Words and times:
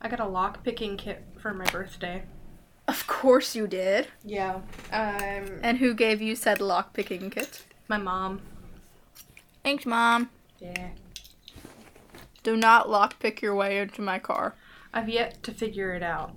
I 0.00 0.08
got 0.08 0.20
a 0.20 0.26
lock 0.26 0.64
picking 0.64 0.96
kit 0.96 1.24
for 1.38 1.52
my 1.52 1.64
birthday. 1.66 2.22
Of 2.88 3.06
course 3.06 3.54
you 3.54 3.66
did. 3.66 4.08
Yeah. 4.24 4.60
Um, 4.92 5.60
And 5.62 5.78
who 5.78 5.94
gave 5.94 6.20
you 6.22 6.34
said 6.34 6.60
lock 6.60 6.92
picking 6.94 7.30
kit? 7.30 7.62
my 7.88 7.98
mom. 7.98 8.40
Thanks, 9.64 9.84
mom. 9.84 10.30
Yeah. 10.58 10.90
Do 12.42 12.56
not 12.56 12.88
lock 12.88 13.18
pick 13.18 13.42
your 13.42 13.54
way 13.54 13.78
into 13.78 14.00
my 14.00 14.18
car. 14.18 14.54
I've 14.94 15.08
yet 15.08 15.42
to 15.42 15.52
figure 15.52 15.92
it 15.94 16.02
out. 16.02 16.34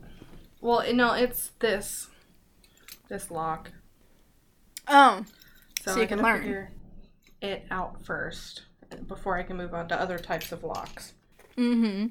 Well, 0.62 0.80
it- 0.80 0.94
no, 0.96 1.14
it's 1.14 1.52
this. 1.60 2.10
This 3.08 3.32
lock. 3.32 3.72
Oh. 4.88 5.26
So, 5.82 5.92
So 5.92 5.98
you 5.98 6.04
I 6.04 6.08
can 6.08 6.22
learn. 6.22 6.42
figure 6.42 6.72
it 7.42 7.66
out 7.72 8.04
first 8.06 8.64
before 9.08 9.38
I 9.38 9.44
can 9.44 9.58
move 9.58 9.74
on 9.74 9.88
to 9.90 10.00
other 10.00 10.18
types 10.20 10.52
of 10.52 10.64
locks. 10.64 11.14
Mm-hmm. 11.58 12.08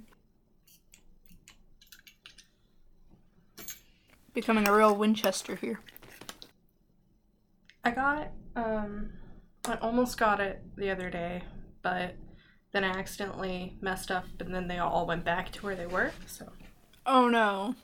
Becoming 4.34 4.66
a 4.66 4.74
real 4.74 4.95
Winchester 4.95 5.56
here. 5.56 5.80
I 7.84 7.90
got 7.90 8.30
um 8.56 9.10
I 9.66 9.74
almost 9.77 10.18
got 10.18 10.40
it 10.40 10.62
the 10.77 10.90
other 10.90 11.10
day, 11.10 11.45
but 11.82 12.16
then 12.73 12.84
I 12.84 12.88
accidentally 12.88 13.76
messed 13.80 14.10
up 14.10 14.24
and 14.40 14.54
then 14.54 14.68
they 14.68 14.78
all 14.78 15.06
went 15.06 15.24
back 15.24 15.52
to 15.52 15.62
where 15.62 15.76
they 15.76 15.87
were. 15.87 16.12
So 16.26 16.50
Oh 17.04 17.28
no. 17.28 17.74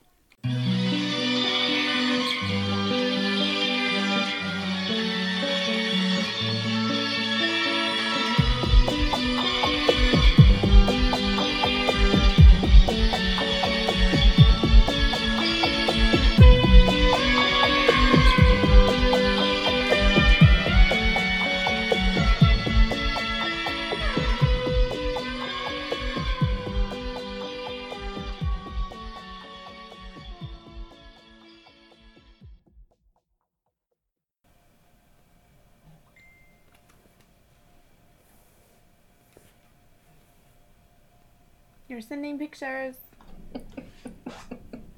You're 41.99 42.07
sending 42.07 42.39
pictures. 42.39 42.95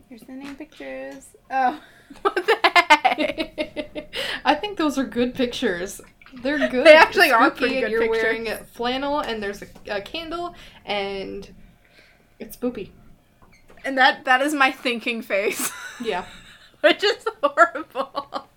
You're 0.08 0.20
sending 0.20 0.56
pictures. 0.56 1.30
Oh. 1.50 1.82
What 2.22 2.36
the 2.36 2.60
heck? 2.64 4.14
I 4.46 4.54
think 4.54 4.78
those 4.78 5.00
are 5.00 5.04
good 5.04 5.34
pictures. 5.34 6.00
They're 6.44 6.60
good. 6.70 6.86
They 6.86 6.94
actually 6.94 7.32
are 7.32 7.50
pretty 7.50 7.80
good 7.82 7.90
You're 7.90 8.02
pictures. 8.02 8.22
wearing 8.22 8.66
flannel 8.74 9.20
and 9.20 9.42
there's 9.42 9.64
a, 9.64 9.68
a 9.88 10.00
candle 10.02 10.54
and 10.86 11.52
it's 12.38 12.56
spoopy. 12.56 12.90
And 13.84 13.98
that 13.98 14.26
that 14.26 14.42
is 14.44 14.54
my 14.54 14.72
thinking 14.72 15.24
face. 15.24 15.72
Yeah. 16.04 16.26
Which 16.82 17.04
is 17.04 17.26
horrible. 17.42 18.48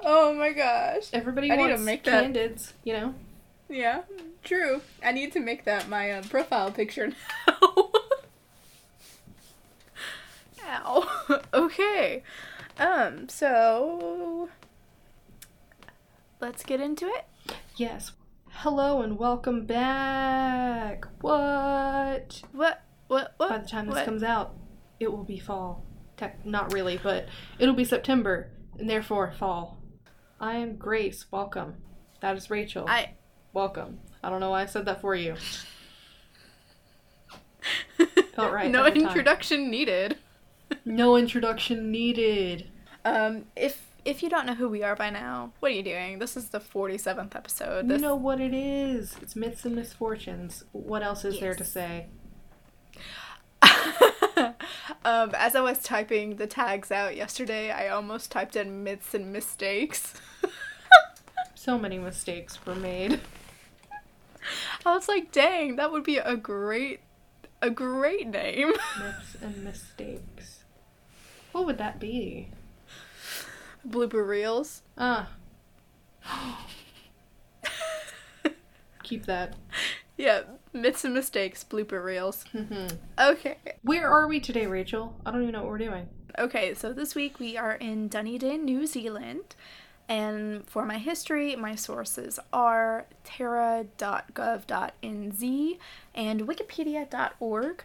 Oh 0.00 0.32
my 0.34 0.52
gosh. 0.52 1.10
Everybody 1.12 1.50
I 1.50 1.56
need 1.56 1.64
to 1.64 1.68
wants 1.72 1.84
make 1.84 2.04
that- 2.04 2.22
candids, 2.22 2.72
you 2.84 2.94
know. 2.94 3.14
Yeah, 3.68 4.02
true. 4.42 4.82
I 5.04 5.12
need 5.12 5.32
to 5.32 5.40
make 5.40 5.64
that 5.64 5.88
my 5.88 6.10
uh, 6.10 6.22
profile 6.22 6.70
picture 6.70 7.08
now. 7.48 7.90
Ow. 10.66 11.40
okay. 11.54 12.22
Um, 12.78 13.28
so 13.28 14.48
let's 16.40 16.64
get 16.64 16.80
into 16.80 17.06
it. 17.06 17.26
Yes. 17.76 18.12
Hello 18.50 19.00
and 19.02 19.18
welcome 19.18 19.64
back. 19.64 21.06
What? 21.20 22.42
What 22.52 22.82
what 23.08 23.34
what 23.36 23.48
By 23.48 23.58
the 23.58 23.66
time 23.66 23.86
this 23.86 23.96
what? 23.96 24.04
comes 24.04 24.22
out, 24.22 24.54
it 25.00 25.10
will 25.10 25.24
be 25.24 25.38
fall. 25.38 25.84
Tech, 26.16 26.44
not 26.46 26.72
really, 26.72 26.98
but 27.02 27.26
it'll 27.58 27.74
be 27.74 27.84
September, 27.84 28.50
and 28.78 28.88
therefore 28.88 29.32
fall. 29.32 29.78
I 30.40 30.56
am 30.56 30.76
Grace. 30.76 31.26
Welcome. 31.30 31.74
That 32.20 32.36
is 32.36 32.50
Rachel. 32.50 32.86
I 32.88 33.14
Welcome. 33.52 33.98
I 34.22 34.30
don't 34.30 34.40
know 34.40 34.50
why 34.50 34.62
I 34.62 34.66
said 34.66 34.86
that 34.86 35.00
for 35.02 35.14
you. 35.14 35.36
Felt 38.34 38.52
right 38.52 38.70
no 38.70 38.86
introduction 38.86 39.70
needed. 39.70 40.16
No 40.86 41.16
introduction 41.16 41.90
needed. 41.90 42.68
Um, 43.04 43.44
if 43.54 43.88
if 44.04 44.22
you 44.22 44.30
don't 44.30 44.46
know 44.46 44.54
who 44.54 44.68
we 44.68 44.82
are 44.82 44.96
by 44.96 45.10
now, 45.10 45.52
what 45.60 45.70
are 45.70 45.74
you 45.74 45.82
doing? 45.82 46.18
This 46.18 46.34
is 46.36 46.48
the 46.48 46.60
forty 46.60 46.96
seventh 46.96 47.36
episode. 47.36 47.88
This 47.88 48.00
You 48.00 48.08
know 48.08 48.16
what 48.16 48.40
it 48.40 48.54
is. 48.54 49.16
It's 49.20 49.36
myths 49.36 49.66
and 49.66 49.76
misfortunes. 49.76 50.64
What 50.72 51.02
else 51.02 51.24
is 51.24 51.38
there 51.38 51.54
to 51.54 51.64
say? 51.64 52.06
um, 55.04 55.30
as 55.34 55.54
I 55.54 55.60
was 55.60 55.82
typing 55.82 56.36
the 56.36 56.46
tags 56.46 56.90
out 56.90 57.16
yesterday, 57.16 57.70
I 57.70 57.88
almost 57.88 58.32
typed 58.32 58.56
in 58.56 58.82
myths 58.82 59.12
and 59.12 59.30
mistakes. 59.30 60.14
So 61.62 61.78
many 61.78 61.96
mistakes 61.96 62.58
were 62.66 62.74
made. 62.74 63.20
I 64.86 64.94
was 64.94 65.08
like, 65.08 65.32
dang, 65.32 65.76
that 65.76 65.92
would 65.92 66.04
be 66.04 66.18
a 66.18 66.36
great, 66.36 67.00
a 67.60 67.70
great 67.70 68.26
name. 68.28 68.68
Myths 68.98 69.36
and 69.40 69.64
mistakes. 69.64 70.60
What 71.52 71.66
would 71.66 71.78
that 71.78 72.00
be? 72.00 72.48
Blooper 73.88 74.26
reels. 74.26 74.82
Ah. 74.96 75.28
Keep 79.02 79.26
that. 79.26 79.54
Yeah, 80.16 80.42
myths 80.72 81.04
and 81.04 81.14
mistakes, 81.14 81.64
blooper 81.64 82.02
reels. 82.04 82.44
Mhm. 82.54 82.96
Okay. 83.18 83.56
Where 83.82 84.08
are 84.08 84.26
we 84.28 84.40
today, 84.40 84.66
Rachel? 84.66 85.16
I 85.26 85.30
don't 85.30 85.42
even 85.42 85.52
know 85.52 85.62
what 85.62 85.70
we're 85.70 85.78
doing. 85.78 86.08
Okay, 86.38 86.74
so 86.74 86.92
this 86.92 87.14
week 87.14 87.38
we 87.38 87.56
are 87.56 87.74
in 87.74 88.08
Dunedin, 88.08 88.64
New 88.64 88.86
Zealand. 88.86 89.54
And 90.12 90.68
for 90.68 90.84
my 90.84 90.98
history, 90.98 91.56
my 91.56 91.74
sources 91.74 92.38
are 92.52 93.06
terra.gov.nz 93.24 95.78
and 96.14 96.40
wikipedia.org. 96.42 97.84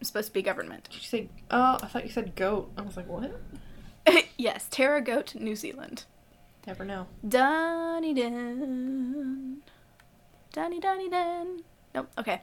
It's 0.00 0.08
supposed 0.08 0.28
to 0.28 0.32
be 0.32 0.40
government. 0.40 0.84
Did 0.84 0.94
you 0.94 1.06
say? 1.06 1.28
Oh, 1.50 1.78
I 1.82 1.86
thought 1.86 2.04
you 2.04 2.10
said 2.10 2.34
goat. 2.34 2.72
I 2.78 2.82
was 2.82 2.96
like, 2.96 3.08
what? 3.08 3.30
yes, 4.36 4.66
Terra 4.70 5.00
Goat, 5.00 5.34
New 5.34 5.56
Zealand. 5.56 6.04
Never 6.66 6.84
know. 6.84 7.06
Dunedin. 7.26 8.26
Dunedin. 10.52 11.62
Nope, 11.94 12.10
okay. 12.18 12.42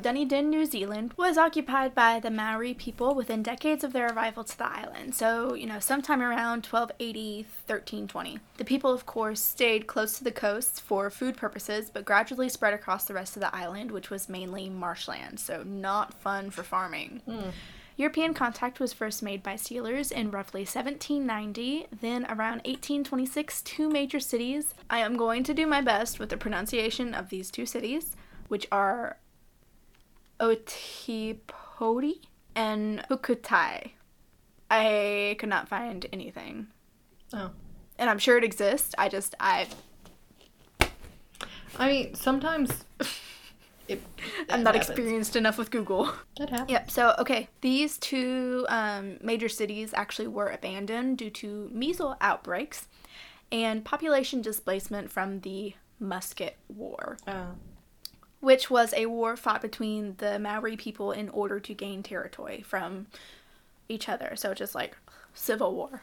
Dunedin, 0.00 0.50
New 0.50 0.66
Zealand 0.66 1.14
was 1.16 1.38
occupied 1.38 1.94
by 1.94 2.18
the 2.18 2.30
Maori 2.30 2.74
people 2.74 3.14
within 3.14 3.44
decades 3.44 3.84
of 3.84 3.92
their 3.92 4.08
arrival 4.08 4.42
to 4.42 4.58
the 4.58 4.66
island. 4.66 5.14
So, 5.14 5.54
you 5.54 5.66
know, 5.66 5.78
sometime 5.78 6.20
around 6.20 6.66
1280, 6.66 7.42
1320. 7.66 8.40
The 8.56 8.64
people, 8.64 8.92
of 8.92 9.06
course, 9.06 9.40
stayed 9.40 9.86
close 9.86 10.18
to 10.18 10.24
the 10.24 10.32
coast 10.32 10.80
for 10.80 11.10
food 11.10 11.36
purposes, 11.36 11.90
but 11.90 12.04
gradually 12.04 12.48
spread 12.48 12.74
across 12.74 13.04
the 13.04 13.14
rest 13.14 13.36
of 13.36 13.40
the 13.40 13.54
island, 13.54 13.92
which 13.92 14.10
was 14.10 14.28
mainly 14.28 14.68
marshland. 14.68 15.38
So, 15.38 15.62
not 15.62 16.12
fun 16.12 16.50
for 16.50 16.64
farming. 16.64 17.22
Mm. 17.28 17.52
European 17.96 18.34
contact 18.34 18.80
was 18.80 18.92
first 18.92 19.22
made 19.22 19.42
by 19.42 19.54
sealers 19.54 20.10
in 20.10 20.30
roughly 20.30 20.62
1790. 20.62 21.86
Then, 22.00 22.24
around 22.24 22.62
1826, 22.64 23.62
two 23.62 23.88
major 23.88 24.18
cities. 24.18 24.74
I 24.90 24.98
am 24.98 25.16
going 25.16 25.44
to 25.44 25.54
do 25.54 25.66
my 25.66 25.80
best 25.80 26.18
with 26.18 26.30
the 26.30 26.36
pronunciation 26.36 27.14
of 27.14 27.28
these 27.28 27.52
two 27.52 27.66
cities, 27.66 28.16
which 28.48 28.66
are 28.72 29.18
Otipoti 30.40 32.20
and 32.56 33.04
Hukutai. 33.08 33.92
I 34.68 35.36
could 35.38 35.48
not 35.48 35.68
find 35.68 36.06
anything. 36.12 36.66
Oh. 37.32 37.50
And 37.96 38.10
I'm 38.10 38.18
sure 38.18 38.36
it 38.36 38.44
exists. 38.44 38.92
I 38.98 39.08
just, 39.08 39.36
I, 39.38 39.68
I 41.78 41.88
mean, 41.88 42.14
sometimes. 42.14 42.84
It, 43.86 44.02
I'm 44.48 44.62
not 44.62 44.74
happens. 44.74 44.90
experienced 44.90 45.36
enough 45.36 45.58
with 45.58 45.70
Google. 45.70 46.12
That 46.38 46.50
happens. 46.50 46.70
Yep. 46.70 46.90
So, 46.90 47.14
okay, 47.18 47.48
these 47.60 47.98
two 47.98 48.64
um, 48.68 49.18
major 49.22 49.48
cities 49.48 49.92
actually 49.94 50.28
were 50.28 50.48
abandoned 50.48 51.18
due 51.18 51.30
to 51.30 51.70
measles 51.72 52.16
outbreaks 52.20 52.88
and 53.52 53.84
population 53.84 54.40
displacement 54.42 55.10
from 55.10 55.40
the 55.40 55.74
Musket 56.00 56.56
War. 56.68 57.16
Oh. 57.26 57.52
which 58.40 58.68
was 58.70 58.92
a 58.94 59.06
war 59.06 59.36
fought 59.36 59.62
between 59.62 60.16
the 60.18 60.38
Maori 60.38 60.76
people 60.76 61.12
in 61.12 61.28
order 61.30 61.58
to 61.60 61.72
gain 61.72 62.02
territory 62.02 62.62
from 62.62 63.06
each 63.88 64.08
other. 64.08 64.34
So 64.36 64.52
just 64.54 64.74
like 64.74 64.96
civil 65.34 65.74
war. 65.74 66.00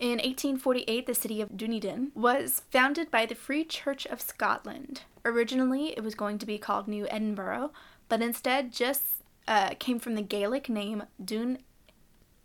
In 0.00 0.18
1848, 0.18 1.06
the 1.06 1.14
city 1.14 1.40
of 1.40 1.56
Dunedin 1.56 2.10
was 2.14 2.62
founded 2.70 3.10
by 3.10 3.26
the 3.26 3.34
Free 3.36 3.64
Church 3.64 4.04
of 4.06 4.20
Scotland. 4.20 5.02
Originally, 5.24 5.88
it 5.96 6.02
was 6.02 6.14
going 6.14 6.38
to 6.38 6.46
be 6.46 6.58
called 6.58 6.88
New 6.88 7.06
Edinburgh, 7.10 7.72
but 8.08 8.22
instead 8.22 8.72
just 8.72 9.22
uh, 9.46 9.70
came 9.78 9.98
from 9.98 10.14
the 10.14 10.22
Gaelic 10.22 10.68
name 10.68 11.04
Dun 11.24 11.58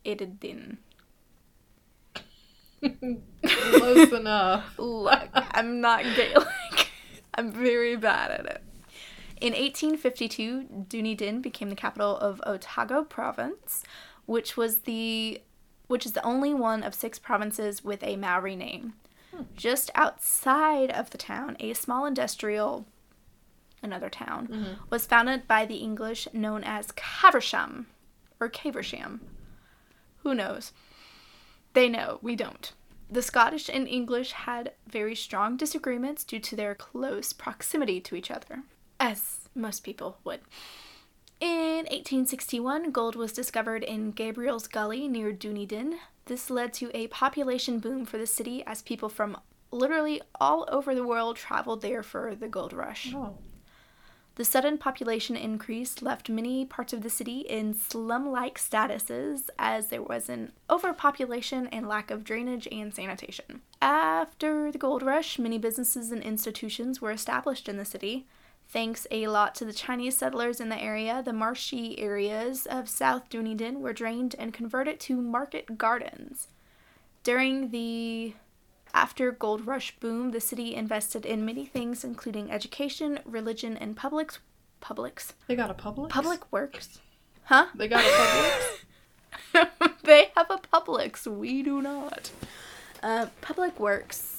Edidin. 0.06 0.78
Close 2.82 4.12
enough. 4.12 4.74
Look, 4.78 5.30
I'm 5.34 5.82
not 5.82 6.04
Gaelic. 6.04 6.90
I'm 7.36 7.52
very 7.52 7.96
bad 7.96 8.32
at 8.32 8.46
it. 8.46 8.64
In 9.40 9.54
1852, 9.54 10.86
Dunedin 10.88 11.42
became 11.42 11.70
the 11.70 11.76
capital 11.76 12.18
of 12.18 12.42
Otago 12.46 13.04
province, 13.04 13.84
which 14.26 14.58
was 14.58 14.80
the 14.80 15.42
which 15.88 16.06
is 16.06 16.12
the 16.12 16.26
only 16.26 16.54
one 16.54 16.84
of 16.84 16.94
six 16.94 17.18
provinces 17.18 17.84
with 17.84 18.04
a 18.04 18.18
Maori 18.18 18.56
name. 18.56 18.94
Just 19.56 19.92
outside 19.96 20.92
of 20.92 21.10
the 21.10 21.18
town, 21.18 21.58
a 21.60 21.74
small 21.74 22.06
industrial 22.06 22.86
another 23.82 24.10
town 24.10 24.48
mm-hmm. 24.48 24.74
was 24.90 25.06
founded 25.06 25.48
by 25.48 25.66
the 25.66 25.78
English 25.78 26.28
known 26.34 26.64
as 26.64 26.92
Caversham 26.94 27.88
or 28.40 28.50
Caversham. 28.50 29.22
Who 30.24 30.34
knows? 30.34 30.74
They 31.74 31.88
know, 31.88 32.20
we 32.22 32.36
don't. 32.36 32.72
The 33.10 33.22
Scottish 33.22 33.70
and 33.70 33.88
English 33.88 34.32
had 34.34 34.74
very 34.88 35.16
strong 35.16 35.56
disagreements 35.56 36.24
due 36.24 36.40
to 36.40 36.56
their 36.56 36.76
close 36.76 37.32
proximity 37.32 38.02
to 38.02 38.16
each 38.16 38.30
other, 38.30 38.64
as 39.00 39.50
most 39.56 39.84
people 39.84 40.18
would. 40.24 40.42
In 41.40 41.86
1861, 41.86 42.92
gold 42.92 43.16
was 43.16 43.32
discovered 43.32 43.84
in 43.84 44.12
Gabriel's 44.12 44.68
Gully 44.68 45.08
near 45.08 45.32
Dunedin. 45.32 46.00
This 46.28 46.50
led 46.50 46.74
to 46.74 46.92
a 46.94 47.08
population 47.08 47.80
boom 47.80 48.06
for 48.06 48.18
the 48.18 48.28
city 48.28 48.62
as 48.68 48.82
people 48.82 49.08
from 49.08 49.38
literally 49.72 50.22
all 50.40 50.68
over 50.70 50.94
the 50.94 51.08
world 51.08 51.38
traveled 51.38 51.82
there 51.82 52.04
for 52.04 52.36
the 52.36 52.50
gold 52.50 52.74
rush. 52.74 53.14
Oh. 53.16 53.38
The 54.36 54.46
sudden 54.46 54.78
population 54.78 55.36
increase 55.36 56.02
left 56.02 56.30
many 56.30 56.64
parts 56.66 56.94
of 56.94 57.02
the 57.02 57.10
city 57.10 57.40
in 57.40 57.74
slum 57.74 58.30
like 58.30 58.60
statuses 58.60 59.50
as 59.58 59.88
there 59.88 60.04
was 60.04 60.30
an 60.30 60.52
overpopulation 60.70 61.66
and 61.68 61.88
lack 61.88 62.12
of 62.12 62.24
drainage 62.24 62.68
and 62.72 62.94
sanitation. 62.94 63.62
After 63.82 64.72
the 64.72 64.78
gold 64.78 65.02
rush, 65.02 65.40
many 65.40 65.58
businesses 65.58 66.12
and 66.12 66.22
institutions 66.22 67.02
were 67.02 67.12
established 67.12 67.68
in 67.68 67.78
the 67.78 67.86
city. 67.86 68.28
Thanks 68.70 69.08
a 69.12 69.28
lot 69.28 69.56
to 69.56 69.66
the 69.66 69.72
Chinese 69.74 70.18
settlers 70.18 70.60
in 70.60 70.68
the 70.68 70.82
area, 70.82 71.22
the 71.24 71.32
marshy 71.32 71.98
areas 72.00 72.66
of 72.66 72.90
South 72.90 73.30
Dunedin 73.30 73.80
were 73.82 73.94
drained 73.94 74.36
and 74.38 74.54
converted 74.54 75.00
to 75.02 75.22
market 75.22 75.78
gardens. 75.78 76.50
During 77.24 77.70
the 77.72 78.34
after 78.94 79.32
gold 79.32 79.66
rush 79.68 79.96
boom, 80.00 80.32
the 80.32 80.42
city 80.42 80.76
invested 80.76 81.26
in 81.26 81.46
many 81.46 81.66
things 81.66 82.04
including 82.04 82.52
education, 82.52 83.20
religion, 83.26 83.78
and 83.78 83.96
publics 83.96 84.40
publics 84.80 85.34
They 85.48 85.56
got 85.56 85.72
a 85.72 85.74
Publix? 85.74 86.10
public 86.10 86.52
works. 86.52 87.00
Huh? 87.46 87.68
They 87.74 87.88
got 87.88 88.04
a 88.04 88.10
public? 89.54 89.94
they 90.04 90.32
have 90.36 90.52
a 90.52 90.58
Publix. 90.58 91.26
We 91.26 91.64
do 91.64 91.82
not. 91.82 92.32
Uh, 93.02 93.28
public 93.42 93.80
works. 93.80 94.37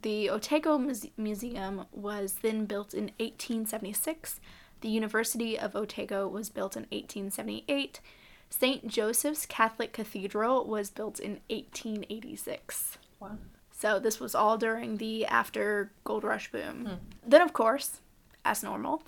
The 0.00 0.30
Otago 0.30 0.78
Muse- 0.78 1.10
Museum 1.16 1.84
was 1.92 2.36
then 2.42 2.64
built 2.64 2.94
in 2.94 3.10
1876. 3.18 4.40
The 4.80 4.88
University 4.88 5.58
of 5.58 5.76
Otago 5.76 6.26
was 6.26 6.48
built 6.48 6.76
in 6.76 6.84
1878. 6.84 8.00
St. 8.48 8.86
Joseph's 8.86 9.46
Catholic 9.46 9.92
Cathedral 9.92 10.66
was 10.66 10.90
built 10.90 11.18
in 11.20 11.40
1886. 11.50 12.98
wow. 13.20 13.38
So 13.70 13.98
this 13.98 14.20
was 14.20 14.34
all 14.34 14.58
during 14.58 14.98
the 14.98 15.26
after 15.26 15.90
gold 16.04 16.22
rush 16.22 16.52
boom. 16.52 16.86
Hmm. 16.86 17.28
Then, 17.28 17.40
of 17.40 17.52
course, 17.52 18.00
as 18.44 18.62
normal, 18.62 19.02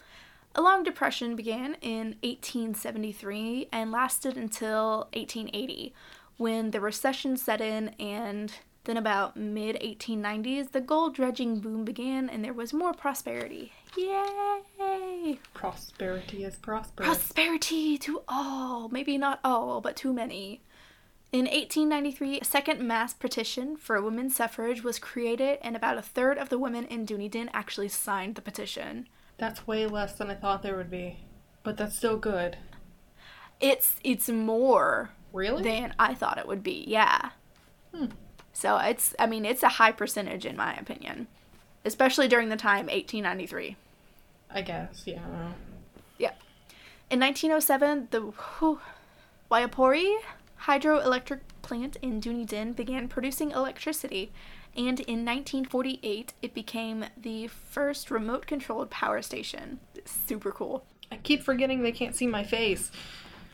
a 0.55 0.63
long 0.63 0.83
depression 0.83 1.37
began 1.37 1.77
in 1.81 2.17
1873 2.23 3.69
and 3.73 3.93
lasted 3.93 4.37
until 4.37 5.09
1880, 5.15 5.95
when 6.39 6.73
the 6.73 6.81
recession 6.81 7.37
set 7.37 7.61
in, 7.61 7.91
and 8.01 8.53
then 8.85 8.97
about 8.97 9.37
mid 9.37 9.77
1890s, 9.77 10.73
the 10.73 10.81
gold 10.81 11.15
dredging 11.15 11.61
boom 11.61 11.85
began, 11.85 12.29
and 12.29 12.45
there 12.45 12.53
was 12.53 12.73
more 12.73 12.93
prosperity. 12.93 13.73
Yay! 13.97 15.39
Prosperity 15.55 16.45
is 16.45 16.57
prosperous. 16.57 17.07
Prosperity 17.07 17.97
to 17.99 18.23
all, 18.29 18.89
maybe 18.89 19.17
not 19.19 19.41
all, 19.45 19.81
but 19.81 19.97
too 19.97 20.13
many. 20.13 20.61
In 21.33 21.47
1893, 21.47 22.41
a 22.41 22.45
second 22.45 22.81
mass 22.81 23.13
petition 23.13 23.77
for 23.77 24.01
women's 24.01 24.37
suffrage 24.37 24.85
was 24.85 24.99
created, 24.99 25.59
and 25.63 25.75
about 25.75 25.99
a 25.99 26.03
third 26.03 26.39
of 26.39 26.49
the 26.49 26.59
women 26.59 26.85
in 26.85 27.05
Dunedin 27.05 27.51
actually 27.53 27.89
signed 27.89 28.37
the 28.37 28.43
petition. 28.43 29.09
That's 29.39 29.67
way 29.67 29.87
less 29.87 30.15
than 30.15 30.31
I 30.31 30.35
thought 30.37 30.63
there 30.63 30.77
would 30.77 30.91
be. 30.91 31.19
But 31.65 31.77
that's 31.77 31.97
still 31.97 32.19
good. 32.19 32.57
It's 33.61 33.97
it's 34.05 34.29
more 34.29 35.11
Really? 35.33 35.63
than 35.63 35.95
I 35.99 36.15
thought 36.15 36.39
it 36.39 36.47
would 36.47 36.63
be. 36.63 36.85
Yeah. 36.87 37.31
Hmm. 37.93 38.07
So 38.55 38.79
it's 38.79 39.15
I 39.19 39.27
mean 39.27 39.45
it's 39.45 39.63
a 39.63 39.69
high 39.69 39.93
percentage 39.93 40.47
in 40.47 40.57
my 40.57 40.75
opinion, 40.77 41.27
especially 41.85 42.29
during 42.29 42.49
the 42.49 42.57
time 42.57 42.87
1893. 42.87 43.77
I 44.51 44.63
guess, 44.63 45.03
yeah. 45.05 45.19
I. 46.17 46.31
In 47.11 47.21
1907, 47.21 48.09
the 48.11 48.21
whew, 48.21 48.81
Waipori 49.51 50.17
hydroelectric 50.65 51.41
plant 51.63 51.97
in 52.01 52.21
Dunedin 52.21 52.73
began 52.73 53.09
producing 53.09 53.51
electricity, 53.51 54.33
and 54.77 55.01
in 55.01 55.25
1948 55.25 56.33
it 56.41 56.55
became 56.55 57.07
the 57.17 57.49
first 57.49 58.11
remote 58.11 58.47
controlled 58.47 58.91
power 58.91 59.21
station. 59.23 59.81
Super 60.05 60.51
cool. 60.51 60.85
I 61.13 61.17
keep 61.17 61.43
forgetting 61.43 61.83
they 61.83 61.93
can't 61.93 62.17
see 62.17 62.27
my 62.27 62.45
face. 62.45 62.91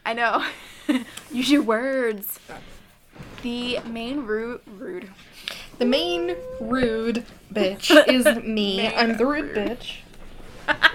I 0.07 0.15
know. 0.15 0.47
Use 1.33 1.51
your 1.51 1.63
words. 1.63 2.39
The 3.43 3.81
main 3.87 4.27
route 4.27 4.63
rude. 4.67 5.11
The 5.79 5.87
main 5.87 6.37
rude 6.61 7.25
bitch 7.53 7.91
is 8.09 8.43
me. 8.45 8.87
I'm 8.89 9.17
the 9.17 9.27
rude 9.27 9.57
rude. 9.57 9.79
bitch. 9.81 9.97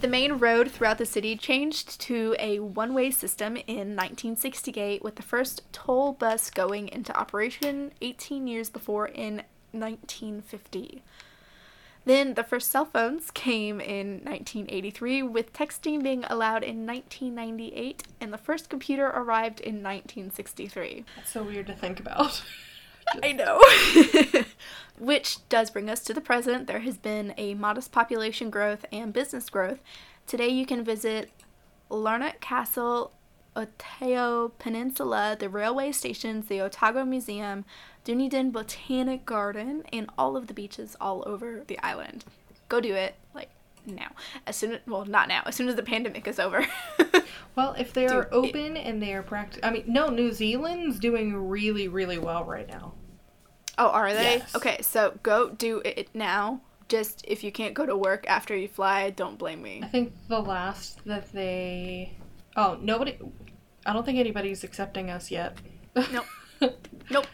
The 0.00 0.08
main 0.08 0.38
road 0.38 0.70
throughout 0.70 0.96
the 0.96 1.04
city 1.04 1.36
changed 1.36 2.00
to 2.00 2.34
a 2.38 2.58
one 2.58 2.94
way 2.94 3.10
system 3.10 3.56
in 3.56 3.94
1968, 3.94 5.04
with 5.04 5.16
the 5.16 5.22
first 5.22 5.62
toll 5.72 6.14
bus 6.14 6.50
going 6.50 6.88
into 6.88 7.14
operation 7.14 7.92
18 8.00 8.46
years 8.46 8.70
before 8.70 9.08
in 9.08 9.42
1950. 9.72 11.02
Then 12.10 12.34
the 12.34 12.42
first 12.42 12.72
cell 12.72 12.86
phones 12.86 13.30
came 13.30 13.80
in 13.80 14.24
1983, 14.24 15.22
with 15.22 15.52
texting 15.52 16.02
being 16.02 16.24
allowed 16.24 16.64
in 16.64 16.84
1998, 16.84 18.02
and 18.20 18.32
the 18.32 18.36
first 18.36 18.68
computer 18.68 19.06
arrived 19.06 19.60
in 19.60 19.76
1963. 19.76 21.04
That's 21.14 21.30
so 21.30 21.44
weird 21.44 21.68
to 21.68 21.72
think 21.72 22.00
about. 22.00 22.42
I 23.22 23.30
know. 23.30 23.62
Which 24.98 25.48
does 25.48 25.70
bring 25.70 25.88
us 25.88 26.00
to 26.00 26.12
the 26.12 26.20
present. 26.20 26.66
There 26.66 26.80
has 26.80 26.98
been 26.98 27.32
a 27.36 27.54
modest 27.54 27.92
population 27.92 28.50
growth 28.50 28.84
and 28.90 29.12
business 29.12 29.48
growth. 29.48 29.78
Today 30.26 30.48
you 30.48 30.66
can 30.66 30.82
visit 30.82 31.30
Larnach 31.92 32.40
Castle, 32.40 33.12
Oteo 33.54 34.50
Peninsula, 34.58 35.36
the 35.38 35.48
railway 35.48 35.92
stations, 35.92 36.46
the 36.46 36.60
Otago 36.60 37.04
Museum, 37.04 37.64
Dunedin 38.04 38.50
Botanic 38.50 39.26
Garden, 39.26 39.84
and 39.92 40.08
all 40.16 40.36
of 40.36 40.46
the 40.46 40.54
beaches 40.54 40.96
all 41.00 41.22
over 41.26 41.64
the 41.66 41.78
island. 41.84 42.24
Go 42.68 42.80
do 42.80 42.94
it, 42.94 43.14
like 43.34 43.50
now. 43.86 44.10
As 44.46 44.56
soon 44.56 44.72
as, 44.72 44.80
well, 44.86 45.04
not 45.04 45.28
now, 45.28 45.42
as 45.46 45.54
soon 45.56 45.68
as 45.68 45.74
the 45.76 45.82
pandemic 45.82 46.26
is 46.26 46.38
over. 46.38 46.66
well, 47.56 47.74
if 47.78 47.92
they 47.92 48.06
are 48.06 48.24
Dude, 48.24 48.32
it- 48.32 48.32
open 48.32 48.76
and 48.76 49.02
they 49.02 49.12
are 49.12 49.22
practic 49.22 49.64
I 49.64 49.70
mean, 49.70 49.84
no, 49.86 50.08
New 50.08 50.32
Zealand's 50.32 50.98
doing 50.98 51.48
really, 51.48 51.88
really 51.88 52.18
well 52.18 52.44
right 52.44 52.68
now. 52.68 52.94
Oh, 53.78 53.88
are 53.88 54.12
they? 54.12 54.36
Yes. 54.38 54.54
Okay, 54.54 54.78
so 54.82 55.18
go 55.22 55.50
do 55.50 55.80
it 55.84 56.08
now. 56.14 56.60
Just 56.88 57.24
if 57.26 57.44
you 57.44 57.52
can't 57.52 57.72
go 57.72 57.86
to 57.86 57.96
work 57.96 58.26
after 58.28 58.54
you 58.56 58.66
fly, 58.68 59.10
don't 59.10 59.38
blame 59.38 59.62
me. 59.62 59.80
I 59.82 59.86
think 59.86 60.12
the 60.28 60.40
last 60.40 60.98
that 61.06 61.32
they. 61.32 62.12
Oh, 62.56 62.76
nobody. 62.80 63.16
I 63.86 63.92
don't 63.92 64.04
think 64.04 64.18
anybody's 64.18 64.64
accepting 64.64 65.08
us 65.08 65.30
yet. 65.30 65.56
Nope. 66.12 66.26
Nope. 67.10 67.26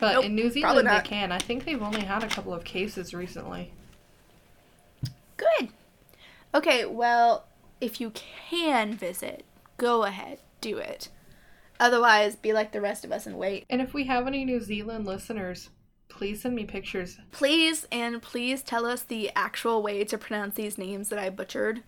But 0.00 0.14
Nope, 0.14 0.24
in 0.24 0.34
New 0.34 0.50
Zealand, 0.50 0.88
they 0.88 1.00
can. 1.00 1.30
I 1.30 1.38
think 1.38 1.64
they've 1.64 1.82
only 1.82 2.02
had 2.02 2.24
a 2.24 2.28
couple 2.28 2.52
of 2.52 2.64
cases 2.64 3.14
recently. 3.14 3.72
Good. 5.36 5.68
Okay, 6.54 6.84
well, 6.84 7.46
if 7.80 8.00
you 8.00 8.10
can 8.10 8.94
visit, 8.94 9.44
go 9.76 10.04
ahead, 10.04 10.40
do 10.60 10.78
it. 10.78 11.08
Otherwise, 11.80 12.36
be 12.36 12.52
like 12.52 12.72
the 12.72 12.80
rest 12.80 13.04
of 13.04 13.12
us 13.12 13.26
and 13.26 13.36
wait. 13.36 13.66
And 13.68 13.80
if 13.80 13.94
we 13.94 14.04
have 14.04 14.26
any 14.26 14.44
New 14.44 14.60
Zealand 14.60 15.06
listeners, 15.06 15.70
please 16.08 16.42
send 16.42 16.54
me 16.54 16.64
pictures. 16.64 17.18
Please, 17.32 17.86
and 17.90 18.22
please 18.22 18.62
tell 18.62 18.86
us 18.86 19.02
the 19.02 19.30
actual 19.34 19.82
way 19.82 20.04
to 20.04 20.16
pronounce 20.16 20.54
these 20.54 20.78
names 20.78 21.08
that 21.08 21.18
I 21.18 21.30
butchered. 21.30 21.82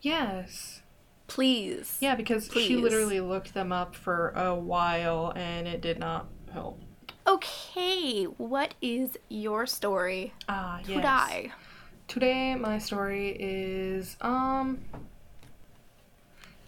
Yes. 0.00 0.82
Please. 1.26 1.98
Yeah, 2.00 2.14
because 2.14 2.48
she 2.52 2.76
literally 2.76 3.20
looked 3.20 3.52
them 3.54 3.72
up 3.72 3.96
for 3.96 4.30
a 4.30 4.54
while 4.54 5.32
and 5.34 5.66
it 5.66 5.80
did 5.80 5.98
not 5.98 6.28
help. 6.52 6.80
Okay, 7.26 8.24
what 8.24 8.74
is 8.80 9.18
your 9.28 9.66
story 9.66 10.32
Ah, 10.48 10.80
yes. 10.86 10.94
today? 10.94 11.52
Today 12.08 12.54
my 12.54 12.78
story 12.78 13.36
is 13.38 14.16
um 14.20 14.84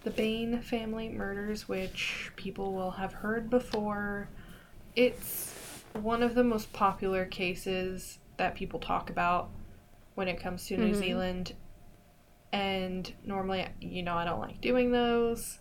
the 0.04 0.10
Bain 0.10 0.60
family 0.62 1.08
murders, 1.08 1.68
which 1.68 2.32
people 2.36 2.72
will 2.72 2.92
have 2.92 3.12
heard 3.12 3.50
before. 3.50 4.28
It's 4.96 5.84
one 5.92 6.22
of 6.22 6.34
the 6.34 6.44
most 6.44 6.72
popular 6.72 7.24
cases 7.26 8.18
that 8.36 8.54
people 8.54 8.80
talk 8.80 9.10
about 9.10 9.50
when 10.14 10.28
it 10.28 10.40
comes 10.40 10.66
to 10.66 10.76
New 10.76 10.92
Mhm. 10.92 10.94
Zealand. 10.94 11.54
And 12.52 13.12
normally, 13.24 13.66
you 13.80 14.02
know, 14.02 14.16
I 14.16 14.24
don't 14.24 14.40
like 14.40 14.60
doing 14.60 14.90
those, 14.92 15.58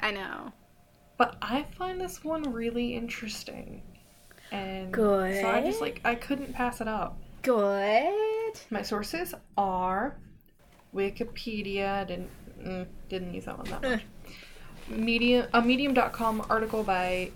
I 0.00 0.10
know. 0.12 0.52
but 1.16 1.36
I 1.42 1.64
find 1.64 2.00
this 2.00 2.22
one 2.24 2.52
really 2.52 2.94
interesting. 2.94 3.82
And 4.54 4.94
so 4.94 5.50
I 5.50 5.60
just 5.62 5.80
like 5.80 6.00
I 6.04 6.14
couldn't 6.14 6.52
pass 6.52 6.80
it 6.80 6.86
up. 6.88 7.18
Good. 7.42 8.12
My 8.70 8.82
sources 8.82 9.34
are 9.58 10.16
Wikipedia. 10.94 12.06
Didn't 12.06 12.30
mm, 12.62 12.86
didn't 13.08 13.34
use 13.34 13.46
that 13.46 13.58
one 13.58 13.68
that 13.70 13.82
much. 13.82 14.02
Medium 14.88 15.46
a 15.52 15.60
medium.com 15.60 16.46
article 16.48 16.84
by 16.84 17.32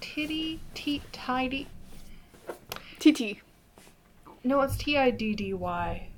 Titty 0.00 0.60
T 0.74 1.02
Tidy. 1.12 1.68
TT. 2.98 3.38
No, 4.42 4.62
it's 4.62 4.76
T 4.76 4.96
I 4.96 5.10
D 5.10 5.34
D 5.34 5.52
Y. 5.52 6.08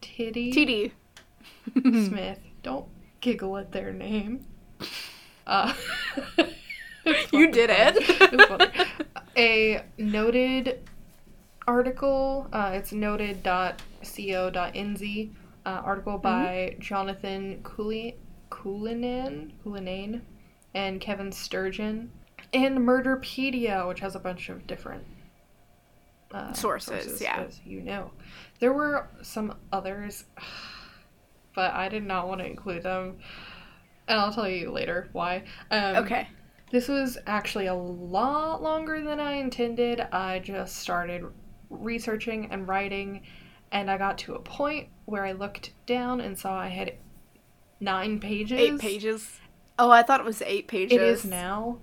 Titty. 0.00 0.52
TD. 0.52 0.92
Smith. 2.06 2.38
Don't 2.62 2.86
giggle 3.20 3.56
at 3.56 3.72
their 3.72 3.92
name. 3.92 4.46
Uh, 5.46 5.72
You 7.32 7.50
did 7.50 7.70
it. 7.72 8.48
Funny. 8.48 8.86
A 9.36 9.82
noted 9.98 10.88
article. 11.66 12.48
Uh, 12.52 12.72
it's 12.74 12.92
noted.co.nz. 12.92 15.30
Uh, 15.64 15.68
article 15.68 16.18
by 16.18 16.76
Jonathan 16.80 17.60
Couli- 17.62 18.16
Coulinen, 18.50 19.52
Coulinane 19.64 20.20
and 20.74 21.00
Kevin 21.00 21.30
Sturgeon. 21.30 22.10
And 22.52 22.80
Murderpedia, 22.80 23.86
which 23.88 24.00
has 24.00 24.14
a 24.14 24.18
bunch 24.18 24.48
of 24.48 24.66
different 24.66 25.04
uh, 26.32 26.52
Sources, 26.52 27.20
yeah. 27.20 27.44
as 27.46 27.60
you 27.64 27.80
know. 27.80 28.10
There 28.58 28.72
were 28.72 29.08
some 29.22 29.54
others, 29.72 30.24
but 31.54 31.72
I 31.72 31.88
did 31.88 32.04
not 32.04 32.28
want 32.28 32.40
to 32.40 32.46
include 32.46 32.82
them. 32.82 33.18
And 34.08 34.18
I'll 34.18 34.32
tell 34.32 34.48
you 34.48 34.70
later 34.70 35.08
why. 35.12 35.44
Um, 35.70 35.96
okay. 35.96 36.28
This 36.72 36.88
was 36.88 37.18
actually 37.26 37.66
a 37.66 37.74
lot 37.74 38.62
longer 38.62 39.02
than 39.02 39.20
I 39.20 39.34
intended. 39.34 40.00
I 40.00 40.38
just 40.38 40.76
started 40.76 41.24
researching 41.68 42.50
and 42.50 42.66
writing, 42.66 43.22
and 43.70 43.90
I 43.90 43.98
got 43.98 44.16
to 44.18 44.34
a 44.34 44.40
point 44.40 44.88
where 45.04 45.24
I 45.24 45.32
looked 45.32 45.72
down 45.86 46.22
and 46.22 46.36
saw 46.36 46.58
I 46.58 46.68
had 46.68 46.94
nine 47.78 48.20
pages. 48.20 48.58
Eight 48.58 48.78
pages. 48.80 49.38
Oh, 49.78 49.90
I 49.90 50.02
thought 50.02 50.20
it 50.20 50.26
was 50.26 50.40
eight 50.42 50.66
pages. 50.66 50.96
It 50.96 51.02
is 51.02 51.24
now. 51.26 51.78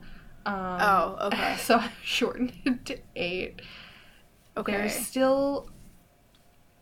Um, 0.46 0.55
Oh, 0.55 1.17
okay. 1.27 1.55
So 1.60 1.75
I 1.75 1.91
shortened 2.03 2.53
it 2.65 2.86
to 2.88 3.00
eight. 3.15 3.62
Okay. 4.58 4.72
There's 4.72 4.96
still 4.96 5.69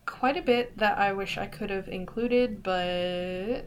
quite 0.05 0.37
a 0.37 0.41
bit 0.41 0.77
that 0.77 0.97
I 0.97 1.11
wish 1.11 1.37
I 1.37 1.47
could 1.47 1.69
have 1.69 1.89
included, 1.89 2.63
but 2.63 3.65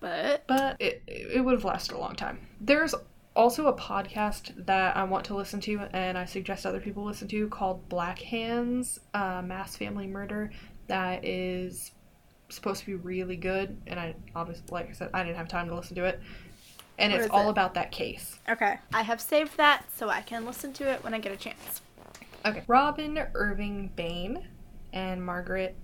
But 0.00 0.46
but 0.46 0.76
it, 0.78 1.02
it 1.06 1.42
would 1.42 1.54
have 1.54 1.64
lasted 1.64 1.94
a 1.96 1.98
long 1.98 2.14
time. 2.14 2.46
There's 2.60 2.94
also 3.38 3.68
a 3.68 3.72
podcast 3.72 4.66
that 4.66 4.96
I 4.96 5.04
want 5.04 5.24
to 5.26 5.36
listen 5.36 5.60
to 5.60 5.78
and 5.92 6.18
I 6.18 6.24
suggest 6.24 6.66
other 6.66 6.80
people 6.80 7.04
listen 7.04 7.28
to 7.28 7.48
called 7.48 7.88
Black 7.88 8.18
Hands 8.18 8.98
uh, 9.14 9.40
Mass 9.42 9.76
Family 9.76 10.08
Murder 10.08 10.50
that 10.88 11.24
is 11.24 11.92
supposed 12.48 12.80
to 12.80 12.86
be 12.86 12.94
really 12.96 13.36
good 13.36 13.80
and 13.86 14.00
I 14.00 14.16
obviously 14.34 14.64
like 14.70 14.90
I 14.90 14.92
said 14.92 15.10
I 15.14 15.22
didn't 15.22 15.36
have 15.36 15.48
time 15.48 15.68
to 15.68 15.74
listen 15.74 15.94
to 15.96 16.04
it 16.04 16.20
and 16.98 17.12
What 17.12 17.22
it's 17.22 17.30
all 17.30 17.46
it? 17.46 17.50
about 17.50 17.74
that 17.74 17.92
case. 17.92 18.40
okay, 18.48 18.78
I 18.92 19.02
have 19.02 19.20
saved 19.20 19.56
that 19.56 19.84
so 19.96 20.08
I 20.08 20.20
can 20.22 20.44
listen 20.44 20.72
to 20.74 20.90
it 20.90 21.04
when 21.04 21.14
I 21.14 21.20
get 21.20 21.30
a 21.32 21.36
chance. 21.36 21.80
Okay. 22.44 22.64
Robin 22.66 23.24
Irving 23.34 23.92
Bain 23.94 24.48
and 24.92 25.24
Margaret 25.24 25.76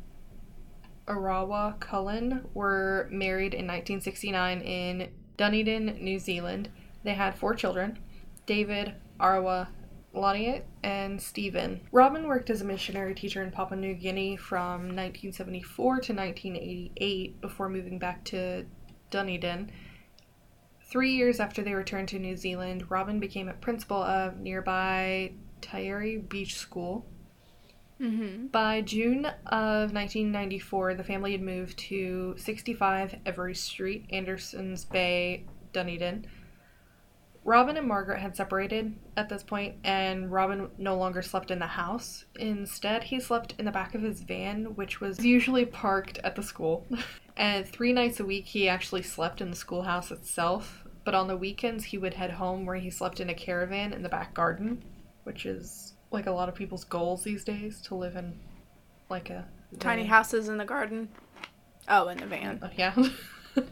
Arawa 1.07 1.79
Cullen 1.79 2.45
were 2.55 3.09
married 3.13 3.55
in 3.55 3.67
1969 3.67 4.61
in 4.63 5.09
Dunedin, 5.37 5.99
New 6.01 6.19
Zealand. 6.19 6.69
They 7.05 7.15
had 7.15 7.37
four 7.37 7.55
children 7.55 7.99
David, 8.47 8.95
Arawa, 9.21 9.69
Laniet, 10.15 10.63
and 10.83 11.21
Stephen. 11.21 11.81
Robin 11.93 12.27
worked 12.27 12.51
as 12.51 12.61
a 12.61 12.65
missionary 12.65 13.15
teacher 13.15 13.43
in 13.43 13.51
Papua 13.51 13.81
New 13.81 13.95
Guinea 13.95 14.37
from 14.37 14.95
1974 14.95 16.01
to 16.01 16.13
1988 16.15 17.41
before 17.41 17.69
moving 17.69 17.99
back 17.99 18.25
to 18.25 18.65
Dunedin. 19.11 19.71
Three 20.87 21.15
years 21.15 21.41
after 21.41 21.63
they 21.63 21.75
returned 21.75 22.09
to 22.09 22.19
New 22.19 22.37
Zealand, 22.37 22.91
Robin 22.91 23.19
became 23.19 23.49
a 23.49 23.55
principal 23.55 24.03
of 24.03 24.39
nearby 24.39 25.33
Taieri 25.61 26.29
Beach 26.29 26.57
School. 26.57 27.07
Mm-hmm. 28.01 28.49
By 28.49 28.83
June 28.83 29.25
of 29.47 29.93
1994, 29.93 30.95
the 30.95 31.05
family 31.05 31.33
had 31.33 31.43
moved 31.43 31.79
to 31.79 32.35
65 32.37 33.17
Every 33.25 33.55
Street, 33.55 34.07
Andersons 34.11 34.85
Bay, 34.85 35.47
Dunedin. 35.73 36.27
Robin 37.45 37.77
and 37.77 37.87
Margaret 37.87 38.21
had 38.21 38.35
separated 38.35 38.95
at 39.19 39.29
this 39.29 39.43
point, 39.43 39.77
and 39.85 40.33
Robin 40.33 40.71
no 40.79 40.97
longer 40.97 41.21
slept 41.21 41.51
in 41.51 41.59
the 41.59 41.67
house. 41.67 42.25
Instead, 42.37 43.05
he 43.05 43.21
slept 43.21 43.55
in 43.59 43.67
the 43.67 43.71
back 43.71 43.95
of 43.95 44.01
his 44.01 44.23
van, 44.23 44.75
which 44.77 45.01
was 45.01 45.23
usually 45.25 45.67
parked 45.67 46.19
at 46.25 46.37
the 46.37 46.43
school. 46.43 46.87
and 47.37 47.67
three 47.69 47.93
nights 47.93 48.19
a 48.19 48.25
week, 48.25 48.47
he 48.47 48.69
actually 48.69 49.03
slept 49.03 49.43
in 49.43 49.51
the 49.51 49.57
schoolhouse 49.57 50.11
itself. 50.11 50.85
But 51.05 51.15
on 51.15 51.29
the 51.29 51.37
weekends, 51.37 51.85
he 51.85 51.99
would 51.99 52.15
head 52.15 52.31
home 52.31 52.65
where 52.65 52.77
he 52.77 52.89
slept 52.89 53.21
in 53.21 53.29
a 53.29 53.35
caravan 53.35 53.93
in 53.93 54.03
the 54.03 54.09
back 54.09 54.33
garden, 54.33 54.83
which 55.25 55.45
is 55.45 55.93
like 56.11 56.27
a 56.27 56.33
lot 56.33 56.49
of 56.49 56.55
people's 56.55 56.85
goals 56.85 57.25
these 57.25 57.45
days 57.45 57.83
to 57.83 57.95
live 57.95 58.17
in 58.17 58.39
like 59.11 59.29
a 59.29 59.45
Tiny 59.79 60.05
houses 60.05 60.49
in 60.49 60.57
the 60.57 60.65
garden. 60.65 61.09
Oh, 61.89 62.09
in 62.09 62.19
the 62.19 62.27
van. 62.27 62.71
Yeah. 62.77 62.95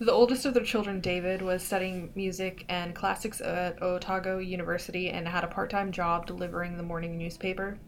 the 0.00 0.12
oldest 0.12 0.46
of 0.46 0.54
their 0.54 0.62
children, 0.62 1.00
David, 1.00 1.42
was 1.42 1.62
studying 1.62 2.12
music 2.14 2.64
and 2.68 2.94
classics 2.94 3.40
at 3.40 3.82
Otago 3.82 4.38
University 4.38 5.10
and 5.10 5.26
had 5.26 5.42
a 5.42 5.48
part 5.48 5.70
time 5.70 5.90
job 5.90 6.26
delivering 6.26 6.76
the 6.76 6.84
morning 6.84 7.18
newspaper. 7.18 7.78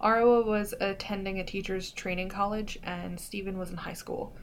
Arawa 0.00 0.44
was 0.44 0.74
attending 0.80 1.38
a 1.38 1.44
teacher's 1.44 1.90
training 1.90 2.28
college, 2.28 2.78
and 2.82 3.20
Stephen 3.20 3.58
was 3.58 3.70
in 3.70 3.76
high 3.76 3.92
school. 3.92 4.34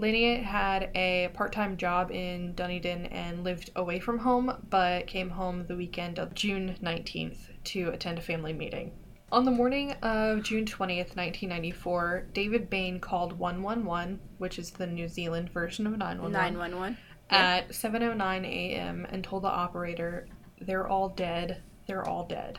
Linnea 0.00 0.42
had 0.42 0.90
a 0.96 1.28
part 1.34 1.52
time 1.52 1.76
job 1.76 2.10
in 2.10 2.54
Dunedin 2.54 3.06
and 3.06 3.44
lived 3.44 3.70
away 3.76 4.00
from 4.00 4.18
home, 4.18 4.66
but 4.70 5.06
came 5.06 5.30
home 5.30 5.66
the 5.66 5.76
weekend 5.76 6.18
of 6.18 6.34
June 6.34 6.76
19th 6.82 7.48
to 7.64 7.90
attend 7.90 8.18
a 8.18 8.22
family 8.22 8.52
meeting. 8.52 8.92
On 9.32 9.44
the 9.44 9.50
morning 9.52 9.92
of 10.02 10.42
June 10.42 10.64
20th, 10.64 11.14
1994, 11.14 12.26
David 12.32 12.68
Bain 12.68 12.98
called 12.98 13.38
111, 13.38 14.18
which 14.38 14.58
is 14.58 14.72
the 14.72 14.88
New 14.88 15.06
Zealand 15.06 15.50
version 15.50 15.86
of 15.86 15.96
911, 15.96 16.32
911. 16.32 16.96
at 17.30 17.68
7:09 17.68 18.44
a.m. 18.44 19.06
and 19.08 19.22
told 19.22 19.44
the 19.44 19.48
operator, 19.48 20.26
"They're 20.60 20.88
all 20.88 21.10
dead. 21.10 21.62
They're 21.86 22.08
all 22.08 22.26
dead." 22.26 22.58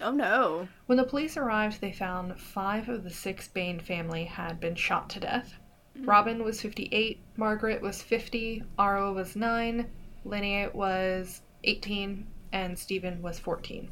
Oh 0.00 0.12
no. 0.12 0.68
When 0.86 0.96
the 0.96 1.04
police 1.04 1.36
arrived, 1.36 1.80
they 1.80 1.92
found 1.92 2.40
5 2.40 2.88
of 2.88 3.02
the 3.02 3.10
6 3.10 3.48
Bain 3.48 3.80
family 3.80 4.26
had 4.26 4.60
been 4.60 4.76
shot 4.76 5.10
to 5.10 5.20
death. 5.20 5.54
Mm. 5.98 6.06
Robin 6.06 6.44
was 6.44 6.60
58, 6.60 7.20
Margaret 7.36 7.82
was 7.82 8.00
50, 8.00 8.62
Aro 8.78 9.12
was 9.12 9.34
9, 9.34 9.90
Linnea 10.24 10.72
was 10.72 11.42
18, 11.64 12.28
and 12.52 12.78
Stephen 12.78 13.20
was 13.22 13.40
14. 13.40 13.90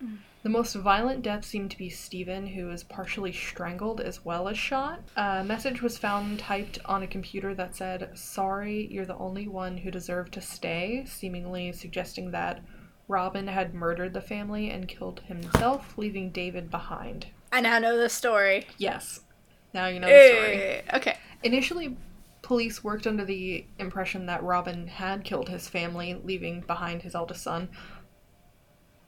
Mm. 0.00 0.18
The 0.46 0.52
most 0.52 0.76
violent 0.76 1.22
death 1.22 1.44
seemed 1.44 1.72
to 1.72 1.76
be 1.76 1.88
Stephen, 1.88 2.46
who 2.46 2.66
was 2.66 2.84
partially 2.84 3.32
strangled 3.32 4.00
as 4.00 4.24
well 4.24 4.46
as 4.46 4.56
shot. 4.56 5.00
A 5.16 5.42
message 5.42 5.82
was 5.82 5.98
found 5.98 6.38
typed 6.38 6.78
on 6.84 7.02
a 7.02 7.08
computer 7.08 7.52
that 7.56 7.74
said, 7.74 8.16
Sorry, 8.16 8.86
you're 8.88 9.06
the 9.06 9.16
only 9.16 9.48
one 9.48 9.76
who 9.76 9.90
deserved 9.90 10.34
to 10.34 10.40
stay, 10.40 11.02
seemingly 11.04 11.72
suggesting 11.72 12.30
that 12.30 12.62
Robin 13.08 13.48
had 13.48 13.74
murdered 13.74 14.14
the 14.14 14.20
family 14.20 14.70
and 14.70 14.86
killed 14.86 15.18
himself, 15.26 15.98
leaving 15.98 16.30
David 16.30 16.70
behind. 16.70 17.26
I 17.50 17.60
now 17.60 17.80
know 17.80 17.96
the 17.96 18.08
story. 18.08 18.68
Yes. 18.78 19.22
Now 19.74 19.88
you 19.88 19.98
know 19.98 20.06
the 20.06 20.28
story. 20.28 20.82
Okay. 20.94 21.18
Initially, 21.42 21.96
police 22.42 22.84
worked 22.84 23.08
under 23.08 23.24
the 23.24 23.66
impression 23.80 24.26
that 24.26 24.44
Robin 24.44 24.86
had 24.86 25.24
killed 25.24 25.48
his 25.48 25.68
family, 25.68 26.14
leaving 26.22 26.60
behind 26.60 27.02
his 27.02 27.16
eldest 27.16 27.42
son. 27.42 27.68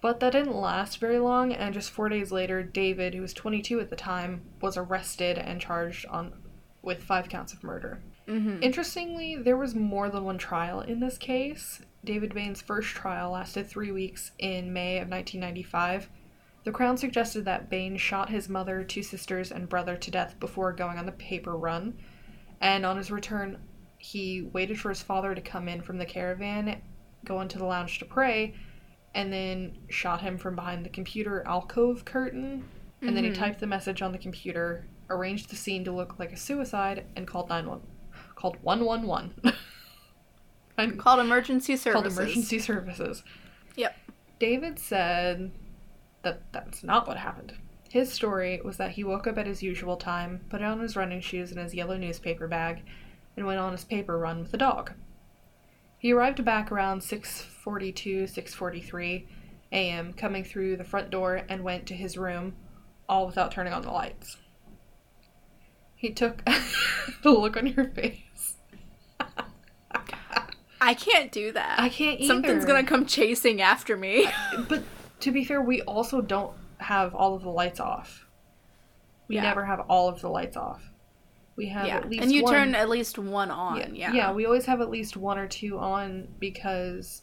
But 0.01 0.21
that 0.21 0.33
didn't 0.33 0.55
last 0.55 0.99
very 0.99 1.19
long, 1.19 1.53
and 1.53 1.75
just 1.75 1.91
four 1.91 2.09
days 2.09 2.31
later, 2.31 2.63
David, 2.63 3.15
who 3.15 3.23
was 3.23 3.33
22 3.33 3.81
at 3.81 3.91
the 3.91 3.97
time, 3.97 4.43
was 4.61 4.77
arrested 4.77 5.39
and 5.39 5.61
charged 5.61 6.07
on 6.07 6.33
with 6.83 7.03
five 7.03 7.29
counts 7.29 7.53
of 7.53 7.65
murder. 7.65 8.01
Mm-hmm. 8.29 8.63
Interestingly, 8.63 9.37
there 9.37 9.57
was 9.57 9.75
more 9.75 10.09
than 10.09 10.25
one 10.25 10.39
trial 10.39 10.81
in 10.81 11.01
this 11.01 11.19
case. 11.19 11.81
David 12.05 12.33
Bain's 12.33 12.63
first 12.63 12.91
trial 12.91 13.33
lasted 13.33 13.67
three 13.67 13.91
weeks 13.91 14.31
in 14.39 14.73
May 14.73 14.99
of 14.99 15.09
1995. 15.09 16.09
The 16.65 16.71
Crown 16.71 16.97
suggested 16.97 17.45
that 17.47 17.71
Bain 17.71 17.97
shot 17.97 18.29
his 18.29 18.49
mother, 18.49 18.85
two 18.85 19.03
sisters, 19.03 19.51
and 19.51 19.69
brother 19.69 19.97
to 19.97 20.11
death 20.11 20.39
before 20.39 20.73
going 20.73 20.99
on 20.99 21.07
the 21.07 21.13
paper 21.13 21.57
run. 21.57 21.99
And 22.61 22.87
on 22.87 22.97
his 22.97 23.11
return, 23.11 23.59
he 23.99 24.43
waited 24.53 24.79
for 24.79 24.91
his 24.91 25.03
father 25.03 25.35
to 25.35 25.41
come 25.41 25.69
in 25.69 25.83
from 25.83 25.99
the 25.99 26.07
caravan, 26.07 26.81
go 27.25 27.41
into 27.41 27.59
the 27.59 27.65
lounge 27.65 27.99
to 27.99 28.05
pray, 28.05 28.55
and 29.19 29.33
then 29.33 29.77
shot 29.89 30.21
him 30.21 30.39
from 30.39 30.55
behind 30.55 30.85
the 30.85 30.89
computer 30.89 31.43
alcove 31.45 32.05
curtain. 32.05 32.63
And 33.03 33.17
then 33.17 33.25
he 33.25 33.31
Mhm. 33.31 33.35
typed 33.35 33.59
the 33.59 33.67
message 33.67 34.01
on 34.01 34.13
the 34.13 34.19
computer, 34.19 34.87
arranged 35.11 35.51
the 35.51 35.57
scene 35.57 35.85
to 35.85 35.91
look 35.93 36.21
like 36.21 36.31
a 36.33 36.37
suicide, 36.37 37.05
and 37.17 37.27
called 37.27 37.49
911. 37.49 37.85
Called 38.37 38.57
111. 38.63 39.35
and 40.79 40.99
Called 40.99 41.19
emergency 41.19 41.77
services. 41.77 42.15
called 42.17 42.27
emergency 42.29 42.59
services. 42.61 43.25
Yep. 43.77 43.97
David 44.39 44.79
said 44.79 45.51
that 46.23 46.53
that's 46.53 46.85
not 46.85 47.09
what 47.09 47.17
happened. 47.17 47.55
His 47.91 48.13
story 48.13 48.61
was 48.65 48.77
that 48.77 48.93
he 48.93 49.03
woke 49.03 49.27
up 49.27 49.37
at 49.39 49.47
his 49.47 49.63
usual 49.65 49.97
time, 49.97 50.45
put 50.49 50.63
on 50.63 50.79
his 50.79 50.95
running 50.95 51.21
shoes 51.21 51.51
and 51.51 51.59
his 51.61 51.75
yellow 51.75 51.97
newspaper 51.97 52.47
bag, 52.47 52.83
and 53.37 53.47
went 53.47 53.59
on 53.59 53.73
his 53.73 53.85
paper 53.85 54.17
run 54.19 54.41
with 54.41 54.53
the 54.53 54.59
dog. 54.59 54.93
He 55.99 56.13
arrived 56.13 56.45
back 56.45 56.71
around 56.71 57.01
6:42, 57.03 58.25
6:43 58.29 59.27
a.m., 59.73 60.13
coming 60.15 60.45
through 60.45 60.77
the 60.77 60.85
front 60.85 61.11
door 61.11 61.43
and 61.49 61.63
went 61.63 61.87
to 61.87 61.95
his 61.95 62.17
room, 62.17 62.55
all 63.09 63.27
without 63.27 63.51
turning 63.53 63.73
on 63.73 63.83
the 63.83 63.91
lights. 63.91 64.37
He 65.95 66.11
took 66.13 66.45
the 67.23 67.31
look 67.31 67.57
on 67.57 67.67
your 67.67 67.87
face. 67.87 68.57
I 70.81 70.95
can't 70.95 71.33
do 71.33 71.51
that. 71.53 71.81
I 71.81 71.89
can't 71.89 72.21
either. 72.21 72.33
Something's 72.33 72.65
gonna 72.65 72.85
come 72.85 73.05
chasing 73.05 73.61
after 73.61 73.97
me. 73.97 74.29
But 74.69 74.85
to 75.21 75.33
be 75.33 75.45
fair, 75.45 75.61
we 75.61 75.83
also 75.83 76.21
don't 76.21 76.53
have 76.79 77.15
all 77.15 77.35
of 77.35 77.43
the 77.43 77.51
lights 77.51 77.81
off. 77.81 78.25
We 79.27 79.35
Yeah. 79.35 79.43
never 79.43 79.65
have 79.65 79.81
all 79.89 80.09
of 80.09 80.21
the 80.21 80.29
lights 80.29 80.57
off. 80.57 80.89
We 81.59 81.67
have 81.71 81.89
yeah, 81.89 81.97
at 81.97 82.09
least 82.09 82.23
and 82.23 82.31
you 82.31 82.45
one. 82.45 82.55
turn 82.55 82.75
at 82.77 82.89
least 82.89 83.19
one 83.19 83.51
on. 83.51 83.97
Yeah. 83.97 84.13
yeah, 84.13 84.33
we 84.33 84.47
always 84.47 84.65
have 84.67 84.81
at 84.81 84.91
least 84.91 85.17
one 85.17 85.39
or 85.39 85.49
two 85.49 85.77
on 85.77 86.29
because 86.39 87.23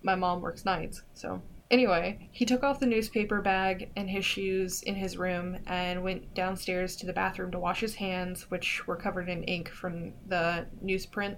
my 0.00 0.14
mom 0.14 0.40
works 0.40 0.64
nights. 0.64 1.02
So 1.12 1.42
anyway, 1.68 2.28
he 2.30 2.44
took 2.44 2.62
off 2.62 2.78
the 2.78 2.86
newspaper 2.86 3.42
bag 3.42 3.90
and 3.96 4.08
his 4.08 4.24
shoes 4.24 4.82
in 4.84 4.94
his 4.94 5.16
room 5.18 5.58
and 5.66 6.04
went 6.04 6.34
downstairs 6.34 6.94
to 6.98 7.06
the 7.06 7.12
bathroom 7.12 7.50
to 7.50 7.58
wash 7.58 7.80
his 7.80 7.96
hands, 7.96 8.48
which 8.48 8.86
were 8.86 8.94
covered 8.94 9.28
in 9.28 9.42
ink 9.42 9.68
from 9.70 10.12
the 10.28 10.68
newsprint. 10.80 11.36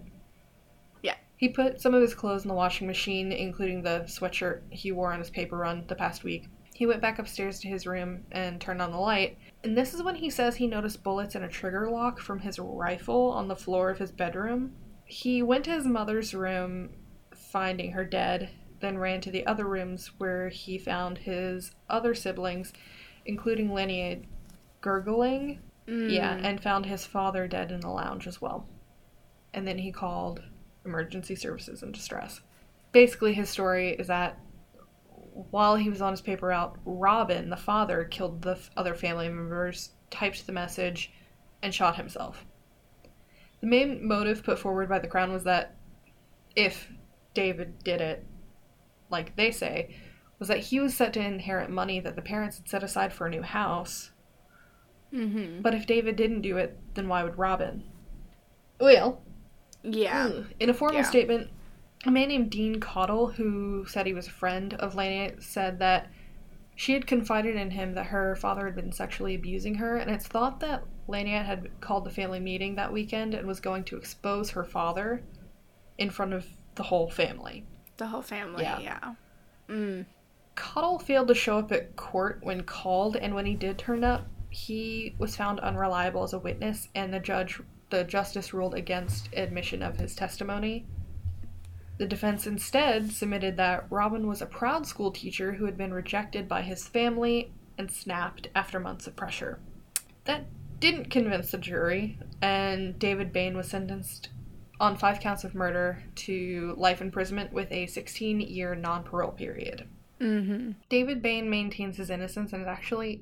Yeah. 1.03 1.17
He 1.39 1.49
put 1.49 1.81
some 1.81 1.95
of 1.95 2.03
his 2.03 2.13
clothes 2.13 2.45
in 2.45 2.49
the 2.49 2.55
washing 2.55 2.87
machine, 2.87 3.33
including 3.33 3.83
the 3.83 4.01
sweatshirt 4.01 4.61
he 4.69 4.93
wore 4.93 5.11
on 5.11 5.21
his 5.21 5.31
paper 5.31 5.57
run 5.57 5.87
the 5.89 5.95
past 5.95 6.23
week. 6.23 6.51
He 6.75 6.85
went 6.85 7.01
back 7.01 7.19
upstairs 7.19 7.61
to 7.61 7.69
his 7.69 7.87
room 7.87 8.25
and 8.31 8.61
turned 8.61 8.83
on 8.83 8.91
the 8.91 8.99
light. 8.99 9.39
And 9.63 9.77
this 9.77 9.93
is 9.93 10.03
when 10.03 10.15
he 10.15 10.31
says 10.31 10.57
he 10.57 10.67
noticed 10.67 11.03
bullets 11.03 11.35
in 11.35 11.43
a 11.43 11.49
trigger 11.49 11.91
lock 11.91 12.19
from 12.19 12.41
his 12.41 12.59
rifle 12.59 13.31
on 13.31 13.49
the 13.49 13.57
floor 13.57 13.91
of 13.91 13.99
his 13.99 14.11
bedroom. 14.11 14.73
He 15.05 15.43
went 15.43 15.65
to 15.65 15.73
his 15.73 15.87
mother's 15.87 16.35
room, 16.35 16.91
finding 17.35 17.93
her 17.93 18.05
dead, 18.05 18.51
then 18.81 18.97
ran 18.97 19.21
to 19.23 19.31
the 19.31 19.47
other 19.47 19.67
rooms 19.67 20.13
where 20.19 20.49
he 20.49 20.79
found 20.79 21.19
his 21.19 21.73
other 21.91 22.15
siblings, 22.15 22.73
including 23.27 23.69
Linnea 23.69 24.25
gurgling. 24.81 25.61
Mm. 25.87 26.13
Yeah, 26.13 26.35
and 26.35 26.63
found 26.63 26.87
his 26.87 27.05
father 27.05 27.49
dead 27.49 27.73
in 27.73 27.81
the 27.81 27.89
lounge 27.89 28.27
as 28.27 28.41
well. 28.41 28.69
And 29.53 29.67
then 29.67 29.79
he 29.79 29.91
called 29.91 30.43
emergency 30.85 31.35
services 31.35 31.83
in 31.83 31.93
distress. 31.93 32.41
Basically, 32.93 33.35
his 33.35 33.49
story 33.49 33.91
is 33.91 34.07
that 34.07 34.39
while 35.33 35.77
he 35.77 35.89
was 35.91 36.01
on 36.03 36.13
his 36.13 36.21
paper 36.21 36.49
route, 36.49 36.77
Robin, 36.85 37.51
the 37.51 37.57
father, 37.57 38.05
killed 38.05 38.43
the 38.43 38.53
f- 38.53 38.71
other 38.77 38.95
family 38.95 39.29
members, 39.29 39.91
typed 40.11 40.47
the 40.47 40.53
message, 40.53 41.13
and 41.63 41.75
shot 41.75 41.97
himself. 41.97 42.45
The 43.61 43.67
main 43.67 44.07
motive 44.07 44.43
put 44.43 44.59
forward 44.59 44.89
by 44.89 44.99
the 44.99 45.09
Crown 45.09 45.33
was 45.33 45.45
that 45.45 45.77
if 46.57 46.91
David 47.35 47.83
did 47.85 48.01
it, 48.01 48.27
like 49.11 49.37
they 49.37 49.51
say, 49.51 49.95
was 50.39 50.49
that 50.49 50.59
he 50.59 50.81
was 50.81 50.97
set 50.97 51.13
to 51.13 51.21
inherit 51.21 51.69
money 51.71 52.01
that 52.01 52.17
the 52.17 52.23
parents 52.23 52.57
had 52.57 52.69
set 52.69 52.83
aside 52.83 53.13
for 53.13 53.27
a 53.27 53.31
new 53.31 53.43
house. 53.43 54.11
Mm-hmm. 55.13 55.61
But 55.61 55.75
if 55.75 55.87
David 55.87 56.17
didn't 56.17 56.41
do 56.43 56.57
it, 56.57 56.79
then 56.95 57.09
why 57.09 57.23
would 57.25 57.39
Robin? 57.39 57.85
Well, 58.81 59.23
Yeah. 59.83 60.31
In 60.59 60.71
a 60.71 60.75
formal 60.75 60.99
Yeah. 61.01 61.03
statement, 61.09 61.51
a 62.05 62.11
man 62.11 62.29
named 62.29 62.51
Dean 62.51 62.81
Cottle, 62.81 63.29
who 63.29 63.85
said 63.87 64.07
he 64.07 64.15
was 64.15 64.27
a 64.27 64.31
friend 64.31 64.75
of 64.75 64.95
Lania, 64.95 65.43
said 65.43 65.79
that 65.81 66.11
she 66.75 66.95
had 66.95 67.07
confided 67.07 67.57
in 67.57 67.71
him 67.71 67.95
that 67.95 68.07
her 68.07 68.35
father 68.37 68.65
had 68.65 68.75
been 68.75 68.93
sexually 68.93 69.35
abusing 69.35 69.75
her, 69.75 69.97
and 69.97 70.11
it's 70.11 70.27
thought 70.27 70.61
that 70.61 70.85
Lania 71.09 71.45
had 71.45 71.69
called 71.81 72.05
the 72.05 72.11
family 72.11 72.41
meeting 72.41 72.77
that 72.77 72.93
weekend 72.93 73.35
and 73.35 73.47
was 73.47 73.61
going 73.61 73.85
to 73.85 73.97
expose 73.97 74.51
her 74.51 74.65
father 74.65 75.23
in 75.99 76.09
front 76.09 76.33
of 76.33 76.47
the 76.77 76.83
whole 76.83 77.11
family. 77.11 77.67
The 77.99 78.07
whole 78.07 78.23
family. 78.23 78.63
Yeah. 78.63 78.79
Yeah. 78.79 79.15
Mm. 79.69 80.07
Cottle 80.55 80.99
failed 80.99 81.29
to 81.29 81.35
show 81.35 81.59
up 81.59 81.71
at 81.71 81.97
court 81.97 82.39
when 82.43 82.63
called, 82.63 83.17
and 83.17 83.35
when 83.35 83.45
he 83.45 83.55
did 83.55 83.77
turn 83.77 84.03
up, 84.03 84.27
he 84.49 85.15
was 85.19 85.37
found 85.37 85.61
unreliable 85.61 86.23
as 86.23 86.33
a 86.33 86.39
witness, 86.39 86.89
and 86.95 87.13
the 87.13 87.21
judge, 87.21 87.61
the 87.91 88.05
justice 88.05 88.55
ruled 88.55 88.75
against 88.75 89.29
admission 89.35 89.83
of 89.83 89.97
his 89.97 90.15
testimony. 90.15 90.87
The 92.01 92.07
defense 92.07 92.47
instead 92.47 93.13
submitted 93.13 93.59
that 93.59 93.85
Robin 93.91 94.27
was 94.27 94.41
a 94.41 94.47
proud 94.47 94.87
school 94.87 95.11
teacher 95.11 95.53
who 95.53 95.67
had 95.67 95.77
been 95.77 95.93
rejected 95.93 96.49
by 96.49 96.63
his 96.63 96.89
family 96.89 97.53
and 97.77 97.91
snapped 97.91 98.49
after 98.55 98.81
months 98.81 99.07
of 99.07 99.17
pressure. 99.17 99.59
That 100.25 100.47
didn't 100.81 101.11
convince 101.11 101.51
the 101.51 101.59
jury, 101.59 102.19
and 102.41 102.99
David 102.99 103.35
Bain 103.35 103.55
was 103.55 103.69
sentenced 103.69 104.31
on 104.81 104.97
five 104.97 105.21
counts 105.21 105.45
of 105.45 105.55
murder 105.55 106.03
to 106.15 106.75
life 106.79 107.03
imprisonment 107.03 107.53
with 107.53 107.71
a 107.71 107.85
16 107.85 108.41
year 108.41 108.75
non 108.75 109.03
parole 109.03 109.33
period. 109.33 109.87
Mm-hmm. 110.23 110.71
David 110.89 111.21
Bain 111.21 111.51
maintains 111.51 111.99
his 111.99 112.09
innocence 112.09 112.55
and 112.55 112.67
has 112.67 112.79
actually 112.79 113.21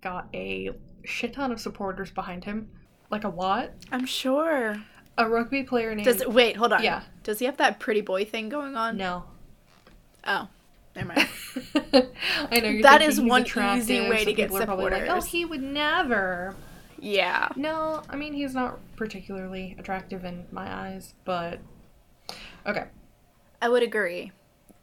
got 0.00 0.28
a 0.32 0.70
shit 1.04 1.34
ton 1.34 1.52
of 1.52 1.60
supporters 1.60 2.10
behind 2.10 2.44
him. 2.44 2.70
Like 3.10 3.24
a 3.24 3.28
lot. 3.28 3.72
I'm 3.92 4.06
sure. 4.06 4.82
A 5.16 5.28
rugby 5.28 5.62
player 5.62 5.94
named. 5.94 6.04
Does 6.06 6.26
wait, 6.26 6.56
hold 6.56 6.72
on. 6.72 6.82
Yeah. 6.82 7.02
Does 7.22 7.38
he 7.38 7.44
have 7.46 7.56
that 7.58 7.78
pretty 7.78 8.00
boy 8.00 8.24
thing 8.24 8.48
going 8.48 8.76
on? 8.76 8.96
No. 8.96 9.24
Oh. 10.26 10.48
Never 10.96 11.08
mind. 11.08 11.28
I 12.50 12.60
know 12.60 12.68
you're 12.68 12.82
That 12.82 13.02
he's 13.02 13.20
one 13.20 13.44
easy 13.76 14.00
way 14.08 14.18
so 14.20 14.24
to 14.26 14.32
get 14.32 14.50
probably 14.52 14.90
like, 14.90 15.08
oh, 15.08 15.20
he 15.20 15.44
would 15.44 15.62
never. 15.62 16.54
yeah. 17.00 17.48
No, 17.56 18.02
I 18.08 18.16
mean 18.16 18.32
he's 18.32 18.54
not 18.54 18.78
particularly 18.96 19.74
attractive 19.78 20.24
in 20.24 20.46
my 20.52 20.72
eyes, 20.72 21.14
but 21.24 21.58
okay. 22.66 22.84
I 23.60 23.68
would 23.68 23.82
agree. 23.82 24.30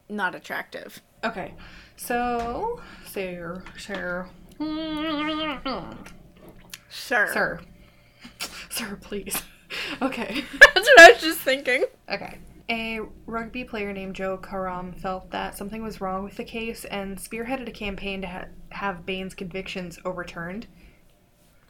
Not 0.08 0.34
attractive. 0.34 1.00
Okay. 1.24 1.54
So, 1.96 2.80
sir, 3.06 3.62
sir, 3.78 4.26
Sure. 6.90 7.28
sir, 7.32 7.60
sir, 8.68 8.98
please. 9.00 9.42
Okay. 10.02 10.44
That's 10.74 10.88
what 10.88 11.00
I 11.00 11.12
was 11.12 11.22
just 11.22 11.40
thinking. 11.40 11.84
Okay. 12.10 12.38
A 12.70 13.00
rugby 13.26 13.64
player 13.64 13.92
named 13.92 14.14
Joe 14.16 14.36
Karam 14.38 14.92
felt 14.92 15.30
that 15.30 15.56
something 15.56 15.82
was 15.82 16.00
wrong 16.00 16.24
with 16.24 16.36
the 16.36 16.44
case 16.44 16.84
and 16.86 17.18
spearheaded 17.18 17.68
a 17.68 17.72
campaign 17.72 18.22
to 18.22 18.28
ha- 18.28 18.44
have 18.70 19.04
Bain's 19.04 19.34
convictions 19.34 19.98
overturned. 20.04 20.66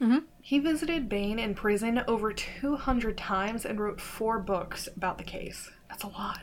Mhm. 0.01 0.25
He 0.41 0.59
visited 0.59 1.09
Bain 1.09 1.38
in 1.38 1.55
prison 1.55 2.03
over 2.09 2.33
200 2.33 3.17
times 3.17 3.65
and 3.65 3.81
wrote 3.81 4.01
four 4.01 4.38
books 4.38 4.88
about 4.97 5.19
the 5.19 5.25
case. 5.25 5.71
That's 5.88 6.03
a 6.05 6.09
lot. 6.09 6.41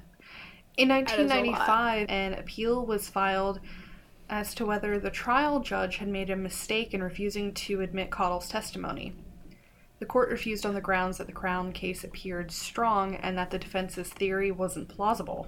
In 0.78 0.90
is 0.92 0.92
a 0.92 1.02
lot. 1.02 1.10
1995, 1.20 2.10
an 2.10 2.34
appeal 2.36 2.86
was 2.86 3.10
filed 3.10 3.60
as 4.30 4.54
to 4.56 4.66
whether 4.66 5.00
the 5.00 5.10
trial 5.10 5.60
judge 5.60 5.98
had 5.98 6.08
made 6.08 6.30
a 6.30 6.36
mistake 6.36 6.94
in 6.94 7.04
refusing 7.04 7.54
to 7.54 7.82
admit 7.82 8.12
Cottle's 8.12 8.48
testimony. 8.48 9.14
The 10.00 10.06
court 10.06 10.30
refused 10.30 10.66
on 10.66 10.74
the 10.74 10.82
grounds 10.82 11.18
that 11.18 11.28
the 11.28 11.34
Crown 11.34 11.74
case 11.74 12.04
appeared 12.04 12.52
strong 12.52 13.16
and 13.16 13.38
that 13.38 13.52
the 13.52 13.60
defense's 13.60 14.10
theory 14.10 14.50
wasn't 14.50 14.88
plausible. 14.88 15.48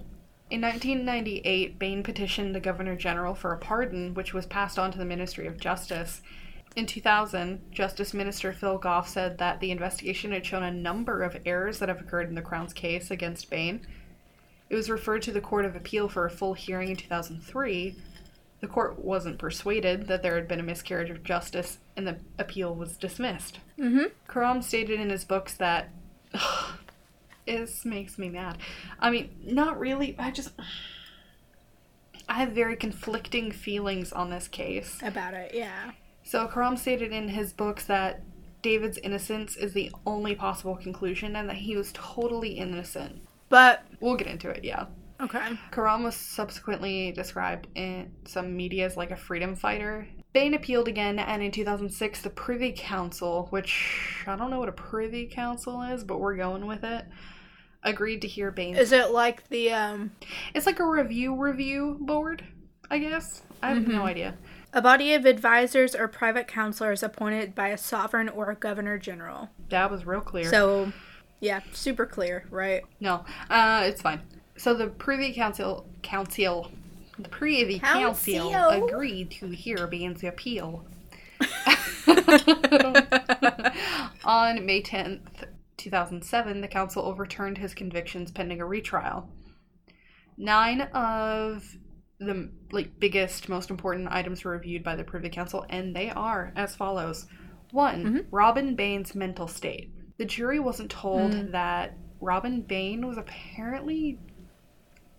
In 0.50 0.60
1998, 0.60 1.80
Bain 1.80 2.04
petitioned 2.04 2.54
the 2.54 2.60
Governor 2.60 2.98
General 2.98 3.34
for 3.34 3.54
a 3.54 3.58
pardon, 3.58 4.14
which 4.14 4.34
was 4.34 4.46
passed 4.46 4.78
on 4.78 4.92
to 4.92 4.98
the 4.98 5.06
Ministry 5.06 5.48
of 5.48 5.58
Justice. 5.58 6.22
In 6.76 6.86
2000, 6.86 7.72
Justice 7.72 8.14
Minister 8.14 8.52
Phil 8.52 8.78
Goff 8.78 9.08
said 9.08 9.38
that 9.38 9.62
the 9.62 9.72
investigation 9.72 10.34
had 10.34 10.46
shown 10.46 10.64
a 10.64 10.72
number 10.72 11.24
of 11.24 11.38
errors 11.46 11.80
that 11.80 11.88
have 11.88 12.02
occurred 12.02 12.28
in 12.28 12.36
the 12.36 12.42
Crown's 12.42 12.74
case 12.74 13.12
against 13.12 13.50
Bain. 13.50 13.88
It 14.70 14.76
was 14.76 14.90
referred 14.90 15.22
to 15.24 15.32
the 15.32 15.42
Court 15.42 15.64
of 15.64 15.76
Appeal 15.76 16.10
for 16.10 16.26
a 16.26 16.30
full 16.30 16.54
hearing 16.54 16.90
in 16.90 16.98
2003, 16.98 17.96
The 18.60 18.68
court 18.68 19.00
wasn't 19.00 19.40
persuaded 19.40 20.08
that 20.08 20.22
there 20.22 20.36
had 20.36 20.48
been 20.48 20.60
a 20.60 20.64
miscarriage 20.64 21.10
of 21.10 21.24
justice, 21.24 21.80
and 21.98 22.08
the 22.08 22.18
appeal 22.40 22.74
was 22.76 22.98
dismissed. 22.98 23.60
Mm-hmm. 23.80 24.06
Karam 24.28 24.62
stated 24.62 25.00
in 25.00 25.10
his 25.10 25.24
books 25.26 25.54
that 25.56 25.90
this 27.46 27.86
makes 27.86 28.18
me 28.18 28.30
mad. 28.30 28.58
I 29.00 29.10
mean, 29.10 29.32
not 29.44 29.80
really. 29.80 30.16
I 30.18 30.32
just 30.32 30.52
I 32.30 32.36
have 32.36 32.54
very 32.54 32.76
conflicting 32.76 33.52
feelings 33.52 34.14
on 34.14 34.30
this 34.30 34.48
case. 34.48 34.98
About 35.04 35.34
it, 35.34 35.54
yeah. 35.54 35.92
So 36.24 36.48
Karam 36.48 36.78
stated 36.78 37.12
in 37.12 37.28
his 37.30 37.52
books 37.52 37.86
that 37.86 38.24
David's 38.62 38.98
innocence 39.00 39.56
is 39.58 39.74
the 39.74 39.92
only 40.06 40.36
possible 40.36 40.76
conclusion 40.78 41.36
and 41.36 41.50
that 41.50 41.58
he 41.58 41.76
was 41.76 41.92
totally 41.94 42.52
innocent. 42.52 43.22
But 43.50 43.84
We'll 44.00 44.16
get 44.16 44.28
into 44.28 44.50
it, 44.50 44.64
yeah. 44.64 44.86
okay. 45.20 45.58
Karam 45.72 46.04
was 46.04 46.16
subsequently 46.16 47.12
described 47.12 47.68
in 47.76 48.12
some 48.26 48.56
media 48.56 48.86
as 48.86 48.96
like 48.96 49.12
a 49.12 49.18
freedom 49.18 49.56
fighter. 49.56 50.08
Bain 50.34 50.54
appealed 50.54 50.88
again, 50.88 51.20
and 51.20 51.44
in 51.44 51.52
2006, 51.52 52.22
the 52.22 52.30
Privy 52.30 52.72
Council, 52.76 53.48
which 53.50 54.24
I 54.28 54.36
don't 54.38 54.50
know 54.50 54.60
what 54.60 54.70
a 54.70 54.74
Privy 54.74 55.26
Council 55.28 55.82
is, 55.82 56.04
but 56.04 56.20
we're 56.20 56.38
going 56.38 56.66
with 56.66 56.84
it, 56.86 57.06
agreed 57.84 58.22
to 58.22 58.28
hear 58.28 58.50
Bain's. 58.52 58.78
Is 58.80 58.92
it 58.94 59.12
like 59.12 59.48
the 59.50 59.72
um 59.74 60.12
it's 60.54 60.66
like 60.66 60.80
a 60.80 60.86
review 60.86 61.36
review 61.36 61.98
board, 62.00 62.44
I 62.90 63.00
guess. 63.00 63.42
I 63.62 63.70
have 63.74 63.88
no 63.88 64.02
Mhm. 64.02 64.06
idea. 64.06 64.36
a 64.74 64.82
body 64.82 65.14
of 65.14 65.26
advisors 65.26 65.94
or 65.94 66.08
private 66.08 66.48
counselors 66.48 67.04
appointed 67.04 67.54
by 67.54 67.68
a 67.68 67.78
sovereign 67.78 68.30
or 68.30 68.50
a 68.50 68.56
governor 68.56 68.98
general? 68.98 69.50
That 69.68 69.92
was 69.92 70.06
real 70.06 70.22
clear. 70.22 70.46
So, 70.50 70.94
yeah, 71.42 71.60
super 71.74 72.06
clear, 72.06 72.46
right? 72.50 72.82
No, 73.02 73.26
uh, 73.50 73.84
it's 73.86 74.02
fine. 74.02 74.22
So 74.56 74.74
the 74.74 74.88
Privy 74.88 75.34
Council, 75.34 75.90
Council, 76.04 76.72
the 77.20 77.30
Privy 77.30 77.80
Council, 77.80 78.52
Council. 78.52 78.88
agreed 78.88 79.32
to 79.32 79.48
hear 79.50 79.88
Bain's 79.88 80.24
appeal 80.24 80.86
on 84.26 84.66
May 84.66 84.82
tenth, 84.82 85.44
two 85.78 85.90
thousand 85.90 86.24
seven. 86.24 86.62
The 86.62 86.68
council 86.68 87.04
overturned 87.04 87.58
his 87.58 87.74
convictions 87.74 88.32
pending 88.32 88.62
a 88.62 88.66
retrial. 88.66 89.30
Nine 90.38 90.82
of 90.94 91.64
the 92.20 92.50
like 92.72 93.00
biggest, 93.00 93.50
most 93.50 93.70
important 93.70 94.08
items 94.12 94.44
were 94.44 94.52
reviewed 94.52 94.84
by 94.84 94.96
the 94.96 95.04
Privy 95.04 95.30
Council, 95.30 95.66
and 95.70 95.96
they 95.96 96.10
are 96.10 96.54
as 96.56 96.76
follows: 96.76 97.28
one, 97.72 98.04
Mhm. 98.06 98.26
Robin 98.32 98.76
Bain's 98.76 99.16
mental 99.16 99.48
state. 99.48 99.92
The 100.18 100.26
jury 100.26 100.60
wasn't 100.60 100.92
told 100.92 101.32
Mm. 101.34 101.52
that 101.52 101.98
Robin 102.20 102.62
Bain 102.62 103.08
was 103.08 103.18
apparently 103.18 104.20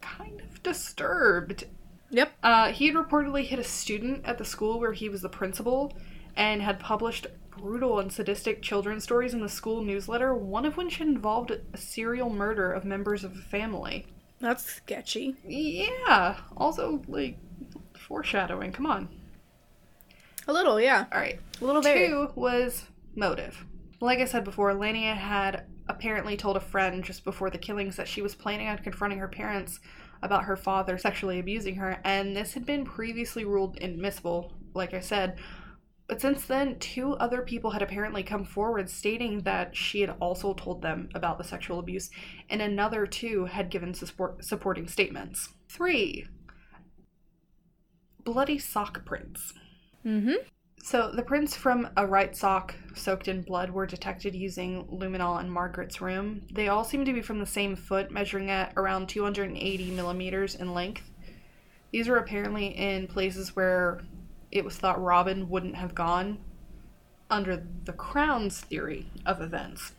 kind 0.01 0.41
of 0.41 0.63
disturbed. 0.63 1.65
Yep. 2.13 2.33
Uh, 2.43 2.73
he 2.73 2.87
had 2.87 2.95
reportedly 2.95 3.45
hit 3.45 3.59
a 3.59 3.65
student 3.65 4.25
at 4.25 4.39
the 4.39 4.45
school 4.45 4.79
where 4.79 4.93
he 4.93 5.09
was 5.09 5.23
the 5.23 5.29
principal 5.29 5.97
and 6.37 6.63
had 6.63 6.79
published 6.79 7.27
brutal 7.51 7.99
and 7.99 8.13
sadistic 8.13 8.63
children's 8.63 9.03
stories 9.03 9.35
in 9.35 9.41
the 9.41 9.49
school 9.49 9.83
newsletter, 9.83 10.35
one 10.35 10.65
of 10.65 10.77
which 10.77 11.01
involved 11.01 11.51
a 11.51 11.77
serial 11.77 12.31
murder 12.31 12.71
of 12.71 12.85
members 12.85 13.25
of 13.25 13.35
the 13.35 13.43
family. 13.43 14.07
That's 14.41 14.65
sketchy. 14.65 15.37
Yeah, 15.45 16.37
also, 16.57 17.03
like, 17.09 17.39
foreshadowing. 17.97 18.73
Come 18.73 18.87
on. 18.87 19.09
A 20.49 20.53
little, 20.53 20.81
yeah. 20.81 21.07
All 21.13 21.19
right. 21.21 21.41
A 21.61 21.65
little 21.65 21.83
bit. 21.83 22.09
Two 22.09 22.29
was 22.35 22.85
motive. 23.15 23.65
Like 24.01 24.19
I 24.19 24.25
said 24.25 24.45
before, 24.45 24.73
Lania 24.73 25.17
had 25.17 25.65
apparently 25.89 26.37
told 26.37 26.57
a 26.57 26.61
friend 26.61 27.05
just 27.05 27.25
before 27.25 27.51
the 27.51 27.59
killings 27.59 27.97
that 27.97 28.09
she 28.09 28.21
was 28.21 28.35
planning 28.35 28.69
on 28.69 28.79
confronting 28.79 29.19
her 29.19 29.29
parents 29.29 29.81
about 30.23 30.45
her 30.45 30.57
father 30.57 30.99
sexually 30.99 31.39
abusing 31.39 31.77
her, 31.77 32.01
and 32.05 32.37
this 32.37 32.55
had 32.55 32.65
been 32.65 32.85
previously 32.85 33.45
ruled 33.45 33.79
admissible, 33.83 34.53
like 34.75 34.95
I 34.95 35.01
said. 35.01 35.39
But 36.09 36.21
since 36.21 36.45
then, 36.45 36.79
two 36.79 37.15
other 37.15 37.43
people 37.43 37.71
had 37.71 37.83
apparently 37.83 38.23
come 38.23 38.45
forward 38.45 38.91
stating 38.91 39.41
that 39.41 39.75
she 39.75 40.01
had 40.01 40.15
also 40.21 40.53
told 40.53 40.83
them 40.83 41.09
about 41.15 41.39
the 41.39 41.45
sexual 41.45 41.79
abuse, 41.79 42.11
and 42.51 42.61
another 42.61 43.07
two 43.07 43.47
had 43.47 43.71
given 43.71 43.95
support- 43.95 44.45
supporting 44.45 44.89
statements. 44.89 45.49
Three, 45.69 46.27
bloody 48.25 48.59
sock 48.59 49.05
prints. 49.05 49.55
Mm-hmm. 50.05 50.35
So, 50.85 51.13
the 51.13 51.23
prints 51.23 51.55
from 51.55 51.89
a 51.97 52.05
right 52.05 52.37
sock 52.37 52.75
soaked 52.97 53.29
in 53.29 53.43
blood 53.43 53.71
were 53.71 53.87
detected 53.87 54.35
using 54.35 54.85
luminol 54.87 55.41
in 55.41 55.49
Margaret's 55.49 56.01
room. 56.01 56.43
They 56.53 56.67
all 56.67 56.83
seem 56.83 57.05
to 57.05 57.13
be 57.13 57.23
from 57.23 57.39
the 57.39 57.47
same 57.47 57.77
foot, 57.77 58.11
measuring 58.11 58.51
at 58.51 58.73
around 58.77 59.09
280 59.09 59.93
millimeters 59.93 60.57
in 60.57 60.75
length. 60.75 61.09
These 61.93 62.09
were 62.09 62.17
apparently 62.17 62.67
in 62.67 63.07
places 63.07 63.55
where 63.55 64.01
it 64.51 64.65
was 64.65 64.77
thought 64.77 65.01
Robin 65.01 65.49
wouldn't 65.49 65.77
have 65.77 65.95
gone 65.95 66.39
under 67.31 67.65
the 67.85 67.93
Crown's 67.93 68.61
theory 68.61 69.07
of 69.25 69.41
events. 69.41 69.93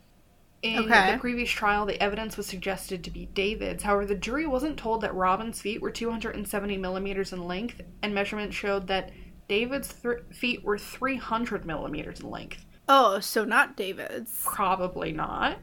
In 0.64 0.84
Okay. 0.84 1.14
the 1.14 1.20
previous 1.20 1.50
trial, 1.50 1.86
the 1.86 2.02
evidence 2.04 2.36
was 2.36 2.46
suggested 2.46 3.06
to 3.06 3.10
be 3.12 3.28
David's. 3.28 3.84
However, 3.84 4.06
the 4.06 4.16
jury 4.16 4.46
wasn't 4.46 4.78
told 4.78 5.00
that 5.02 5.16
Robin's 5.16 5.62
feet 5.62 5.82
were 5.82 5.92
270 5.92 6.78
millimeters 6.78 7.32
in 7.32 7.48
length, 7.48 7.82
and 8.02 8.14
measurements 8.14 8.56
showed 8.56 8.88
that 8.88 9.12
David's 9.48 9.94
th- 9.94 10.20
feet 10.32 10.64
were 10.64 10.78
300 10.78 11.66
millimeters 11.66 12.20
in 12.22 12.30
length. 12.30 12.66
Oh, 12.90 13.20
so 13.20 13.44
not 13.46 13.76
David's. 13.78 14.42
Probably 14.46 15.12
not. 15.12 15.58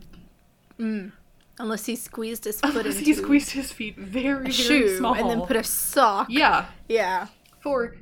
Mm. 0.78 1.12
Unless 1.58 1.86
he 1.86 1.96
squeezed 1.96 2.44
his 2.44 2.60
foot 2.62 2.74
Unless 2.76 2.98
he 2.98 3.12
squeezed 3.14 3.50
his 3.50 3.72
feet 3.72 3.96
very, 3.98 4.40
very 4.40 4.50
shoe 4.52 4.96
small. 4.96 5.14
and 5.14 5.28
then 5.28 5.40
put 5.42 5.56
a 5.56 5.64
sock. 5.64 6.28
yeah. 6.30 6.66
Yeah. 6.88 7.26
For 7.60 7.96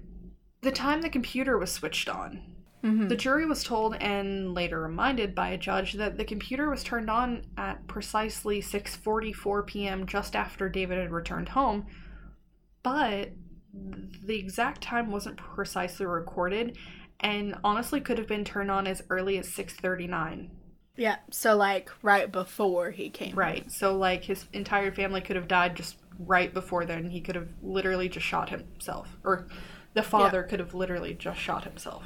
the 0.60 0.70
time 0.72 1.02
the 1.02 1.08
computer 1.10 1.58
was 1.58 1.70
switched 1.72 2.08
on, 2.08 2.42
Mm-hmm. 2.84 3.08
the 3.08 3.16
jury 3.16 3.44
was 3.44 3.64
told 3.64 3.96
and 3.96 4.54
later 4.54 4.80
reminded 4.80 5.34
by 5.34 5.48
a 5.48 5.58
judge 5.58 5.94
that 5.94 6.16
the 6.16 6.24
computer 6.24 6.70
was 6.70 6.84
turned 6.84 7.10
on 7.10 7.42
at 7.56 7.84
precisely 7.88 8.60
6:44 8.62 9.66
p.m. 9.66 10.06
just 10.06 10.36
after 10.36 10.68
David 10.68 10.96
had 10.98 11.10
returned 11.10 11.48
home, 11.48 11.86
but 12.84 13.30
the 13.72 14.38
exact 14.38 14.82
time 14.82 15.10
wasn't 15.10 15.36
precisely 15.36 16.06
recorded 16.06 16.76
and 17.20 17.56
honestly 17.64 18.00
could 18.00 18.18
have 18.18 18.28
been 18.28 18.44
turned 18.44 18.70
on 18.70 18.86
as 18.86 19.02
early 19.10 19.38
as 19.38 19.48
6:39. 19.48 20.50
Yeah. 20.96 21.16
So 21.30 21.56
like 21.56 21.90
right 22.02 22.30
before 22.30 22.90
he 22.90 23.08
came. 23.10 23.34
Right. 23.34 23.70
So 23.70 23.96
like 23.96 24.24
his 24.24 24.46
entire 24.52 24.92
family 24.92 25.20
could 25.20 25.36
have 25.36 25.48
died 25.48 25.76
just 25.76 25.96
right 26.18 26.52
before 26.52 26.84
then. 26.84 27.10
He 27.10 27.20
could 27.20 27.36
have 27.36 27.48
literally 27.62 28.08
just 28.08 28.26
shot 28.26 28.50
himself 28.50 29.16
or 29.24 29.46
the 29.94 30.02
father 30.02 30.42
could 30.42 30.60
have 30.60 30.74
literally 30.74 31.14
just 31.14 31.38
shot 31.38 31.64
himself. 31.64 32.04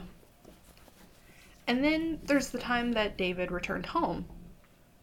And 1.66 1.82
then 1.84 2.20
there's 2.24 2.50
the 2.50 2.58
time 2.58 2.92
that 2.92 3.16
David 3.16 3.50
returned 3.50 3.86
home. 3.86 4.26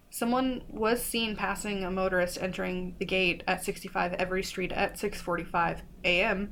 Someone 0.10 0.64
was 0.68 1.04
seen 1.04 1.36
passing 1.36 1.84
a 1.84 1.92
motorist 1.92 2.42
entering 2.42 2.96
the 2.98 3.06
gate 3.06 3.44
at 3.48 3.64
65 3.64 4.14
Every 4.14 4.44
Street 4.44 4.72
at 4.72 4.96
6:45 4.96 5.82
a.m. 6.04 6.52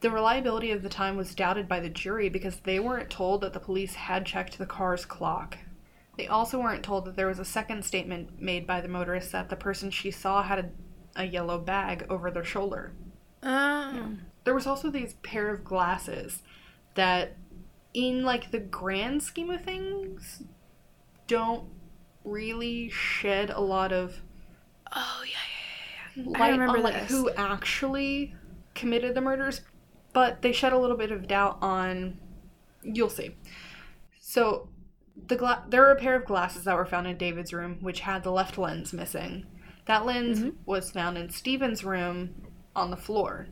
The 0.00 0.10
reliability 0.10 0.70
of 0.70 0.82
the 0.82 0.88
time 0.88 1.16
was 1.16 1.34
doubted 1.34 1.68
by 1.68 1.80
the 1.80 1.88
jury 1.88 2.28
because 2.28 2.56
they 2.56 2.80
weren't 2.80 3.10
told 3.10 3.40
that 3.40 3.52
the 3.52 3.60
police 3.60 3.94
had 3.94 4.26
checked 4.26 4.58
the 4.58 4.66
car's 4.66 5.04
clock. 5.04 5.58
They 6.16 6.26
also 6.26 6.58
weren't 6.58 6.82
told 6.82 7.04
that 7.04 7.16
there 7.16 7.26
was 7.26 7.38
a 7.38 7.44
second 7.44 7.84
statement 7.84 8.40
made 8.40 8.66
by 8.66 8.80
the 8.80 8.88
motorist 8.88 9.32
that 9.32 9.50
the 9.50 9.56
person 9.56 9.90
she 9.90 10.10
saw 10.10 10.42
had 10.42 10.58
a, 10.58 11.22
a 11.22 11.24
yellow 11.24 11.58
bag 11.58 12.06
over 12.08 12.30
their 12.30 12.44
shoulder. 12.44 12.92
Um. 13.42 14.22
There 14.44 14.54
was 14.54 14.66
also 14.66 14.90
these 14.90 15.14
pair 15.22 15.50
of 15.50 15.64
glasses 15.64 16.42
that, 16.94 17.36
in 17.92 18.22
like 18.22 18.52
the 18.52 18.60
grand 18.60 19.22
scheme 19.22 19.50
of 19.50 19.62
things, 19.62 20.44
don't 21.26 21.68
really 22.26 22.88
shed 22.90 23.50
a 23.50 23.60
lot 23.60 23.92
of 23.92 24.20
Oh 24.92 25.22
yeah, 25.24 25.30
yeah, 26.16 26.22
yeah. 26.32 26.38
light 26.38 26.50
remember 26.50 26.78
on 26.78 26.82
like 26.84 26.94
this. 26.94 27.10
who 27.10 27.30
actually 27.30 28.34
committed 28.74 29.14
the 29.14 29.20
murders, 29.20 29.62
but 30.12 30.42
they 30.42 30.52
shed 30.52 30.72
a 30.72 30.78
little 30.78 30.96
bit 30.96 31.10
of 31.12 31.26
doubt 31.26 31.58
on. 31.62 32.18
You'll 32.82 33.10
see. 33.10 33.36
So, 34.20 34.68
the 35.28 35.36
gla- 35.36 35.64
there 35.68 35.80
were 35.82 35.90
a 35.92 35.96
pair 35.96 36.14
of 36.16 36.24
glasses 36.24 36.64
that 36.64 36.76
were 36.76 36.84
found 36.84 37.06
in 37.06 37.16
David's 37.16 37.52
room, 37.52 37.78
which 37.80 38.00
had 38.00 38.22
the 38.22 38.30
left 38.32 38.58
lens 38.58 38.92
missing. 38.92 39.46
That 39.86 40.04
lens 40.04 40.40
Mhm. 40.40 40.54
was 40.66 40.90
found 40.90 41.16
in 41.16 41.30
Stephen's 41.30 41.84
room 41.84 42.34
on 42.74 42.90
the 42.90 42.96
floor. 42.96 43.46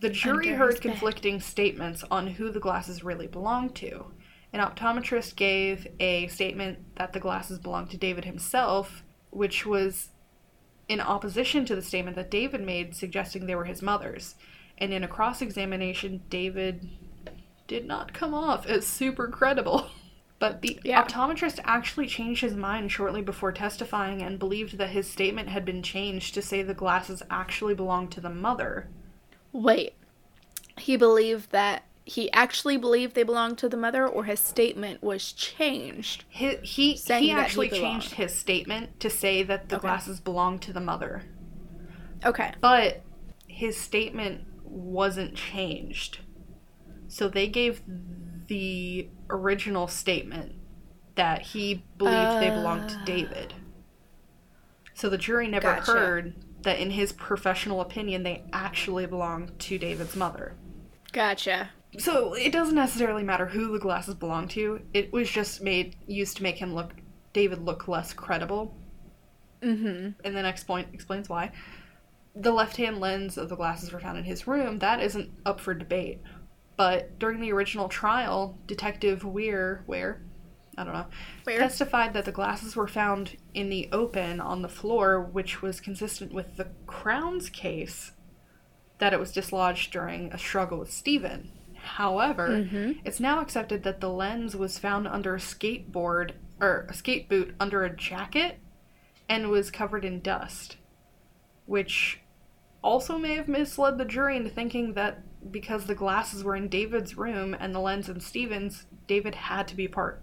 The 0.00 0.10
jury 0.10 0.48
Under 0.52 0.58
heard 0.58 0.80
conflicting 0.80 1.40
statements 1.40 2.04
on 2.10 2.26
who 2.26 2.50
the 2.50 2.60
glasses 2.60 3.02
really 3.02 3.26
belonged 3.26 3.74
to. 3.76 4.12
An 4.56 4.62
optometrist 4.62 5.36
gave 5.36 5.86
a 6.00 6.28
statement 6.28 6.78
that 6.96 7.12
the 7.12 7.20
glasses 7.20 7.58
belonged 7.58 7.90
to 7.90 7.98
David 7.98 8.24
himself, 8.24 9.02
which 9.28 9.66
was 9.66 10.12
in 10.88 10.98
opposition 10.98 11.66
to 11.66 11.74
the 11.76 11.82
statement 11.82 12.16
that 12.16 12.30
David 12.30 12.62
made 12.62 12.96
suggesting 12.96 13.44
they 13.44 13.54
were 13.54 13.66
his 13.66 13.82
mother's. 13.82 14.34
And 14.78 14.94
in 14.94 15.04
a 15.04 15.08
cross 15.08 15.42
examination, 15.42 16.22
David 16.30 16.88
did 17.66 17.84
not 17.84 18.14
come 18.14 18.32
off 18.32 18.64
as 18.64 18.86
super 18.86 19.28
credible. 19.28 19.88
But 20.38 20.62
the 20.62 20.78
Yeah. 20.84 21.02
optometrist 21.02 21.60
actually 21.64 22.06
changed 22.06 22.40
his 22.42 22.54
mind 22.54 22.90
shortly 22.92 23.20
before 23.22 23.52
testifying 23.52 24.22
and 24.22 24.38
believed 24.38 24.76
that 24.78 24.90
his 24.90 25.10
statement 25.10 25.48
had 25.50 25.64
been 25.66 25.82
changed 25.82 26.32
to 26.34 26.40
say 26.42 26.62
the 26.62 26.72
glasses 26.74 27.22
actually 27.30 27.74
belonged 27.74 28.12
to 28.12 28.20
the 28.22 28.30
mother. 28.30 28.88
Wait. 29.52 29.94
he 30.78 30.96
believed 30.96 31.50
that 31.52 31.84
he 32.06 32.32
actually 32.32 32.78
believed 32.78 33.14
they 33.14 33.22
belonged 33.22 33.58
to 33.58 33.68
the 33.68 33.76
mother, 33.76 34.06
or 34.08 34.24
his 34.24 34.40
statement 34.40 35.02
was 35.02 35.32
changed. 35.32 36.24
He 36.28 36.56
he, 36.62 36.92
he 36.94 37.02
that 37.06 37.20
he 37.20 37.30
actually 37.32 37.68
changed 37.68 38.12
his 38.14 38.32
statement 38.38 39.00
to 39.00 39.10
say 39.10 39.42
that 39.42 39.68
the 39.70 39.76
Okay. 39.76 39.78
glasses 39.78 40.20
belonged 40.20 40.62
to 40.62 40.72
the 40.72 40.80
mother. 40.80 41.24
Okay. 42.24 42.52
But 42.60 43.02
his 43.48 43.76
statement 43.80 44.46
wasn't 44.64 45.36
changed. 45.36 46.20
So 47.08 47.28
they 47.28 47.48
gave 47.48 47.82
the 48.48 49.10
original 49.30 49.88
statement 49.88 50.56
that 51.16 51.42
he 51.42 51.86
believed 51.98 52.38
they 52.38 52.50
belonged 52.50 52.88
to 52.88 52.98
Uh. 52.98 53.04
David. 53.04 53.54
So 54.94 55.08
the 55.08 55.16
jury 55.16 55.46
never 55.46 55.74
Gotcha. 55.74 55.76
heard 55.76 56.34
that 56.62 56.80
in 56.80 56.90
his 56.90 57.12
professional 57.12 57.80
opinion 57.80 58.24
they 58.24 58.48
actually 58.52 59.06
belonged 59.06 59.56
to 59.60 59.78
David's 59.78 60.16
mother. 60.16 60.56
Gotcha. 61.12 61.70
So 61.98 62.34
it 62.34 62.52
doesn't 62.52 62.74
necessarily 62.74 63.22
matter 63.22 63.46
who 63.46 63.72
the 63.72 63.78
glasses 63.78 64.14
belong 64.14 64.48
to. 64.48 64.80
It 64.92 65.12
was 65.12 65.30
just 65.30 65.62
made 65.62 65.96
used 66.06 66.36
to 66.38 66.42
make 66.42 66.56
him 66.56 66.74
look 66.74 66.92
David 67.32 67.58
look 67.62 67.88
less 67.88 68.12
credible 68.12 68.74
Mm-hmm. 69.62 70.20
and 70.24 70.36
the 70.36 70.42
next 70.42 70.64
point 70.64 70.88
explains 70.92 71.28
why. 71.28 71.50
The 72.34 72.52
left 72.52 72.76
hand 72.76 73.00
lens 73.00 73.38
of 73.38 73.48
the 73.48 73.56
glasses 73.56 73.90
were 73.90 73.98
found 74.00 74.18
in 74.18 74.24
his 74.24 74.46
room. 74.46 74.78
That 74.78 75.00
isn't 75.00 75.30
up 75.46 75.60
for 75.60 75.72
debate. 75.72 76.20
But 76.76 77.18
during 77.18 77.40
the 77.40 77.52
original 77.52 77.88
trial, 77.88 78.58
Detective 78.66 79.24
Weir, 79.24 79.82
Ware, 79.86 80.20
I 80.76 80.84
don't 80.84 80.92
know, 80.92 81.06
Where? 81.44 81.58
testified 81.58 82.12
that 82.12 82.26
the 82.26 82.32
glasses 82.32 82.76
were 82.76 82.86
found 82.86 83.38
in 83.54 83.70
the 83.70 83.88
open 83.92 84.40
on 84.40 84.60
the 84.60 84.68
floor, 84.68 85.22
which 85.22 85.62
was 85.62 85.80
consistent 85.80 86.34
with 86.34 86.56
the 86.56 86.68
Crown's 86.86 87.48
case 87.48 88.12
that 88.98 89.14
it 89.14 89.18
was 89.20 89.32
dislodged 89.32 89.90
during 89.90 90.30
a 90.32 90.38
struggle 90.38 90.78
with 90.78 90.92
Stephen. 90.92 91.50
However, 91.86 92.48
Mhm. 92.48 93.00
it's 93.04 93.20
now 93.20 93.40
accepted 93.40 93.82
that 93.84 94.00
the 94.00 94.10
lens 94.10 94.56
was 94.56 94.78
found 94.78 95.06
under 95.06 95.34
a 95.34 95.38
skateboard 95.38 96.32
or 96.60 96.86
a 96.88 96.92
skate 96.94 97.28
boot 97.28 97.54
under 97.60 97.84
a 97.84 97.94
jacket 97.94 98.58
and 99.28 99.48
was 99.50 99.70
covered 99.70 100.04
in 100.04 100.20
dust, 100.20 100.76
which 101.64 102.20
also 102.82 103.18
may 103.18 103.34
have 103.34 103.48
misled 103.48 103.98
the 103.98 104.04
jury 104.04 104.36
into 104.36 104.50
thinking 104.50 104.92
that 104.94 105.22
because 105.50 105.86
the 105.86 105.94
glasses 105.94 106.42
were 106.44 106.56
in 106.56 106.68
David's 106.68 107.16
room 107.16 107.54
and 107.58 107.74
the 107.74 107.80
lens 107.80 108.08
in 108.08 108.20
Steven's, 108.20 108.86
David 109.06 109.34
had 109.34 109.68
to 109.68 109.76
be 109.76 109.86
part 109.88 110.22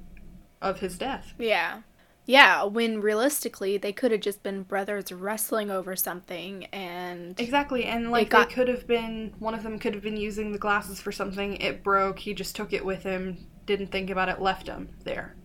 of 0.62 0.80
his 0.80 0.97
death. 0.97 1.34
Yeah. 1.38 1.82
Yeah, 2.25 2.63
when 2.63 3.01
realistically 3.01 3.77
they 3.77 3.91
could 3.91 4.12
have 4.12 4.21
just 4.21 4.43
been 4.43 4.63
brothers 4.63 5.12
wrestling 5.12 5.69
over 5.69 5.95
something 5.95 6.65
and 6.65 7.38
Exactly, 7.39 7.83
and 7.86 8.12
like 8.12 8.29
got- 8.29 8.47
they 8.49 8.55
could 8.55 8.67
have 8.69 8.88
been 8.88 9.33
one 9.39 9.53
of 9.53 9.63
them 9.63 9.77
could 9.79 9.93
have 9.93 10.03
been 10.03 10.15
using 10.17 10.51
the 10.51 10.57
glasses 10.57 11.01
for 11.01 11.12
something. 11.12 11.57
It 11.57 11.83
broke. 11.83 12.19
He 12.19 12.33
just 12.33 12.55
took 12.55 12.71
it 12.73 12.86
with 12.86 13.03
him. 13.03 13.47
Didn't 13.65 13.88
think 13.91 14.09
about 14.09 14.29
it. 14.29 14.41
Left 14.41 14.65
them 14.67 14.89
there. 15.03 15.36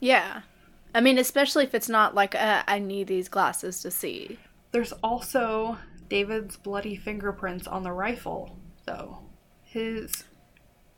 yeah. 0.00 0.42
I 0.94 1.00
mean, 1.02 1.18
especially 1.18 1.64
if 1.64 1.74
it's 1.74 1.90
not 1.90 2.14
like 2.14 2.34
uh, 2.34 2.62
I 2.66 2.78
need 2.78 3.06
these 3.06 3.28
glasses 3.28 3.82
to 3.82 3.90
see. 3.90 4.38
There's 4.72 4.92
also 5.02 5.76
David's 6.08 6.56
bloody 6.56 6.96
fingerprints 6.96 7.66
on 7.66 7.82
the 7.82 7.92
rifle, 7.92 8.58
though. 8.86 9.18
His 9.62 10.24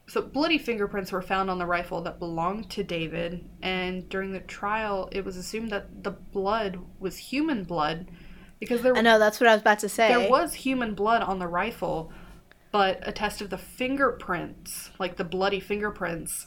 so 0.08 0.22
bloody 0.22 0.58
fingerprints 0.58 1.12
were 1.12 1.22
found 1.22 1.48
on 1.50 1.58
the 1.58 1.66
rifle 1.66 2.00
that 2.02 2.18
belonged 2.18 2.70
to 2.70 2.82
David, 2.82 3.44
and 3.62 4.08
during 4.08 4.32
the 4.32 4.40
trial, 4.40 5.08
it 5.12 5.24
was 5.24 5.36
assumed 5.36 5.70
that 5.70 6.02
the 6.02 6.10
blood 6.10 6.78
was 6.98 7.16
human 7.18 7.62
blood 7.64 8.10
because 8.58 8.82
there 8.82 8.96
I 8.96 9.02
know 9.02 9.18
that's 9.20 9.38
what 9.40 9.48
I 9.48 9.52
was 9.52 9.60
about 9.62 9.78
to 9.80 9.88
say. 9.88 10.08
there 10.08 10.28
was 10.30 10.54
human 10.54 10.94
blood 10.94 11.22
on 11.22 11.38
the 11.38 11.46
rifle, 11.46 12.10
but 12.72 12.98
a 13.06 13.12
test 13.12 13.40
of 13.40 13.50
the 13.50 13.58
fingerprints, 13.58 14.90
like 14.98 15.16
the 15.16 15.24
bloody 15.24 15.60
fingerprints, 15.60 16.46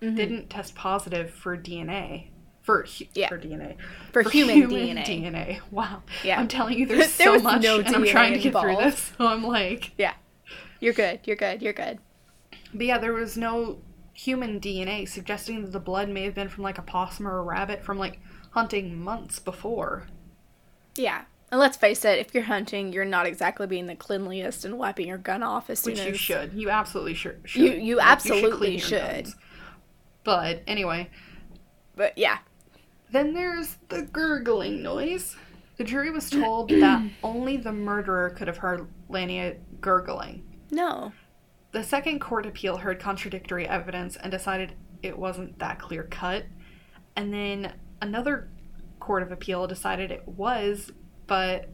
Mhm. 0.00 0.16
didn't 0.16 0.50
test 0.50 0.74
positive 0.74 1.30
for 1.30 1.56
DNA. 1.56 2.30
For 2.62 2.84
hu- 2.84 3.04
Yeah. 3.14 3.28
for 3.28 3.36
DNA. 3.38 3.76
For 4.12 4.22
human 4.22 4.68
DNA. 4.70 5.04
DNA. 5.04 5.60
Wow. 5.70 6.02
Yeah. 6.22 6.40
I'm 6.40 6.48
telling 6.48 6.78
you, 6.78 6.86
there's 6.88 7.14
There 7.16 7.36
so 7.38 7.42
much, 7.42 7.62
no 7.62 7.80
and 7.80 7.94
I'm 7.94 8.06
trying 8.06 8.32
to 8.32 8.38
get 8.38 8.58
through 8.58 8.76
this. 8.76 9.12
So 9.18 9.26
I'm 9.26 9.44
like, 9.44 9.92
yeah. 9.98 10.14
You're 10.80 10.94
good. 10.94 11.20
You're 11.24 11.36
good. 11.36 11.60
You're 11.62 11.72
good. 11.74 11.98
But 12.74 12.86
yeah, 12.86 12.98
there 12.98 13.12
was 13.12 13.36
no 13.36 13.78
human 14.12 14.60
DNA, 14.60 15.08
suggesting 15.08 15.62
that 15.62 15.72
the 15.72 15.80
blood 15.80 16.08
may 16.08 16.24
have 16.24 16.34
been 16.34 16.48
from 16.48 16.62
like 16.64 16.78
a 16.78 16.82
possum 16.82 17.26
or 17.26 17.38
a 17.38 17.42
rabbit 17.42 17.82
from 17.84 17.98
like 17.98 18.20
hunting 18.50 18.98
months 19.02 19.38
before. 19.38 20.06
Yeah. 20.96 21.22
And 21.50 21.60
let's 21.60 21.76
face 21.76 22.04
it, 22.04 22.18
if 22.18 22.34
you're 22.34 22.44
hunting, 22.44 22.92
you're 22.92 23.04
not 23.04 23.26
exactly 23.26 23.66
being 23.66 23.86
the 23.86 23.94
cleanliest 23.94 24.64
and 24.64 24.78
wiping 24.78 25.06
your 25.08 25.18
gun 25.18 25.42
off 25.42 25.70
as 25.70 25.78
soon 25.80 25.92
Which 25.92 26.00
as 26.00 26.06
you 26.06 26.14
should. 26.14 26.52
You 26.54 26.70
absolutely 26.70 27.14
should. 27.14 27.40
You- 27.54 27.68
should. 27.68 27.82
you 27.82 27.96
Like, 27.96 28.06
absolutely 28.06 28.58
clean 28.58 28.72
your 28.78 28.80
should. 28.80 29.28
But 30.24 30.62
anyway, 30.66 31.10
But 31.96 32.16
yeah. 32.16 32.38
then 33.12 33.34
there's 33.34 33.76
the 33.88 34.02
gurgling 34.02 34.82
noise. 34.82 35.36
The 35.76 35.84
jury 35.84 36.10
was 36.10 36.30
told 36.30 36.70
that 36.70 37.02
only 37.22 37.56
the 37.56 37.72
murderer 37.72 38.30
could 38.30 38.48
have 38.48 38.56
heard 38.58 38.86
Lania 39.10 39.56
gurgling. 39.80 40.42
No. 40.70 41.12
The 41.74 41.82
second 41.82 42.20
court 42.20 42.46
appeal 42.46 42.76
heard 42.76 43.00
contradictory 43.00 43.66
evidence 43.66 44.14
and 44.14 44.30
decided 44.30 44.74
it 45.02 45.18
wasn't 45.18 45.58
that 45.58 45.80
clear 45.80 46.04
cut. 46.04 46.44
And 47.16 47.34
then 47.34 47.72
another 48.00 48.48
court 49.00 49.24
of 49.24 49.32
appeal 49.32 49.66
decided 49.66 50.12
it 50.12 50.22
was, 50.28 50.92
but 51.26 51.68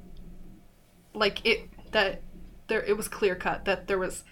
like 1.13 1.45
it 1.45 1.69
that 1.93 2.23
there 2.69 2.83
it 2.83 2.97
was 2.97 3.09
clear 3.09 3.35
cut 3.35 3.67
that 3.67 3.89
there 3.89 3.99
was 3.99 4.25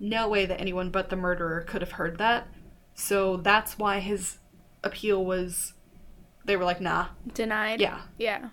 no 0.00 0.30
way 0.30 0.46
that 0.46 0.58
anyone 0.58 0.88
but 0.88 1.10
the 1.10 1.16
murderer 1.16 1.60
could 1.60 1.82
have 1.82 1.92
heard 1.92 2.16
that. 2.16 2.48
So 2.94 3.36
that's 3.36 3.78
why 3.78 4.00
his 4.00 4.38
appeal 4.82 5.22
was 5.22 5.74
they 6.46 6.56
were 6.56 6.64
like, 6.64 6.80
nah. 6.80 7.08
Denied. 7.34 7.82
Yeah. 7.82 8.00
Yeah. 8.16 8.48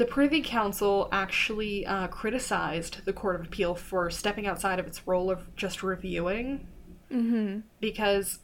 The 0.00 0.06
Privy 0.06 0.40
Council 0.40 1.10
actually 1.12 1.84
uh, 1.84 2.06
criticized 2.06 3.04
the 3.04 3.12
Court 3.12 3.38
of 3.38 3.46
Appeal 3.46 3.74
for 3.74 4.08
stepping 4.08 4.46
outside 4.46 4.78
of 4.78 4.86
its 4.86 5.06
role 5.06 5.30
of 5.30 5.54
just 5.56 5.82
reviewing 5.82 6.66
Mm-hmm. 7.12 7.58
because, 7.80 8.38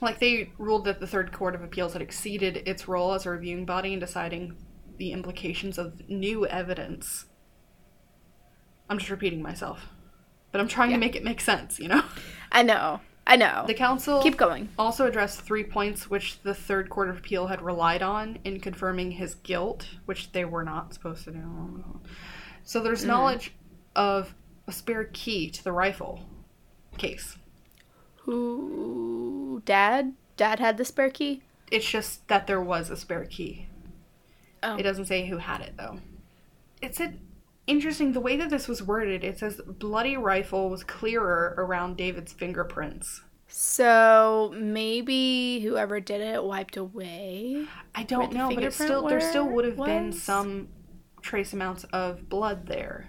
like, 0.00 0.20
they 0.20 0.50
ruled 0.56 0.86
that 0.86 1.00
the 1.00 1.06
Third 1.06 1.32
Court 1.32 1.54
of 1.54 1.62
Appeals 1.62 1.92
had 1.92 2.00
exceeded 2.00 2.62
its 2.64 2.88
role 2.88 3.12
as 3.12 3.26
a 3.26 3.30
reviewing 3.30 3.66
body 3.66 3.92
in 3.92 3.98
deciding 3.98 4.56
the 4.96 5.12
implications 5.12 5.76
of 5.76 6.08
new 6.08 6.46
evidence. 6.46 7.26
I'm 8.88 8.96
just 8.96 9.10
repeating 9.10 9.42
myself, 9.42 9.88
but 10.50 10.62
I'm 10.62 10.68
trying 10.68 10.92
Yeah. 10.92 10.96
to 10.96 11.00
make 11.00 11.14
it 11.14 11.24
make 11.24 11.42
sense, 11.42 11.78
you 11.78 11.88
know? 11.88 12.04
I 12.50 12.62
know. 12.62 13.00
I 13.30 13.36
know. 13.36 13.64
The 13.66 13.74
Council 13.74 14.22
Keep 14.22 14.38
going. 14.38 14.70
also 14.78 15.06
addressed 15.06 15.42
three 15.42 15.62
points 15.62 16.08
which 16.08 16.40
the 16.42 16.54
Third 16.54 16.88
Court 16.88 17.10
of 17.10 17.18
Appeal 17.18 17.46
had 17.48 17.60
relied 17.60 18.02
on 18.02 18.38
in 18.42 18.58
confirming 18.58 19.10
his 19.12 19.34
guilt, 19.36 19.86
which 20.06 20.32
they 20.32 20.46
were 20.46 20.64
not 20.64 20.94
supposed 20.94 21.24
to 21.24 21.32
do. 21.32 22.00
So 22.64 22.80
there's 22.80 23.04
Mm. 23.04 23.08
knowledge 23.08 23.52
of 23.94 24.34
a 24.66 24.72
spare 24.72 25.04
key 25.04 25.50
to 25.50 25.62
the 25.62 25.72
rifle 25.72 26.26
case. 26.96 27.36
Who? 28.22 29.62
Dad? 29.64 30.14
Dad 30.36 30.58
had 30.58 30.76
the 30.78 30.84
spare 30.84 31.10
key? 31.10 31.42
It's 31.70 31.88
just 31.88 32.26
that 32.28 32.46
there 32.46 32.60
was 32.60 32.88
a 32.90 32.96
spare 32.96 33.26
key. 33.26 33.66
Oh. 34.62 34.76
It 34.76 34.82
doesn't 34.84 35.04
say 35.06 35.26
who 35.26 35.36
had 35.38 35.60
it 35.60 35.74
though. 35.76 36.00
It 36.80 36.94
said 36.96 37.18
interesting 37.68 38.12
the 38.12 38.20
way 38.20 38.36
that 38.36 38.50
this 38.50 38.66
was 38.68 38.82
worded. 38.82 39.22
It 39.24 39.38
says 39.38 39.60
bloody 39.66 40.16
rifle 40.16 40.68
was 40.70 40.82
clearer 40.82 41.54
around 41.58 41.96
David's 41.96 42.32
fingerprints. 42.32 43.22
So 43.46 44.52
maybe 44.56 45.60
whoever 45.60 46.00
did 46.00 46.20
it 46.20 46.42
wiped 46.44 46.76
away. 46.76 47.64
I 47.94 48.02
don't 48.02 48.32
know, 48.32 48.50
but 48.54 48.72
still 48.72 49.06
there 49.08 49.20
still 49.20 49.48
would 49.48 49.64
have 49.64 49.76
been 49.76 50.12
some 50.12 50.68
trace 51.22 51.52
amounts 51.52 51.84
of 51.84 52.28
blood 52.28 52.66
there. 52.66 53.08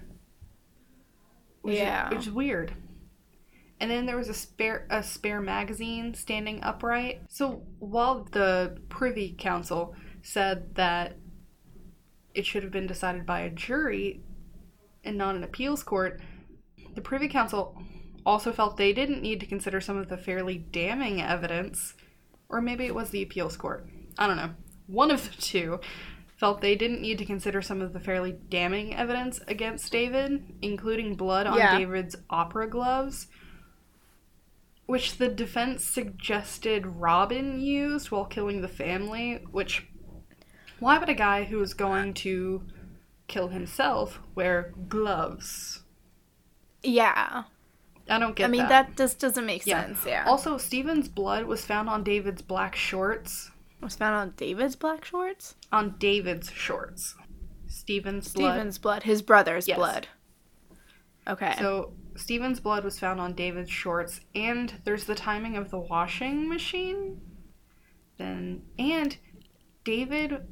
Which 1.62 1.76
is- 1.76 1.80
Yeah. 1.82 2.10
which 2.10 2.20
is 2.28 2.32
weird. 2.32 2.74
And 3.82 3.90
then 3.90 4.06
there 4.06 4.18
was 4.18 4.30
a 4.30 4.34
spare 4.34 4.86
a 4.90 5.02
spare 5.04 5.40
magazine 5.42 6.14
standing 6.14 6.62
upright. 6.64 7.22
So 7.30 7.64
while 7.80 8.24
the 8.32 8.78
Privy 8.90 9.36
Council 9.38 9.96
said 10.22 10.76
that 10.76 11.16
it 12.34 12.46
should 12.46 12.64
have 12.64 12.72
been 12.72 12.88
decided 12.88 13.26
by 13.26 13.42
a 13.42 13.50
jury 13.50 14.22
and 15.10 15.18
not 15.18 15.36
an 15.36 15.44
appeals 15.44 15.84
court, 15.84 16.22
the 16.96 17.02
Privy 17.02 17.28
Council 17.28 17.82
also 18.26 18.54
felt 18.54 18.78
they 18.78 18.94
didn't 18.94 19.22
need 19.22 19.40
to 19.42 19.46
consider 19.46 19.82
some 19.82 19.98
of 19.98 20.08
the 20.08 20.18
fairly 20.18 20.58
damning 20.58 21.22
evidence, 21.22 21.96
or 22.48 22.62
maybe 22.62 22.86
it 22.86 22.96
was 22.96 23.10
the 23.10 23.24
appeals 23.24 23.58
court. 23.58 23.88
I 24.18 24.28
don't 24.28 24.38
know. 24.38 24.52
One 24.88 25.12
of 25.12 25.24
the 25.24 25.42
two 25.42 25.80
felt 26.38 26.62
they 26.62 26.76
didn't 26.76 27.02
need 27.02 27.18
to 27.18 27.26
consider 27.26 27.62
some 27.62 27.82
of 27.82 27.92
the 27.92 28.00
fairly 28.00 28.32
damning 28.32 28.96
evidence 28.96 29.42
against 29.48 29.92
David, 29.92 30.42
including 30.62 31.16
blood 31.16 31.48
on 31.48 31.58
Yeah. 31.58 31.78
David's 31.78 32.16
opera 32.30 32.68
gloves, 32.68 33.28
which 34.86 35.18
the 35.18 35.28
defense 35.28 35.84
suggested 35.84 36.86
Robin 36.86 37.60
used 37.60 38.10
while 38.10 38.26
killing 38.26 38.62
the 38.62 38.68
family, 38.68 39.44
which 39.52 39.86
why 40.80 40.98
would 40.98 41.10
a 41.10 41.14
guy 41.14 41.44
who 41.44 41.62
is 41.62 41.74
going 41.74 42.14
to 42.16 42.64
kill 43.30 43.48
himself 43.50 44.20
wear 44.36 44.74
gloves? 44.90 45.84
Yeah. 46.84 47.44
I 48.10 48.18
don't 48.20 48.36
get 48.36 48.46
I 48.46 48.48
mean, 48.48 48.62
that. 48.68 48.88
that 48.88 48.98
just 48.98 49.20
doesn't 49.20 49.46
make 49.46 49.66
Yeah. 49.66 49.84
sense. 49.86 50.06
Yeah. 50.06 50.26
Also, 50.28 50.58
Steven's 50.58 51.08
blood 51.08 51.46
was 51.46 51.66
found 51.66 51.88
on 51.90 52.04
David's 52.04 52.42
black 52.42 52.76
shorts. 52.76 53.52
was 53.82 53.96
found 53.96 54.14
on 54.16 54.34
David's 54.36 54.76
black 54.76 55.06
shorts? 55.06 55.56
On 55.72 55.96
David's 56.00 56.52
shorts. 56.52 57.16
Steven's 57.68 58.34
blood. 58.34 58.54
Steven's 58.56 58.78
blood. 58.78 59.04
His 59.04 59.22
brother's 59.22 59.68
Yes. 59.70 59.78
blood. 59.78 60.08
Okay. 61.28 61.54
So 61.60 61.94
Steven's 62.16 62.60
blood 62.60 62.84
was 62.84 63.00
found 63.00 63.22
on 63.22 63.34
David's 63.36 63.70
shorts, 63.72 64.20
and 64.36 64.74
there's 64.84 65.06
the 65.06 65.16
timing 65.16 65.56
of 65.56 65.70
the 65.70 65.80
washing 65.80 66.50
machine. 66.50 67.22
Then 68.18 68.64
and 68.78 69.16
David 69.86 70.46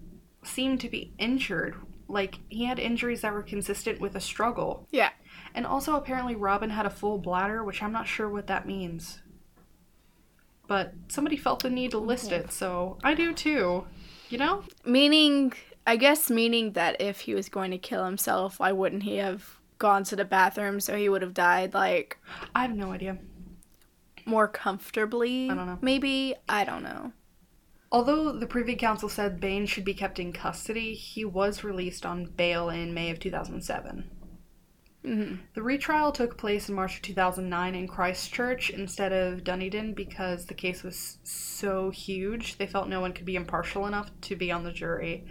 seemed 0.43 0.79
to 0.81 0.89
be 0.89 1.13
injured. 1.17 1.75
Like 2.07 2.39
he 2.49 2.65
had 2.65 2.79
injuries 2.79 3.21
that 3.21 3.33
were 3.33 3.43
consistent 3.43 3.99
with 3.99 4.15
a 4.15 4.21
struggle. 4.21 4.87
yeah. 4.91 5.09
And 5.53 5.65
also 5.65 5.95
apparently 5.95 6.35
Robin 6.35 6.69
had 6.69 6.85
a 6.85 6.89
full 6.89 7.17
bladder, 7.17 7.63
which 7.63 7.81
I'm 7.81 7.91
not 7.91 8.07
sure 8.07 8.29
what 8.29 8.47
that 8.47 8.67
means. 8.67 9.21
But 10.67 10.93
somebody 11.07 11.35
felt 11.37 11.63
the 11.63 11.69
need 11.69 11.91
to 11.91 11.97
list 11.97 12.31
it, 12.31 12.51
so 12.51 12.97
I 13.03 13.13
do 13.13 13.33
too. 13.33 13.85
You 14.29 14.37
know? 14.37 14.63
Meaning, 14.85 15.53
I 15.87 15.95
guess, 15.95 16.29
meaning 16.29 16.73
that 16.73 16.99
if 16.99 17.21
he 17.21 17.33
was 17.33 17.47
going 17.49 17.71
to 17.71 17.77
kill 17.77 18.03
himself, 18.05 18.59
why 18.59 18.71
wouldn't 18.73 19.03
he 19.03 19.15
have 19.17 19.57
gone 19.79 20.03
to 20.05 20.15
the 20.15 20.25
bathroom 20.25 20.79
so 20.79 20.95
he 20.97 21.07
would 21.07 21.21
have 21.21 21.33
died, 21.33 21.73
like, 21.73 22.17
I 22.53 22.63
have 22.63 22.75
no 22.75 22.91
idea. 22.91 23.17
more 24.25 24.47
comfortably? 24.47 25.49
I 25.49 25.55
don't 25.55 25.65
know. 25.65 25.79
Maybe? 25.81 26.35
I 26.49 26.65
don't 26.65 26.83
know. 26.83 27.13
Although 27.91 28.33
the 28.33 28.47
Privy 28.47 28.75
Council 28.75 29.07
said 29.09 29.39
Bain 29.39 29.65
should 29.65 29.85
be 29.85 29.93
kept 29.93 30.19
in 30.19 30.33
custody, 30.33 30.93
he 30.93 31.23
was 31.25 31.63
released 31.63 32.05
on 32.05 32.25
bail 32.25 32.69
in 32.69 32.93
May 32.93 33.09
of 33.11 33.19
2007. 33.19 34.09
hmm 35.05 35.35
The 35.53 35.61
retrial 35.63 36.11
took 36.11 36.37
place 36.37 36.67
in 36.67 36.75
March 36.75 36.97
of 36.97 37.01
2009 37.03 37.75
in 37.75 37.87
Christchurch 37.87 38.69
instead 38.69 39.13
of 39.13 39.43
Dunedin 39.43 39.93
because 39.93 40.45
the 40.45 40.53
case 40.53 40.83
was 40.83 41.17
so 41.23 41.89
huge. 41.89 42.57
They 42.57 42.67
felt 42.67 42.89
no 42.89 42.99
one 43.01 43.13
could 43.13 43.25
be 43.25 43.35
impartial 43.35 43.85
enough 43.87 44.11
to 44.21 44.35
be 44.35 44.51
on 44.51 44.63
the 44.63 44.71
jury. 44.73 45.25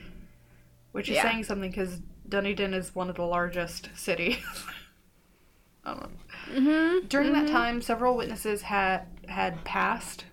Which 0.93 1.11
is 1.11 1.17
Yeah. 1.17 1.23
saying 1.31 1.45
something 1.45 1.71
because 1.71 2.01
Dunedin 2.29 2.73
is 2.73 2.95
one 2.95 3.11
of 3.11 3.17
the 3.17 3.27
largest 3.27 3.91
cities. 3.95 4.39
I 5.85 5.95
don't 5.95 6.03
know. 6.03 6.99
hmm 7.01 7.07
During 7.07 7.33
that 7.35 7.49
time, 7.49 7.83
several 7.83 8.17
witnesses 8.17 8.63
had 8.63 9.07
had 9.29 9.63
passed, 9.65 10.25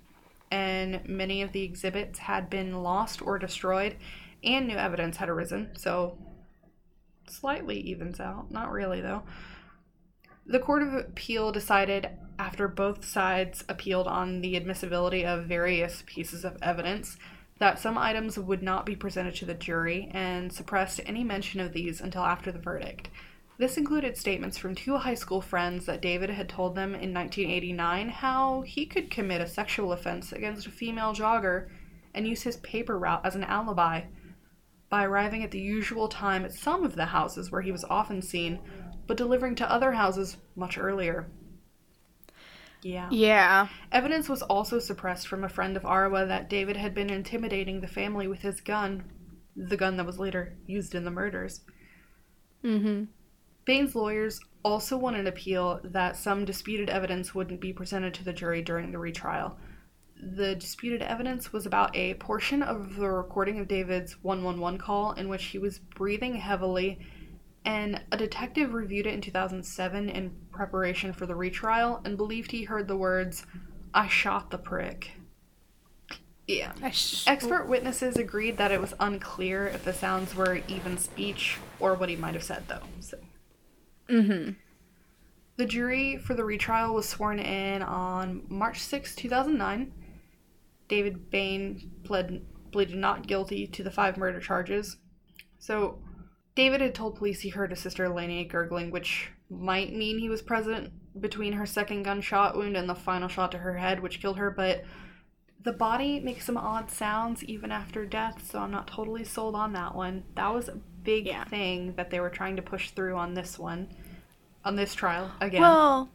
and 0.54 1.10
many 1.10 1.42
of 1.42 1.52
the 1.52 1.64
exhibits 1.64 2.20
had 2.20 2.48
been 2.48 2.84
lost 2.84 3.24
or 3.24 3.40
destroyed, 3.40 3.96
and 4.44 4.68
new 4.68 4.76
evidence 4.76 5.18
had 5.18 5.28
arisen. 5.28 5.72
So, 5.76 6.20
slightly 7.28 7.80
evens 7.80 8.20
out. 8.20 8.52
Not 8.52 8.72
really, 8.72 9.02
though. 9.02 9.24
The 10.46 10.60
Court 10.60 10.84
of 10.84 10.94
Appeal 10.94 11.52
decided, 11.52 12.08
after 12.38 12.68
both 12.68 13.04
sides 13.04 13.64
appealed 13.68 14.08
on 14.08 14.42
the 14.42 14.56
admissibility 14.56 15.26
of 15.26 15.46
various 15.46 16.04
pieces 16.06 16.46
of 16.46 16.60
evidence, 16.62 17.18
that 17.58 17.80
some 17.80 17.98
items 17.98 18.38
would 18.38 18.62
not 18.62 18.86
be 18.86 18.96
presented 18.96 19.34
to 19.36 19.46
the 19.46 19.56
jury 19.56 20.12
and 20.14 20.54
suppressed 20.54 21.02
any 21.08 21.24
mention 21.24 21.62
of 21.62 21.74
these 21.74 22.00
until 22.00 22.24
after 22.24 22.52
the 22.52 22.60
verdict. 22.60 23.10
This 23.58 23.78
included 23.78 24.18
statements 24.18 24.58
from 24.58 24.74
two 24.74 24.98
high 24.98 25.14
school 25.14 25.40
friends 25.42 25.86
that 25.86 26.02
David 26.02 26.32
had 26.32 26.50
told 26.50 26.76
them 26.76 26.96
in 26.96 27.14
1989 27.14 28.10
how 28.10 28.62
he 28.62 28.86
could 28.86 29.12
commit 29.12 29.42
a 29.42 29.48
sexual 29.48 29.94
offense 29.94 30.32
against 30.32 30.66
a 30.66 30.72
female 30.72 31.14
jogger 31.14 31.70
and 32.16 32.28
use 32.28 32.42
his 32.42 32.58
paper 32.58 32.98
route 32.98 33.22
as 33.24 33.36
an 33.36 33.44
alibi 33.44 34.02
by 34.90 35.04
arriving 35.04 35.44
at 35.44 35.52
the 35.52 35.60
usual 35.60 36.08
time 36.08 36.46
at 36.46 36.54
some 36.54 36.84
of 36.84 36.96
the 36.96 37.06
houses 37.06 37.52
where 37.52 37.62
he 37.62 37.72
was 37.72 37.84
often 37.86 38.22
seen, 38.22 38.60
but 39.08 39.18
delivering 39.18 39.56
to 39.56 39.72
other 39.72 39.92
houses 39.92 40.38
much 40.56 40.78
earlier. 40.78 41.28
Yeah. 42.84 43.08
Yeah. 43.12 43.68
Evidence 43.92 44.30
was 44.30 44.42
also 44.42 44.80
suppressed 44.80 45.28
from 45.28 45.44
a 45.44 45.50
friend 45.50 45.78
of 45.78 45.84
Arawa 45.84 46.28
that 46.28 46.50
David 46.50 46.78
had 46.78 46.94
been 46.94 47.10
intimidating 47.10 47.82
the 47.82 47.88
family 47.88 48.28
with 48.28 48.42
his 48.42 48.62
gun, 48.62 49.04
the 49.56 49.78
gun 49.78 49.98
that 49.98 50.06
was 50.06 50.20
later 50.20 50.56
used 50.68 50.94
in 50.96 51.06
the 51.06 51.12
murders. 51.12 51.62
hmm 52.62 53.06
Bain's 53.66 53.96
lawyers 53.96 54.40
also 54.64 54.98
won 54.98 55.16
an 55.16 55.28
appeal 55.28 55.80
that 55.84 56.18
some 56.18 56.46
disputed 56.46 56.90
evidence 56.90 57.34
wouldn't 57.34 57.62
be 57.62 57.74
presented 57.74 58.14
to 58.16 58.24
the 58.24 58.34
jury 58.34 58.62
during 58.62 58.92
the 58.92 58.98
retrial. 58.98 59.58
The 60.22 60.56
disputed 60.56 61.02
evidence 61.02 61.52
was 61.52 61.66
about 61.66 61.96
a 61.96 62.14
portion 62.16 62.64
of 62.64 62.96
the 62.96 63.10
recording 63.10 63.60
of 63.60 63.68
David's 63.68 64.14
111 64.24 64.80
call 64.80 65.12
in 65.14 65.28
which 65.28 65.46
he 65.46 65.58
was 65.58 65.80
breathing 65.80 66.36
heavily, 66.36 67.00
and 67.66 68.02
a 68.12 68.18
detective 68.18 68.74
reviewed 68.74 69.08
it 69.08 69.14
in 69.14 69.22
2007 69.22 70.10
in 70.10 70.36
preparation 70.52 71.14
for 71.14 71.26
the 71.26 71.36
retrial 71.36 72.02
and 72.06 72.18
believed 72.18 72.52
he 72.52 72.64
heard 72.64 72.88
the 72.88 72.98
words, 72.98 73.46
I 73.94 74.08
shot 74.08 74.50
the 74.50 74.58
prick. 74.58 75.12
Yeah. 76.48 76.74
Sh- 76.92 77.26
Expert 77.28 77.68
witnesses 77.68 78.18
agreed 78.18 78.58
that 78.58 78.72
it 78.72 78.82
was 78.82 78.94
unclear 79.00 79.68
if 79.68 79.86
the 79.86 79.94
sounds 79.94 80.36
were 80.36 80.62
even 80.68 80.98
speech 80.98 81.58
or 81.80 81.96
what 81.96 82.10
he 82.10 82.16
might 82.18 82.34
have 82.34 82.44
said, 82.44 82.64
though. 82.68 82.82
So. 83.00 83.18
Hmm 84.22 84.50
The 85.56 85.66
jury 85.66 86.18
for 86.18 86.34
the 86.36 86.44
retrial 86.44 86.94
was 86.94 87.08
sworn 87.10 87.40
in 87.40 87.82
on 87.82 88.44
March 88.48 88.80
6, 88.80 89.16
2009. 89.16 89.92
David 90.88 91.30
Bain 91.32 91.92
pled 92.04 92.46
pleaded 92.72 92.96
not 92.98 93.28
guilty 93.28 93.68
to 93.68 93.84
the 93.84 93.92
five 93.92 94.18
murder 94.18 94.40
charges. 94.40 94.98
So, 95.60 96.00
David 96.56 96.82
had 96.82 96.96
told 96.96 97.16
police 97.18 97.42
he 97.42 97.50
heard 97.50 97.70
his 97.72 97.80
sister 97.80 98.06
Elena 98.06 98.44
gurgling, 98.46 98.92
which 98.92 99.32
might 99.50 99.94
mean 99.96 100.20
he 100.20 100.30
was 100.30 100.42
present 100.42 100.92
between 101.20 101.54
her 101.54 101.66
second 101.66 102.04
gunshot 102.04 102.56
wound 102.58 102.76
and 102.76 102.90
the 102.90 102.96
final 102.96 103.28
shot 103.28 103.52
to 103.52 103.60
her 103.60 103.78
head, 103.78 104.00
which 104.02 104.20
killed 104.20 104.38
her, 104.38 104.50
but 104.52 104.84
the 105.64 105.74
body 105.74 106.20
makes 106.20 106.46
some 106.46 106.58
odd 106.58 106.92
sounds 106.92 107.44
even 107.46 107.72
after 107.72 108.06
death, 108.06 108.46
so 108.50 108.60
I'm 108.60 108.72
not 108.72 108.88
totally 108.88 109.24
sold 109.24 109.56
on 109.56 109.74
that 109.74 109.96
one. 109.96 110.24
That 110.36 110.54
was 110.54 110.68
a 110.68 110.76
big 111.04 111.28
Yeah. 111.28 111.46
thing 111.46 111.96
that 111.96 112.10
they 112.10 112.20
were 112.20 112.30
trying 112.30 112.56
to 112.58 112.62
push 112.62 112.90
through 112.92 113.16
on 113.16 113.34
this 113.34 113.58
one, 113.60 113.90
on 114.66 114.76
this 114.76 114.94
trial 114.94 115.32
again. 115.42 115.62
Well, 115.62 116.10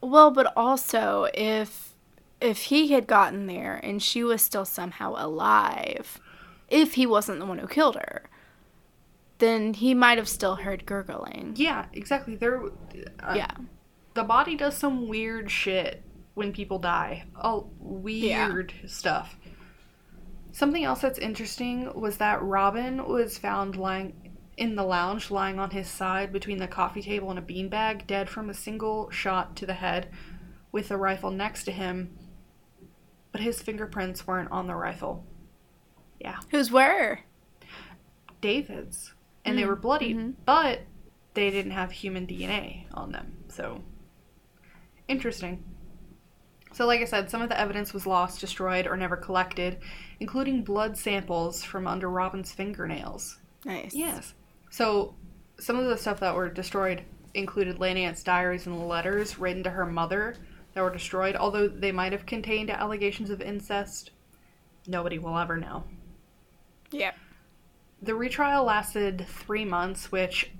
well, 0.00 0.30
but 0.30 0.52
also 0.56 1.28
if 1.34 1.94
if 2.40 2.64
he 2.64 2.88
had 2.92 3.06
gotten 3.06 3.46
there 3.46 3.80
and 3.82 4.02
she 4.02 4.22
was 4.22 4.42
still 4.42 4.64
somehow 4.64 5.14
alive, 5.16 6.20
if 6.68 6.94
he 6.94 7.06
wasn't 7.06 7.38
the 7.38 7.46
one 7.46 7.58
who 7.58 7.66
killed 7.66 7.96
her, 7.96 8.24
then 9.38 9.74
he 9.74 9.94
might 9.94 10.18
have 10.18 10.28
still 10.28 10.56
heard 10.56 10.86
gurgling. 10.86 11.54
yeah, 11.56 11.86
exactly. 11.92 12.36
There, 12.36 12.64
uh, 13.20 13.34
yeah. 13.36 13.50
the 14.14 14.24
body 14.24 14.56
does 14.56 14.76
some 14.76 15.08
weird 15.08 15.50
shit 15.50 16.02
when 16.34 16.52
people 16.52 16.78
die. 16.78 17.24
Oh, 17.42 17.68
weird 17.78 18.72
stuff. 18.86 19.36
Something 20.52 20.84
else 20.84 21.00
that's 21.00 21.18
interesting 21.18 21.92
was 21.98 22.18
that 22.18 22.42
Robin 22.42 23.06
was 23.08 23.38
found 23.38 23.76
lying 23.76 24.23
in 24.56 24.76
the 24.76 24.84
lounge, 24.84 25.30
lying 25.30 25.58
on 25.58 25.70
his 25.70 25.88
side 25.88 26.32
between 26.32 26.58
the 26.58 26.68
coffee 26.68 27.02
table 27.02 27.30
and 27.30 27.38
a 27.38 27.42
beanbag, 27.42 28.06
dead 28.06 28.28
from 28.28 28.48
a 28.50 28.54
single 28.54 29.10
shot 29.10 29.56
to 29.56 29.66
the 29.66 29.74
head, 29.74 30.10
with 30.72 30.90
a 30.90 30.96
rifle 30.96 31.30
next 31.30 31.64
to 31.64 31.72
him. 31.72 32.16
But 33.32 33.40
his 33.42 33.60
fingerprints 33.62 34.26
weren't 34.26 34.50
on 34.50 34.66
the 34.66 34.76
rifle. 34.76 35.24
Yeah, 36.20 36.40
Whose 36.50 36.70
were? 36.70 37.20
David's, 38.40 39.14
and 39.44 39.58
they 39.58 39.62
Mm, 39.62 39.66
were 39.66 39.76
bloodied, 39.76 40.16
mhm. 40.16 40.34
but 40.44 40.80
they 41.34 41.50
didn't 41.50 41.72
have 41.72 41.90
human 41.92 42.26
DNA 42.26 42.86
on 42.92 43.12
them. 43.12 43.44
So 43.48 43.82
interesting. 45.08 45.62
So, 46.72 46.86
like 46.86 47.00
I 47.00 47.04
said, 47.04 47.30
some 47.30 47.40
of 47.42 47.48
the 47.48 47.58
evidence 47.58 47.92
was 47.94 48.06
lost, 48.06 48.40
destroyed, 48.40 48.86
or 48.86 48.96
never 48.96 49.16
collected, 49.16 49.78
including 50.18 50.64
blood 50.64 50.96
samples 50.98 51.62
from 51.62 51.86
under 51.86 52.10
Robin's 52.10 52.52
fingernails. 52.52 53.38
Nice. 53.64 53.94
Yes. 53.94 54.34
So, 54.74 55.14
some 55.60 55.78
of 55.78 55.86
the 55.86 55.96
stuff 55.96 56.18
that 56.18 56.34
were 56.34 56.48
destroyed 56.48 57.04
included 57.32 57.78
Laniet's 57.78 58.24
diaries 58.24 58.66
and 58.66 58.88
letters 58.88 59.38
written 59.38 59.62
to 59.62 59.70
her 59.70 59.86
mother 59.86 60.34
that 60.72 60.82
were 60.82 60.90
destroyed, 60.90 61.36
although 61.36 61.68
they 61.68 61.92
might 61.92 62.10
have 62.10 62.26
contained 62.26 62.70
allegations 62.70 63.30
of 63.30 63.40
incest. 63.40 64.10
Nobody 64.88 65.16
will 65.16 65.38
ever 65.38 65.56
know. 65.56 65.84
Yeah. 66.90 67.12
The 68.02 68.16
retrial 68.16 68.64
lasted 68.64 69.24
three 69.28 69.64
months, 69.64 70.10
which, 70.10 70.50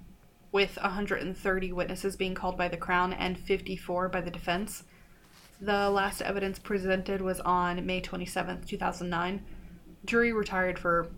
with 0.53 0.77
130 0.77 1.73
witnesses 1.73 2.15
being 2.15 2.37
called 2.37 2.57
by 2.57 2.69
the 2.69 2.77
Crown 2.77 3.13
and 3.13 3.37
54 3.37 4.11
by 4.11 4.21
the 4.21 4.31
defense, 4.31 4.85
the 5.61 5.91
last 5.91 6.23
evidence 6.23 6.61
presented 6.61 7.21
was 7.21 7.41
on 7.41 7.85
May 7.85 8.01
27th, 8.01 8.65
2009. 8.65 9.45
Jury 10.05 10.33
retired 10.33 10.79
for 10.79 11.11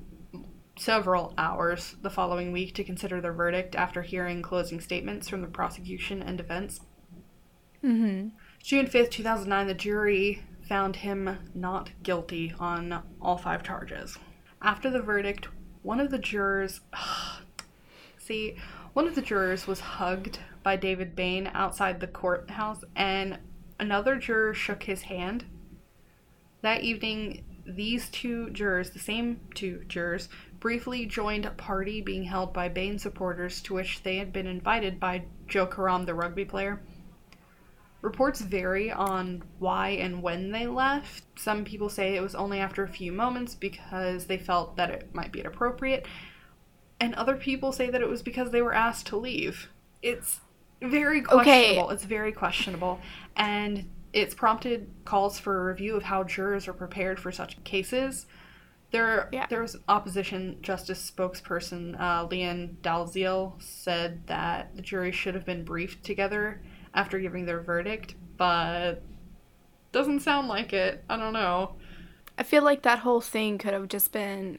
several 0.77 1.33
hours 1.39 1.97
the 2.03 2.11
following 2.11 2.53
week 2.53 2.75
to 2.75 2.85
consider 2.85 3.21
their 3.21 3.33
verdict 3.33 3.75
after 3.75 4.03
hearing 4.03 4.43
closing 4.43 4.81
statements 4.81 5.29
from 5.29 5.41
the 5.41 5.49
prosecution 5.49 6.23
and 6.23 6.37
defense. 6.37 6.81
Mm-hmm. 7.83 8.29
June 8.63 8.87
5th, 8.87 9.11
2009, 9.11 9.67
the 9.67 9.75
jury 9.75 10.43
found 10.69 10.97
him 10.97 11.39
not 11.55 11.91
guilty 12.03 12.53
on 12.59 13.03
all 13.21 13.37
five 13.37 13.63
charges. 13.63 14.19
After 14.61 14.91
the 14.91 15.01
verdict, 15.01 15.49
one 15.83 16.01
of 16.01 16.11
the 16.11 16.19
jurors. 16.19 16.81
See, 18.19 18.57
one 18.93 19.07
of 19.07 19.15
the 19.15 19.23
jurors 19.23 19.67
was 19.67 19.79
hugged 19.81 20.41
by 20.63 20.77
David 20.77 21.15
Bain 21.15 21.49
outside 21.55 22.01
the 22.01 22.09
courthouse, 22.09 22.83
and 22.97 23.39
another 23.79 24.17
juror 24.17 24.53
shook 24.53 24.83
his 24.83 25.03
hand. 25.03 25.45
That 26.63 26.83
evening, 26.83 27.45
these 27.67 28.09
two 28.11 28.51
jurors, 28.51 28.91
the 28.91 28.99
same 28.99 29.41
two 29.55 29.85
jurors, 29.89 30.29
briefly 30.61 31.07
joined 31.07 31.45
a 31.45 31.51
party 31.51 32.01
being 32.01 32.25
held 32.25 32.53
by 32.53 32.69
Bain 32.69 32.99
supporters 32.99 33.61
to 33.63 33.75
which 33.75 34.03
they 34.03 34.17
had 34.17 34.33
been 34.33 34.47
invited 34.47 34.99
by 34.99 35.25
Joe 35.47 35.67
Karam, 35.67 36.07
the 36.07 36.15
rugby 36.15 36.45
player. 36.45 36.81
Reports 38.03 38.41
vary 38.41 38.93
on 38.93 39.43
why 39.59 39.89
and 39.89 40.23
when 40.23 40.53
they 40.53 40.67
left. 40.67 41.25
Some 41.37 41.65
people 41.65 41.89
say 41.89 42.15
it 42.15 42.23
was 42.23 42.35
only 42.35 42.61
after 42.61 42.85
a 42.85 42.89
few 42.89 43.11
moments 43.11 43.55
because 43.55 44.27
they 44.27 44.39
felt 44.39 44.77
that 44.77 44.91
it 44.91 45.15
might 45.15 45.33
be 45.33 45.41
inappropriate, 45.41 46.07
and 47.01 47.15
other 47.15 47.37
people 47.37 47.73
say 47.73 47.91
that 47.91 48.01
it 48.01 48.09
was 48.09 48.23
because 48.23 48.51
they 48.51 48.63
were 48.63 48.75
asked 48.75 49.07
to 49.09 49.17
leave. 49.17 49.71
It's 50.03 50.41
very 50.81 51.23
questionable. 51.23 51.85
Okay. 51.85 51.95
It's 51.95 52.05
very 52.05 52.33
questionable, 52.33 53.01
and 53.35 53.91
it's 54.17 54.35
prompted 54.35 54.89
calls 55.05 55.39
for 55.39 55.61
a 55.61 55.65
review 55.67 55.95
of 55.95 56.03
how 56.03 56.25
jurors 56.25 56.67
are 56.67 56.73
prepared 56.73 57.21
for 57.21 57.31
such 57.31 57.63
cases. 57.65 58.25
There, 58.91 59.29
yeah. 59.31 59.47
there 59.51 59.61
was 59.61 59.77
opposition 59.89 60.57
justice 60.63 61.11
spokesperson 61.11 62.01
uh, 62.01 62.27
Lianne 62.27 62.77
Dalziel 62.77 63.61
said 63.61 64.27
that 64.27 64.75
the 64.75 64.81
jury 64.81 65.13
should 65.13 65.35
have 65.35 65.45
been 65.45 65.65
briefed 65.65 66.03
together 66.03 66.63
after 66.95 67.19
giving 67.19 67.45
their 67.45 67.61
verdict, 67.61 68.15
but 68.39 69.03
doesn't 69.93 70.21
sound 70.21 70.49
like 70.49 70.73
it. 70.73 71.05
I 71.11 71.19
don't 71.19 71.35
know. 71.35 71.75
I 72.39 72.43
feel 72.43 72.63
like 72.63 72.83
that 72.83 73.01
whole 73.01 73.21
thing 73.21 73.59
could 73.59 73.75
have 73.75 73.89
just 73.89 74.13
been 74.13 74.59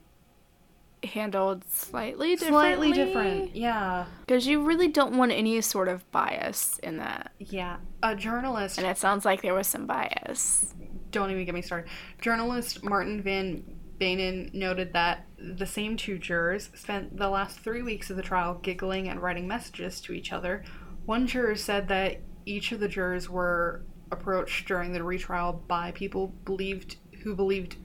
handled 1.03 1.63
slightly 1.69 2.35
differently. 2.35 2.49
Slightly 2.49 2.93
different, 2.93 3.55
yeah. 3.55 4.05
Because 4.25 4.47
you 4.47 4.61
really 4.61 4.87
don't 4.87 5.17
want 5.17 5.31
any 5.31 5.59
sort 5.61 5.87
of 5.87 6.09
bias 6.11 6.79
in 6.79 6.97
that. 6.97 7.31
Yeah. 7.39 7.77
A 8.03 8.15
journalist. 8.15 8.77
And 8.77 8.87
it 8.87 8.97
sounds 8.97 9.25
like 9.25 9.41
there 9.41 9.53
was 9.53 9.67
some 9.67 9.85
bias. 9.85 10.73
Don't 11.11 11.31
even 11.31 11.45
get 11.45 11.53
me 11.53 11.61
started. 11.61 11.89
Journalist 12.21 12.83
Martin 12.83 13.21
Van 13.21 13.63
Beynen 13.99 14.53
noted 14.53 14.93
that 14.93 15.25
the 15.37 15.65
same 15.65 15.97
two 15.97 16.17
jurors 16.17 16.69
spent 16.75 17.17
the 17.17 17.29
last 17.29 17.59
three 17.59 17.81
weeks 17.81 18.09
of 18.09 18.17
the 18.17 18.23
trial 18.23 18.55
giggling 18.55 19.07
and 19.07 19.21
writing 19.21 19.47
messages 19.47 20.01
to 20.01 20.13
each 20.13 20.31
other. 20.31 20.63
One 21.05 21.27
juror 21.27 21.55
said 21.55 21.87
that 21.87 22.21
each 22.45 22.71
of 22.71 22.79
the 22.79 22.87
jurors 22.87 23.29
were 23.29 23.83
approached 24.11 24.67
during 24.67 24.93
the 24.93 25.03
retrial 25.03 25.63
by 25.67 25.91
people 25.91 26.27
believed 26.45 26.97
who 27.23 27.35
believed 27.35 27.77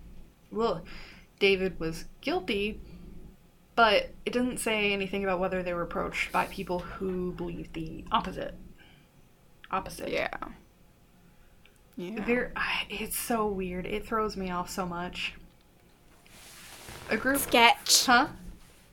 well, 0.51 0.85
David 1.39 1.81
was 1.81 2.05
guilty, 2.21 2.81
but 3.75 4.11
it 4.27 4.33
doesn't 4.33 4.59
say 4.59 4.93
anything 4.93 5.25
about 5.25 5.41
whether 5.41 5.63
they 5.63 5.73
were 5.73 5.83
approached 5.83 6.33
by 6.33 6.47
people 6.47 6.81
who 6.81 7.33
believed 7.33 7.73
the 7.73 8.05
opposite. 8.13 8.55
Opposite. 9.71 10.11
Yeah. 10.11 10.29
Yeah. 11.97 12.25
There, 12.25 12.53
it's 12.89 13.19
so 13.19 13.47
weird. 13.47 13.87
It 13.87 14.07
throws 14.07 14.37
me 14.37 14.51
off 14.51 14.71
so 14.71 14.87
much. 14.87 15.35
A 17.11 17.17
group. 17.17 17.39
Sketch. 17.39 18.07
Huh? 18.07 18.29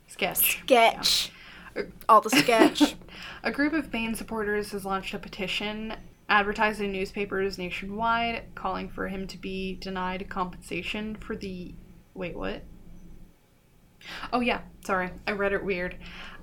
Sketch. 0.07 0.59
Sketch. 0.63 1.31
Yeah. 1.75 1.83
All 2.07 2.21
the 2.21 2.29
sketch. 2.29 2.95
a 3.43 3.51
group 3.51 3.73
of 3.73 3.91
Bain 3.91 4.15
supporters 4.15 4.71
has 4.71 4.85
launched 4.85 5.13
a 5.13 5.19
petition 5.19 5.93
advertised 6.27 6.81
in 6.81 6.91
newspapers 6.91 7.57
nationwide 7.57 8.43
calling 8.55 8.89
for 8.89 9.07
him 9.07 9.27
to 9.27 9.37
be 9.37 9.75
denied 9.75 10.27
compensation 10.29 11.15
for 11.15 11.35
the. 11.35 11.73
Wait, 12.13 12.35
what? 12.35 12.63
Oh, 14.31 14.39
yeah, 14.39 14.61
sorry, 14.85 15.11
I 15.27 15.31
read 15.31 15.53
it 15.53 15.63
weird. 15.63 15.95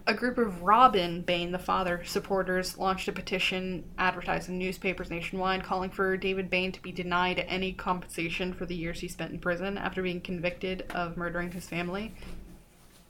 A 0.08 0.14
group 0.14 0.38
of 0.38 0.62
Robin 0.62 1.22
Bain, 1.22 1.50
the 1.50 1.58
father, 1.58 2.04
supporters 2.04 2.78
launched 2.78 3.08
a 3.08 3.12
petition 3.12 3.82
advertised 3.98 4.48
in 4.48 4.56
newspapers 4.56 5.10
nationwide 5.10 5.64
calling 5.64 5.90
for 5.90 6.16
David 6.16 6.48
Bain 6.48 6.70
to 6.70 6.80
be 6.80 6.92
denied 6.92 7.44
any 7.48 7.72
compensation 7.72 8.52
for 8.52 8.66
the 8.66 8.76
years 8.76 9.00
he 9.00 9.08
spent 9.08 9.32
in 9.32 9.40
prison 9.40 9.76
after 9.76 10.02
being 10.02 10.20
convicted 10.20 10.84
of 10.94 11.16
murdering 11.16 11.50
his 11.50 11.68
family. 11.68 12.14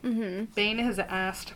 Mm-hmm. 0.02 0.46
Bain 0.54 0.78
has 0.78 0.98
asked 0.98 1.52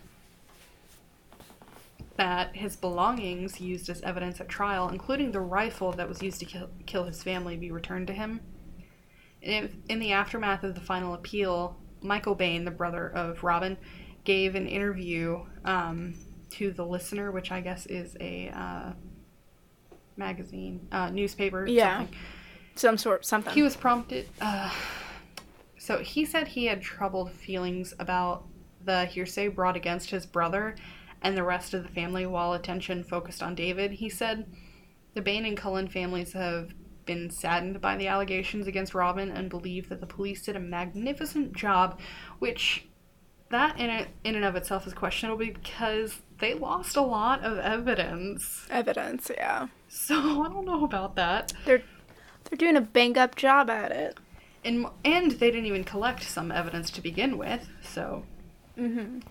that 2.16 2.54
his 2.54 2.76
belongings 2.76 3.62
used 3.62 3.88
as 3.88 4.02
evidence 4.02 4.42
at 4.42 4.48
trial, 4.48 4.90
including 4.90 5.32
the 5.32 5.40
rifle 5.40 5.92
that 5.92 6.06
was 6.06 6.22
used 6.22 6.38
to 6.40 6.44
kill, 6.44 6.68
kill 6.84 7.04
his 7.04 7.22
family, 7.22 7.56
be 7.56 7.70
returned 7.70 8.08
to 8.08 8.12
him. 8.12 8.40
In, 9.40 9.82
in 9.88 10.00
the 10.00 10.12
aftermath 10.12 10.64
of 10.64 10.74
the 10.74 10.82
final 10.82 11.14
appeal, 11.14 11.78
Michael 12.02 12.34
Bain, 12.34 12.64
the 12.64 12.70
brother 12.70 13.08
of 13.08 13.42
Robin, 13.42 13.76
gave 14.24 14.54
an 14.54 14.66
interview 14.66 15.44
um, 15.64 16.14
to 16.50 16.72
the 16.72 16.84
Listener, 16.84 17.30
which 17.30 17.50
I 17.52 17.60
guess 17.60 17.86
is 17.86 18.16
a 18.20 18.48
uh, 18.50 18.92
magazine, 20.16 20.86
uh, 20.92 21.10
newspaper. 21.10 21.66
Yeah. 21.66 21.98
Something. 21.98 22.16
Some 22.76 22.98
sort, 22.98 23.24
something. 23.26 23.52
He 23.52 23.62
was 23.62 23.76
prompted. 23.76 24.28
Uh, 24.40 24.70
so 25.78 25.98
he 25.98 26.24
said 26.24 26.48
he 26.48 26.66
had 26.66 26.80
troubled 26.80 27.32
feelings 27.32 27.94
about 27.98 28.46
the 28.84 29.06
hearsay 29.06 29.48
brought 29.48 29.76
against 29.76 30.10
his 30.10 30.24
brother 30.24 30.76
and 31.22 31.36
the 31.36 31.42
rest 31.42 31.74
of 31.74 31.82
the 31.82 31.88
family 31.88 32.26
while 32.26 32.52
attention 32.52 33.04
focused 33.04 33.42
on 33.42 33.54
David. 33.54 33.92
He 33.92 34.08
said 34.08 34.46
the 35.14 35.20
Bain 35.20 35.44
and 35.44 35.56
Cullen 35.56 35.88
families 35.88 36.32
have 36.32 36.72
been 37.10 37.28
saddened 37.28 37.80
by 37.80 37.96
the 37.96 38.06
allegations 38.06 38.68
against 38.68 38.94
Robin 38.94 39.32
and 39.32 39.50
believe 39.50 39.88
that 39.88 39.98
the 39.98 40.06
police 40.06 40.42
did 40.42 40.54
a 40.54 40.60
magnificent 40.60 41.52
job, 41.52 41.98
which 42.38 42.84
that 43.48 43.76
in 43.80 43.90
it, 43.90 44.06
in 44.22 44.36
and 44.36 44.44
of 44.44 44.54
itself 44.54 44.86
is 44.86 44.94
questionable 44.94 45.44
because 45.44 46.20
they 46.38 46.54
lost 46.54 46.94
a 46.94 47.00
lot 47.00 47.42
of 47.42 47.58
evidence. 47.58 48.64
Evidence, 48.70 49.28
yeah. 49.36 49.66
So 49.88 50.14
I 50.44 50.48
don't 50.48 50.64
know 50.64 50.84
about 50.84 51.16
that. 51.16 51.52
They're 51.64 51.82
they're 52.44 52.56
doing 52.56 52.76
a 52.76 52.80
bang 52.80 53.18
up 53.18 53.34
job 53.34 53.68
at 53.68 53.90
it. 53.90 54.16
And 54.64 54.86
and 55.04 55.32
they 55.32 55.50
didn't 55.50 55.66
even 55.66 55.82
collect 55.82 56.22
some 56.22 56.52
evidence 56.52 56.92
to 56.92 57.00
begin 57.00 57.38
with, 57.38 57.66
so. 57.82 58.24
Mhm. 58.78 59.22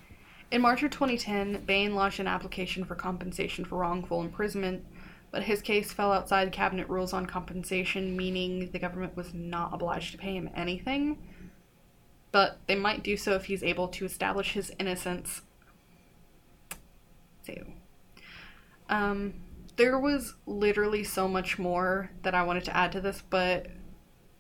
In 0.52 0.62
March 0.62 0.84
of 0.84 0.92
2010, 0.92 1.64
Bain 1.66 1.96
launched 1.96 2.20
an 2.20 2.28
application 2.28 2.84
for 2.84 2.96
compensation 2.96 3.64
for 3.64 3.78
wrongful 3.78 4.20
imprisonment 4.20 4.84
but 5.32 5.44
his 5.44 5.62
case 5.62 5.92
fell 5.92 6.12
outside 6.12 6.52
cabinet 6.52 6.90
rules 6.90 7.14
on 7.14 7.26
compensation, 7.26 8.18
meaning 8.18 8.70
the 8.72 8.80
government 8.80 9.16
was 9.16 9.34
not 9.34 9.74
obliged 9.74 10.12
to 10.12 10.18
pay 10.18 10.34
him 10.34 10.50
anything. 10.56 11.18
But 12.32 12.60
they 12.68 12.76
might 12.76 13.04
do 13.04 13.18
so 13.18 13.34
if 13.34 13.46
he's 13.46 13.64
able 13.64 13.88
to 13.90 14.06
establish 14.06 14.54
his 14.54 14.72
innocence. 14.80 15.42
So, 17.46 17.54
um, 18.90 19.34
there 19.78 19.98
was 19.98 20.36
literally 20.46 21.04
so 21.04 21.28
much 21.28 21.58
more 21.58 22.12
that 22.24 22.36
I 22.36 22.44
wanted 22.44 22.66
to 22.66 22.76
add 22.76 22.92
to 22.94 23.02
this, 23.02 23.24
but 23.30 23.68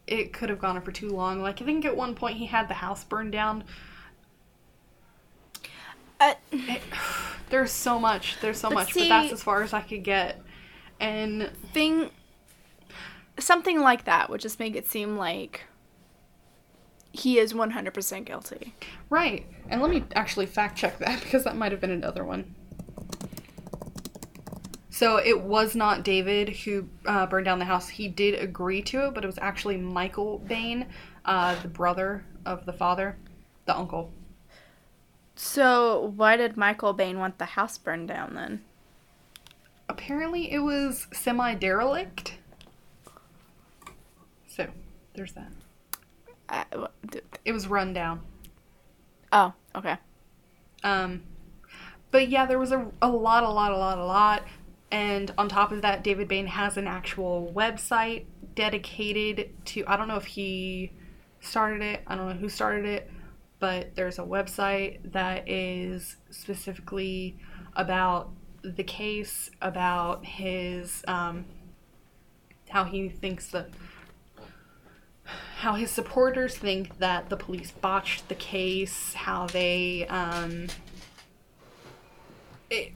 it 0.05 0.33
could 0.33 0.49
have 0.49 0.59
gone 0.59 0.75
on 0.75 0.81
for 0.81 0.91
too 0.91 1.09
long. 1.09 1.41
Like, 1.41 1.61
I 1.61 1.65
think 1.65 1.85
at 1.85 1.95
one 1.95 2.15
point 2.15 2.37
he 2.37 2.47
had 2.47 2.67
the 2.67 2.75
house 2.75 3.03
burned 3.03 3.31
down. 3.31 3.63
Uh, 6.19 6.33
it, 6.51 6.81
there's 7.49 7.71
so 7.71 7.99
much. 7.99 8.37
There's 8.41 8.59
so 8.59 8.69
much, 8.69 8.93
see, 8.93 9.01
but 9.01 9.09
that's 9.09 9.33
as 9.33 9.43
far 9.43 9.63
as 9.63 9.73
I 9.73 9.81
could 9.81 10.03
get 10.03 10.41
and 10.99 11.49
thing 11.73 12.09
something 13.39 13.79
like 13.79 14.05
that 14.05 14.29
would 14.29 14.41
just 14.41 14.59
make 14.59 14.75
it 14.75 14.87
seem 14.87 15.17
like 15.17 15.61
he 17.11 17.39
is 17.39 17.53
100% 17.53 18.25
guilty. 18.25 18.75
Right. 19.09 19.45
And 19.69 19.81
let 19.81 19.89
me 19.89 20.03
actually 20.15 20.45
fact 20.45 20.77
check 20.77 20.99
that 20.99 21.19
because 21.23 21.43
that 21.43 21.55
might 21.55 21.71
have 21.71 21.81
been 21.81 21.91
another 21.91 22.23
one. 22.23 22.55
So 24.89 25.17
it 25.17 25.41
was 25.41 25.75
not 25.75 26.03
David 26.03 26.49
who 26.49 26.89
uh, 27.05 27.25
burned 27.25 27.45
down 27.45 27.59
the 27.59 27.65
house. 27.65 27.87
He 27.87 28.09
did 28.09 28.37
agree 28.37 28.81
to 28.83 29.07
it, 29.07 29.13
but 29.13 29.23
it 29.23 29.27
was 29.27 29.37
actually 29.37 29.77
Michael 29.77 30.39
Bain, 30.39 30.87
uh, 31.23 31.59
the 31.61 31.69
brother 31.69 32.25
of 32.45 32.65
the 32.65 32.73
father, 32.73 33.15
the 33.65 33.77
uncle. 33.77 34.11
So 35.35 36.13
why 36.17 36.35
did 36.35 36.57
Michael 36.57 36.91
Bain 36.91 37.17
want 37.17 37.37
the 37.37 37.45
house 37.45 37.77
burned 37.77 38.09
down 38.09 38.35
then? 38.35 38.61
Apparently 39.89 40.51
it 40.51 40.59
was 40.59 41.07
semi 41.11 41.55
derelict. 41.55 42.35
So 44.47 44.67
there's 45.15 45.33
that. 45.33 45.51
Uh, 46.47 46.87
it 47.43 47.51
was 47.51 47.67
run 47.67 47.93
down. 47.93 48.21
Oh, 49.31 49.53
okay. 49.75 49.97
Um, 50.83 51.23
but 52.11 52.29
yeah, 52.29 52.45
there 52.45 52.57
was 52.57 52.71
a, 52.71 52.87
a 53.01 53.09
lot, 53.09 53.43
a 53.43 53.49
lot, 53.49 53.71
a 53.71 53.77
lot, 53.77 53.97
a 53.97 54.05
lot. 54.05 54.43
And 54.91 55.31
on 55.37 55.49
top 55.49 55.71
of 55.71 55.81
that, 55.83 56.03
David 56.03 56.27
Bain 56.27 56.47
has 56.47 56.77
an 56.77 56.87
actual 56.87 57.51
website 57.55 58.25
dedicated 58.55 59.51
to, 59.65 59.83
I 59.85 59.95
don't 59.97 60.07
know 60.07 60.15
if 60.15 60.25
he 60.25 60.91
started 61.41 61.81
it, 61.83 62.01
I 62.07 62.15
don't 62.15 62.27
know 62.27 62.35
who 62.35 62.49
started 62.49 62.85
it, 62.85 63.11
but 63.59 63.95
there's 63.95 64.17
a 64.17 64.23
website 64.23 64.99
that 65.11 65.47
is 65.47 66.17
specifically 66.31 67.37
about 67.75 68.31
the 68.61 68.83
case 68.83 69.49
about 69.61 70.25
his 70.25 71.03
um, 71.07 71.45
how 72.69 72.83
he 72.83 73.09
thinks 73.09 73.47
that 73.47 73.69
how 75.57 75.73
his 75.75 75.91
supporters 75.91 76.57
think 76.57 76.97
that 76.99 77.29
the 77.29 77.37
police 77.37 77.71
botched 77.71 78.29
the 78.29 78.35
case, 78.35 79.13
how 79.13 79.47
they 79.47 80.07
um, 80.07 80.67
it, 82.69 82.93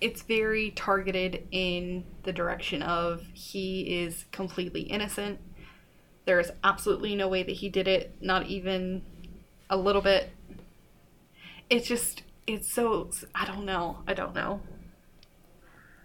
it's 0.00 0.22
very 0.22 0.70
targeted 0.72 1.46
in 1.50 2.04
the 2.22 2.32
direction 2.32 2.82
of 2.82 3.22
he 3.32 4.02
is 4.02 4.24
completely 4.30 4.82
innocent. 4.82 5.40
There's 6.26 6.50
absolutely 6.62 7.14
no 7.14 7.28
way 7.28 7.42
that 7.42 7.56
he 7.56 7.68
did 7.68 7.88
it, 7.88 8.16
not 8.20 8.46
even 8.46 9.02
a 9.70 9.76
little 9.76 10.02
bit. 10.02 10.30
It's 11.70 11.88
just 11.88 12.22
it's 12.46 12.72
so 12.72 13.10
I 13.34 13.44
don't 13.44 13.64
know. 13.64 13.98
I 14.06 14.14
don't 14.14 14.34
know. 14.34 14.60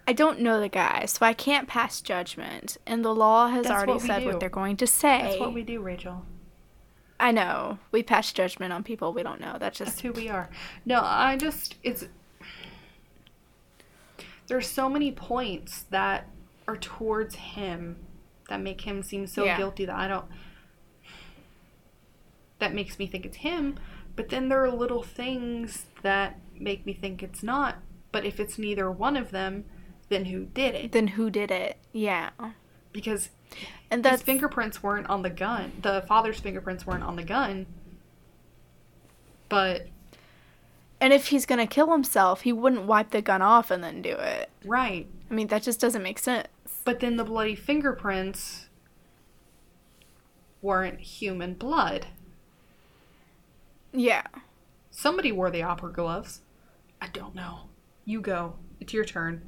I 0.08 0.14
don't 0.14 0.39
know 0.39 0.60
the 0.60 0.70
guy, 0.70 1.06
so 1.06 1.26
I 1.26 1.34
can't 1.34 1.68
pass 1.68 2.02
judgment. 2.02 2.78
And 2.86 3.06
the 3.06 3.14
law 3.14 3.47
has 3.47 3.64
That's 3.64 3.76
already 3.76 3.93
what 3.93 4.02
said 4.02 4.20
do. 4.22 4.26
what 4.28 4.39
they're 4.39 4.49
going 4.49 4.78
to 4.78 4.88
say. 4.88 5.22
That's 5.22 5.39
what 5.39 5.54
we 5.54 5.64
do, 5.64 5.82
Rachel. 5.82 6.26
I 7.20 7.32
know. 7.32 7.78
We 7.91 8.02
pass 8.02 8.34
judgment 8.34 8.74
on 8.74 8.84
people 8.84 9.14
we 9.14 9.22
don't 9.22 9.39
know. 9.39 9.58
That's 9.60 9.78
That's 9.78 9.91
just 9.91 10.02
who 10.02 10.12
we 10.12 10.28
are. 10.28 10.49
No, 10.86 11.02
I 11.04 11.38
just 11.38 11.76
it's 11.84 12.06
there's 14.47 14.68
so 14.68 14.89
many 14.89 15.12
points 15.12 15.84
that 15.91 16.28
are 16.68 16.78
towards 16.78 17.36
him 17.36 17.97
that 18.49 18.60
make 18.60 18.82
him 18.82 19.04
seem 19.04 19.28
so 19.28 19.45
Yeah. 19.45 19.56
guilty 19.58 19.86
that 19.86 19.95
I 19.95 20.08
don't 20.08 20.26
that 22.60 22.74
makes 22.74 22.99
me 22.99 23.08
think 23.08 23.26
it's 23.26 23.38
him, 23.38 23.80
but 24.16 24.30
then 24.30 24.49
there 24.49 24.64
are 24.64 24.72
little 24.72 25.02
things 25.04 25.86
that 26.04 26.39
make 26.60 26.86
me 26.86 26.93
think 26.93 27.24
it's 27.24 27.41
not. 27.41 27.78
But 28.12 28.26
if 28.26 28.39
it's 28.39 28.58
neither 28.60 28.91
one 28.91 29.18
of 29.18 29.32
them, 29.32 29.66
then 30.12 30.26
who 30.26 30.45
did 30.45 30.76
it? 30.76 30.91
then 30.91 31.07
who 31.07 31.32
did 31.32 31.49
it? 31.49 31.78
Yeah. 31.93 32.30
Because 32.91 33.30
And 33.89 34.05
his 34.05 34.22
fingerprints 34.22 34.84
weren't 34.84 35.09
on 35.09 35.22
the 35.24 35.30
gun. 35.30 35.72
The 35.82 36.03
father's 36.07 36.39
fingerprints 36.39 36.86
weren't 36.86 37.03
on 37.03 37.16
the 37.16 37.24
gun. 37.24 37.66
But 39.49 39.88
and 40.99 41.14
if 41.14 41.28
he's 41.28 41.45
gonna 41.47 41.66
kill 41.66 41.91
himself, 41.91 42.41
he 42.41 42.53
wouldn't 42.53 42.84
wipe 42.84 43.09
the 43.09 43.22
gun 43.22 43.41
off 43.41 43.72
and 43.72 43.84
then 43.84 44.01
do 44.01 44.12
it. 44.12 44.51
right, 44.66 45.07
I 45.30 45.34
mean, 45.34 45.47
that 45.47 45.64
just 45.64 45.80
doesn't 45.80 46.03
make 46.03 46.20
sense. 46.20 46.47
But 46.84 46.99
then 46.99 47.16
the 47.16 47.24
bloody 47.24 47.55
fingerprints 47.55 48.68
weren't 50.62 50.99
human 50.99 51.53
blood. 51.55 52.07
Yeah. 53.93 54.24
Somebody 54.91 55.32
wore 55.32 55.49
the 55.49 55.64
opera 55.64 55.91
gloves. 55.91 56.41
I 57.01 57.07
don't 57.07 57.34
know. 57.34 57.70
You 58.05 58.22
go. 58.22 58.55
It's 58.80 58.93
your 58.93 59.05
turn. 59.05 59.41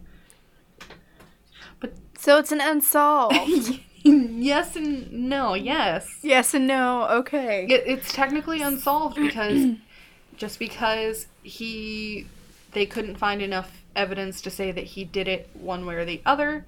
So 2.17 2.37
it's 2.37 2.51
an 2.51 2.61
unsolved. 2.61 3.79
yes 4.03 4.75
and 4.75 5.11
no, 5.11 5.53
yes. 5.53 6.07
yes 6.21 6.53
and 6.53 6.67
no. 6.67 7.07
Okay. 7.09 7.65
It, 7.69 7.83
it's 7.85 8.13
technically 8.13 8.61
unsolved 8.61 9.15
because 9.15 9.75
just 10.37 10.59
because 10.59 11.27
he 11.41 12.27
they 12.71 12.85
couldn't 12.85 13.15
find 13.15 13.41
enough 13.41 13.83
evidence 13.95 14.41
to 14.41 14.49
say 14.49 14.71
that 14.71 14.83
he 14.83 15.03
did 15.03 15.27
it 15.27 15.49
one 15.53 15.85
way 15.85 15.95
or 15.95 16.05
the 16.05 16.21
other. 16.25 16.65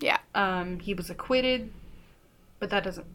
Yeah. 0.00 0.18
Um, 0.34 0.78
he 0.80 0.94
was 0.94 1.10
acquitted, 1.10 1.72
but 2.58 2.70
that 2.70 2.84
doesn't 2.84 3.06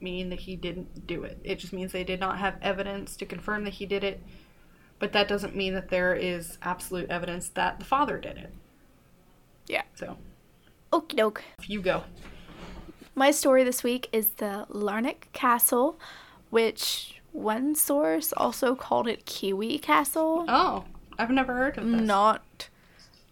mean 0.00 0.30
that 0.30 0.40
he 0.40 0.56
didn't 0.56 1.06
do 1.06 1.24
it. 1.24 1.38
It 1.44 1.58
just 1.58 1.72
means 1.72 1.92
they 1.92 2.04
did 2.04 2.20
not 2.20 2.38
have 2.38 2.56
evidence 2.62 3.16
to 3.16 3.26
confirm 3.26 3.64
that 3.64 3.74
he 3.74 3.86
did 3.86 4.04
it, 4.04 4.22
but 4.98 5.12
that 5.12 5.28
doesn't 5.28 5.54
mean 5.54 5.74
that 5.74 5.88
there 5.88 6.14
is 6.14 6.58
absolute 6.62 7.08
evidence 7.10 7.48
that 7.50 7.78
the 7.78 7.84
father 7.84 8.18
did 8.18 8.36
it. 8.36 8.52
Yeah. 9.66 9.82
So, 9.94 10.16
Okie 10.92 11.16
doke. 11.16 11.42
if 11.58 11.70
you 11.70 11.80
go. 11.80 12.04
My 13.14 13.30
story 13.30 13.64
this 13.64 13.82
week 13.82 14.08
is 14.12 14.30
the 14.30 14.66
Larnach 14.70 15.32
Castle, 15.32 15.98
which 16.50 17.20
one 17.32 17.74
source 17.74 18.32
also 18.32 18.74
called 18.74 19.08
it 19.08 19.26
Kiwi 19.26 19.78
Castle. 19.78 20.44
Oh, 20.48 20.84
I've 21.18 21.30
never 21.30 21.54
heard 21.54 21.78
of 21.78 21.88
this. 21.88 22.00
Not 22.00 22.68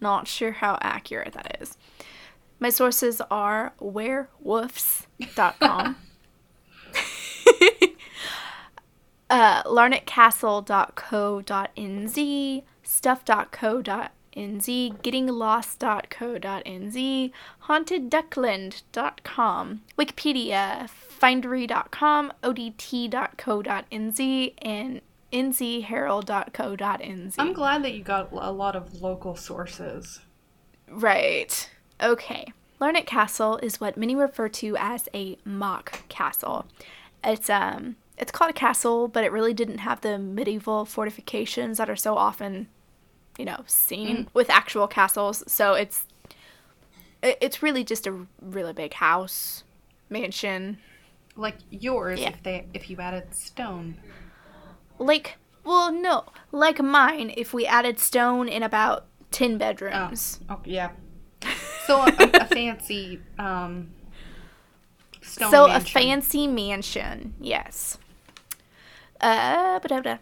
not 0.01 0.29
sure 0.29 0.53
how 0.53 0.79
accurate 0.81 1.33
that 1.33 1.59
is. 1.61 1.77
My 2.61 2.71
sources 2.71 3.21
are 3.31 3.73
werewolves.com. 3.81 5.97
uh, 9.31 9.63
stuff.co.nz, 12.83 14.09
gettinglost.co.nz, 14.39 17.33
hauntedduckland.com, 17.65 19.83
Wikipedia, 19.99 20.89
findery.com, 21.21 22.33
odt.co.nz, 22.43 22.95
and 24.63 25.03
nzherald.co.nz. 25.33 27.35
I'm 27.39 27.53
glad 27.53 27.85
that 27.85 27.95
you 27.95 28.03
got 28.03 28.33
a 28.33 28.53
lot 28.53 28.75
of 28.77 29.03
local 29.03 29.37
sources. 29.37 30.21
Right. 30.89 31.69
Okay. 32.03 32.53
Larnach 32.81 33.07
Castle 33.07 33.59
is 33.59 33.81
what 33.81 33.97
many 33.97 34.15
refer 34.15 34.49
to 34.49 34.77
as 34.79 35.09
a 35.13 35.37
mock 35.45 36.09
castle. 36.09 36.67
It's 37.25 37.51
um 37.51 37.97
it's 38.17 38.33
called 38.33 38.51
a 38.51 38.55
castle, 38.55 39.09
but 39.09 39.25
it 39.25 39.33
really 39.33 39.55
didn't 39.55 39.79
have 39.79 40.01
the 40.01 40.19
medieval 40.19 40.85
fortifications 40.85 41.79
that 41.79 41.89
are 41.89 41.97
so 41.97 42.17
often, 42.17 42.69
you 43.39 43.45
know, 43.45 43.63
seen 43.67 44.29
with 44.35 44.51
actual 44.51 44.87
castles. 44.89 45.43
So 45.51 45.75
it's 45.75 46.05
it- 47.23 47.39
it's 47.41 47.63
really 47.63 47.85
just 47.85 48.07
a 48.07 48.27
really 48.43 48.73
big 48.73 48.95
house, 48.95 49.65
mansion. 50.11 50.79
Like 51.37 51.57
yours, 51.71 52.21
Yeah. 52.21 52.31
if 52.31 52.43
they 52.43 52.67
if 52.75 52.91
you 52.91 52.99
added 52.99 53.35
stone. 53.35 53.97
Like, 54.99 55.37
well, 55.65 55.93
no, 55.93 56.25
like 56.51 56.81
mine 56.83 57.33
if 57.37 57.55
we 57.55 57.65
added 57.67 57.99
stone 58.01 58.49
in 58.49 58.63
about 58.65 59.07
10 59.31 59.57
bedrooms. 59.59 60.41
Oh, 60.49 60.61
yeah. 60.65 60.91
So 61.87 62.01
a, 62.03 62.07
a, 62.35 62.45
fancy 62.47 63.21
um, 63.39 63.91
stone 65.23 65.51
so 65.51 65.71
a 65.71 65.79
fancy 65.81 66.47
mansion, 66.49 67.35
yes. 67.41 67.99
Uh, 69.21 69.79
ba-da-ba-da. 69.79 70.19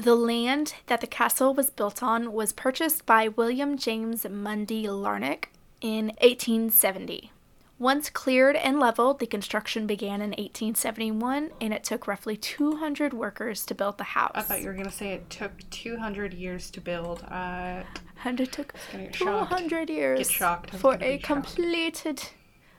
The 0.00 0.14
land 0.14 0.76
that 0.86 1.02
the 1.02 1.06
castle 1.06 1.52
was 1.52 1.68
built 1.68 2.02
on 2.02 2.32
was 2.32 2.54
purchased 2.54 3.04
by 3.04 3.28
William 3.28 3.76
James 3.76 4.26
Mundy 4.26 4.84
Larnach 4.84 5.48
in 5.82 6.06
1870. 6.22 7.32
Once 7.78 8.08
cleared 8.08 8.56
and 8.56 8.80
leveled, 8.80 9.18
the 9.18 9.26
construction 9.26 9.86
began 9.86 10.22
in 10.22 10.30
1871, 10.30 11.50
and 11.60 11.74
it 11.74 11.84
took 11.84 12.06
roughly 12.06 12.34
200 12.34 13.12
workers 13.12 13.66
to 13.66 13.74
build 13.74 13.98
the 13.98 14.04
house. 14.04 14.32
I 14.34 14.40
thought 14.40 14.62
you 14.62 14.68
were 14.68 14.72
gonna 14.72 14.90
say 14.90 15.12
it 15.12 15.28
took 15.28 15.52
200 15.68 16.32
years 16.32 16.70
to 16.70 16.80
build. 16.80 17.22
Uh, 17.24 17.82
and 18.24 18.40
it 18.40 18.52
took 18.52 18.72
gonna 18.92 19.04
get 19.04 19.14
shocked. 19.14 19.50
200 19.50 19.90
years 19.90 20.30
shocked. 20.30 20.70
For 20.76 20.94
a 20.94 21.18
shocked. 21.18 21.24
completed 21.24 22.22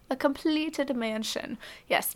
a 0.10 0.16
completed 0.16 0.96
mansion. 0.96 1.60
Yes. 1.88 2.16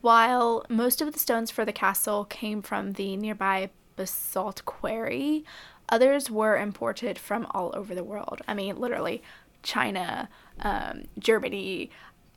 While 0.00 0.64
most 0.70 1.02
of 1.02 1.12
the 1.12 1.18
stones 1.18 1.50
for 1.50 1.66
the 1.66 1.72
castle 1.72 2.24
came 2.24 2.62
from 2.62 2.92
the 2.92 3.14
nearby 3.18 3.68
basalt 3.98 4.64
quarry, 4.64 5.44
others 5.90 6.30
were 6.30 6.56
imported 6.56 7.18
from 7.18 7.46
all 7.50 7.70
over 7.74 7.94
the 7.94 8.04
world. 8.04 8.40
I 8.48 8.54
mean, 8.54 8.76
literally 8.76 9.22
China, 9.62 10.30
um, 10.60 11.08
Germany, 11.18 11.90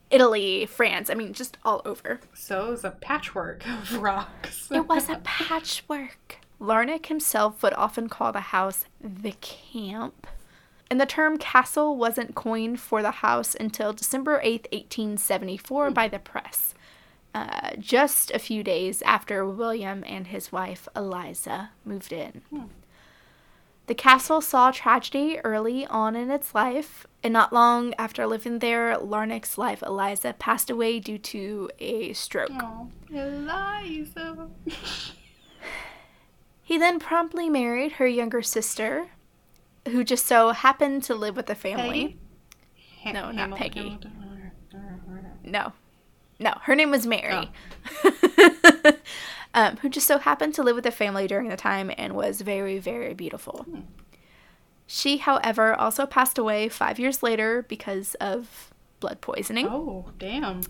Italy, 0.10 0.66
France. 0.66 1.10
I 1.10 1.14
mean, 1.14 1.32
just 1.34 1.58
all 1.64 1.82
over. 1.86 2.20
so 2.34 2.68
it 2.68 2.72
was 2.72 2.84
a 2.84 2.92
patchwork 2.92 3.66
of 3.66 3.94
rocks. 4.02 4.70
It 4.70 4.88
was 4.88 5.10
a 5.10 5.22
patchwork. 5.24 6.40
Larnach 6.60 7.06
himself 7.08 7.64
would 7.64 7.74
often 7.74 8.10
call 8.10 8.32
the 8.32 8.42
house 8.42 8.86
the 9.00 9.34
camp. 9.42 10.28
And 10.90 11.00
the 11.00 11.06
term 11.06 11.38
castle 11.38 11.96
wasn't 11.96 12.36
coined 12.36 12.82
for 12.82 13.02
the 13.02 13.12
house 13.12 13.56
until 13.58 13.94
December 13.94 14.42
8th, 14.44 14.68
1874, 14.74 15.90
by 15.92 16.10
the 16.10 16.20
press, 16.20 16.76
uh, 17.34 17.72
just 17.80 18.32
a 18.32 18.40
few 18.40 18.64
days 18.64 19.02
after 19.04 19.46
William 19.46 20.04
and 20.06 20.28
his 20.28 20.52
wife 20.52 20.88
Eliza 20.96 21.72
moved 21.86 22.12
in. 22.12 22.42
The 23.88 23.96
castle 23.96 24.42
saw 24.42 24.72
tragedy 24.72 25.40
early 25.44 25.86
on 25.88 26.16
in 26.16 26.30
its 26.32 26.54
life, 26.56 27.06
and 27.24 27.34
not 27.34 27.52
long 27.52 27.94
after 27.98 28.26
living 28.26 28.60
there, 28.60 28.96
Larnach's 28.98 29.58
wife 29.58 29.82
Eliza 29.84 30.34
passed 30.38 30.70
away 30.70 31.00
due 31.00 31.18
to 31.18 31.70
a 31.80 32.14
stroke. 32.14 32.52
Oh, 32.62 32.90
Eliza. 33.10 34.50
He 36.64 36.78
then 36.78 37.00
promptly 37.00 37.50
married 37.50 37.94
her 37.94 38.08
younger 38.08 38.42
sister, 38.42 39.08
who 39.90 40.06
just 40.06 40.26
so 40.26 40.52
happened 40.52 41.04
to 41.04 41.16
live 41.16 41.36
with 41.36 41.48
the 41.48 41.56
family. 41.56 42.18
No, 43.06 43.32
not 43.32 43.58
Peggy. 43.58 44.00
No, 45.44 45.74
no, 46.42 46.54
her 46.64 46.76
name 46.76 46.92
was 46.92 47.06
Mary. 47.06 47.52
um, 49.54 49.78
who 49.78 49.90
just 49.90 50.08
so 50.08 50.18
happened 50.18 50.56
to 50.56 50.64
live 50.64 50.76
with 50.76 50.84
the 50.84 50.92
family 50.92 51.28
during 51.28 51.50
the 51.50 51.56
time 51.56 51.92
and 51.98 52.14
was 52.14 52.42
very, 52.42 52.80
very 52.80 53.14
beautiful. 53.14 53.66
She, 54.88 55.18
however, 55.18 55.74
also 55.76 56.06
passed 56.06 56.38
away 56.38 56.68
five 56.68 57.00
years 57.00 57.24
later 57.24 57.64
because 57.68 58.16
of 58.16 58.74
blood 59.00 59.22
poisoning. 59.22 59.68
Oh, 59.68 60.10
damn. 60.18 60.62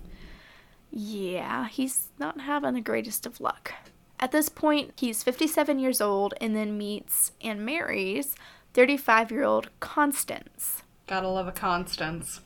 Yeah, 0.91 1.67
he's 1.69 2.09
not 2.19 2.41
having 2.41 2.73
the 2.73 2.81
greatest 2.81 3.25
of 3.25 3.39
luck. 3.39 3.73
At 4.19 4.31
this 4.31 4.49
point, 4.49 4.91
he's 4.97 5.23
57 5.23 5.79
years 5.79 6.01
old 6.01 6.33
and 6.41 6.55
then 6.55 6.77
meets 6.77 7.31
and 7.41 7.65
marries 7.65 8.35
35 8.73 9.31
year 9.31 9.43
old 9.43 9.69
Constance. 9.79 10.83
Gotta 11.07 11.29
love 11.29 11.47
a 11.47 11.51
Constance. 11.51 12.41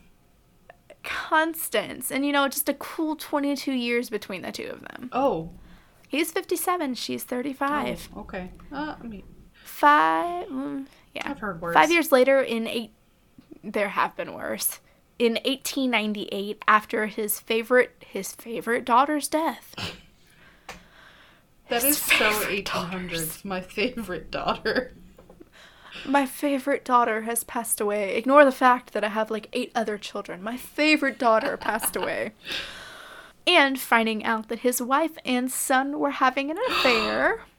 Constance. 1.05 2.11
And 2.11 2.25
you 2.25 2.31
know, 2.33 2.47
just 2.49 2.67
a 2.67 2.73
cool 2.73 3.15
22 3.15 3.71
years 3.71 4.09
between 4.09 4.41
the 4.41 4.51
two 4.51 4.67
of 4.67 4.81
them. 4.81 5.09
Oh. 5.13 5.51
He's 6.07 6.31
57, 6.31 6.95
she's 6.95 7.23
35. 7.23 8.09
Oh, 8.15 8.19
okay. 8.21 8.51
Uh, 8.71 8.95
I 9.01 9.03
mean, 9.05 9.23
Five. 9.53 10.47
mm, 10.47 10.85
yeah. 11.13 11.23
I've 11.25 11.39
heard 11.39 11.61
worse. 11.61 11.73
Five 11.73 11.91
years 11.91 12.11
later, 12.11 12.41
in 12.41 12.67
eight. 12.67 12.91
There 13.63 13.89
have 13.89 14.15
been 14.15 14.33
worse. 14.33 14.79
In 15.17 15.33
1898, 15.45 16.61
after 16.67 17.07
his 17.07 17.39
favorite 17.39 17.91
his 18.05 18.33
favorite 18.33 18.85
daughter's 18.85 19.27
death, 19.27 19.73
That 21.69 21.81
His 21.81 21.95
is 21.95 21.97
so 21.97 22.31
favorite 22.31 22.65
1800s. 22.65 23.43
My 23.43 23.61
favorite 23.61 24.29
daughter. 24.29 24.93
My 26.03 26.25
favorite 26.25 26.83
daughter 26.83 27.21
has 27.21 27.43
passed 27.43 27.79
away. 27.79 28.15
Ignore 28.15 28.45
the 28.45 28.51
fact 28.51 28.93
that 28.93 29.03
I 29.03 29.09
have 29.09 29.31
like 29.31 29.49
eight 29.53 29.71
other 29.75 29.97
children. 29.97 30.41
My 30.43 30.57
favorite 30.57 31.17
daughter 31.17 31.57
passed 31.57 31.95
away. 31.95 32.33
And 33.47 33.79
finding 33.79 34.25
out 34.25 34.47
that 34.47 34.61
his 34.61 34.81
wife 34.81 35.19
and 35.23 35.51
son 35.51 35.99
were 35.99 36.09
having 36.09 36.49
an 36.49 36.57
affair. 36.67 37.41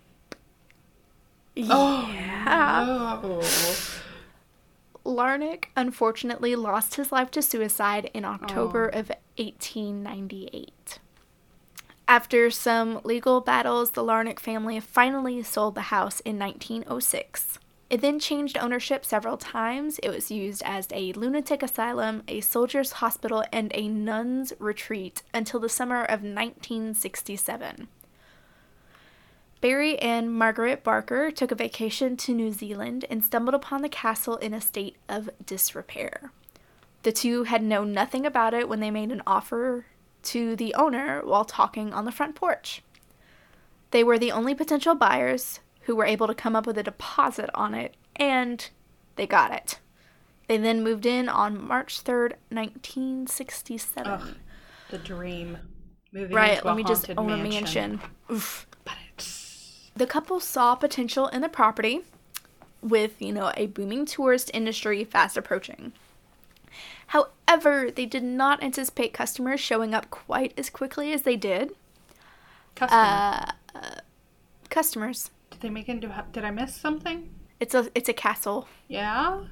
Oh, 1.59 2.11
yeah. 2.13 3.21
Oh. 3.23 3.41
Larnach 5.07 5.67
unfortunately 5.75 6.55
lost 6.55 6.97
his 6.97 7.11
life 7.13 7.31
to 7.31 7.41
suicide 7.41 8.11
in 8.13 8.27
October 8.27 8.91
oh. 8.93 8.99
of 8.99 9.09
1898. 9.39 10.99
After 12.09 12.51
some 12.51 13.01
legal 13.05 13.41
battles, 13.41 13.93
the 13.93 14.03
Larnach 14.03 14.39
family 14.39 14.79
finally 14.81 15.43
sold 15.43 15.75
the 15.75 15.83
house 15.83 16.21
in 16.21 16.39
1906. 16.39 17.59
It 17.89 18.01
then 18.01 18.19
changed 18.19 18.59
ownership 18.59 19.05
several 19.05 19.37
times. 19.37 20.01
It 20.03 20.09
was 20.09 20.31
used 20.31 20.63
as 20.65 20.89
a 20.91 21.13
lunatic 21.13 21.63
asylum, 21.63 22.25
a 22.27 22.41
soldier's 22.41 22.93
hospital, 22.93 23.45
and 23.53 23.71
a 23.75 23.89
nun's 23.89 24.53
retreat 24.59 25.23
until 25.33 25.61
the 25.61 25.69
summer 25.69 26.03
of 26.03 26.23
1967. 26.23 27.87
Barry 29.61 29.99
and 29.99 30.33
Margaret 30.33 30.83
Barker 30.83 31.31
took 31.31 31.51
a 31.51 31.57
vacation 31.57 32.17
to 32.19 32.35
New 32.35 32.53
Zealand 32.53 33.05
and 33.09 33.25
stumbled 33.25 33.55
upon 33.55 33.83
the 33.83 33.89
castle 33.89 34.37
in 34.37 34.53
a 34.53 34.61
state 34.61 34.97
of 35.09 35.31
disrepair. 35.45 36.33
The 37.05 37.13
two 37.13 37.45
had 37.45 37.63
known 37.63 37.93
nothing 37.93 38.27
about 38.27 38.53
it 38.53 38.69
when 38.69 38.81
they 38.81 38.91
made 38.91 39.13
an 39.13 39.23
offer 39.27 39.87
to 40.25 40.57
the 40.57 40.75
owner 40.75 41.23
while 41.25 41.45
talking 41.45 41.93
on 41.93 42.05
the 42.05 42.13
front 42.13 42.35
porch. 42.35 42.83
They 43.93 44.03
were 44.03 44.19
the 44.19 44.33
only 44.33 44.55
potential 44.55 44.97
buyers 44.97 45.61
who 45.87 45.95
were 45.97 46.05
able 46.05 46.27
to 46.27 46.35
come 46.35 46.57
up 46.57 46.67
with 46.67 46.77
a 46.77 46.83
deposit 46.83 47.49
on 47.55 47.73
it, 47.73 47.95
and 48.17 48.71
they 49.15 49.27
got 49.27 49.53
it. 49.53 49.79
They 50.49 50.59
then 50.59 50.83
moved 50.83 51.07
in 51.07 51.29
on 51.29 51.65
March 51.65 52.03
3rd, 52.03 52.35
1967. 52.51 54.07
Ugh, 54.07 54.35
the 54.91 54.99
dream. 54.99 55.59
Moving 56.13 56.35
right, 56.37 56.65
let 56.65 56.77
me 56.77 56.83
just 56.85 57.09
own 57.17 57.31
a 57.31 57.37
mansion. 57.37 58.01
Oof. 58.31 58.67
But 58.85 58.95
it's 59.13 59.91
The 59.97 60.07
couple 60.07 60.41
saw 60.41 60.75
potential 60.75 61.29
in 61.29 61.41
the 61.41 61.49
property 61.49 62.03
with, 62.83 63.21
you 63.23 63.33
know, 63.33 63.53
a 63.57 63.67
booming 63.67 64.07
tourist 64.07 64.51
industry 64.55 65.05
fast 65.05 65.37
approaching. 65.37 65.93
However, 67.09 67.91
they 67.91 68.07
did 68.07 68.25
not 68.25 68.63
anticipate 68.63 69.13
customers 69.13 69.61
showing 69.61 69.95
up 69.95 70.11
quite 70.11 70.53
as 70.59 70.69
quickly 70.69 71.13
as 71.13 71.23
they 71.23 71.37
did. 71.37 71.73
customer. 72.75 73.01
Uh, 73.75 74.01
customers. 74.69 75.31
Did 75.57 75.63
they 75.63 75.71
make 75.71 75.89
it 75.89 75.93
into? 75.93 76.25
Did 76.33 76.45
I 76.45 76.51
miss 76.51 76.75
something? 76.75 77.31
It's 77.61 77.75
a 77.75 77.89
it's 77.95 78.09
a 78.09 78.13
castle. 78.13 78.69
Yeah. 78.89 79.45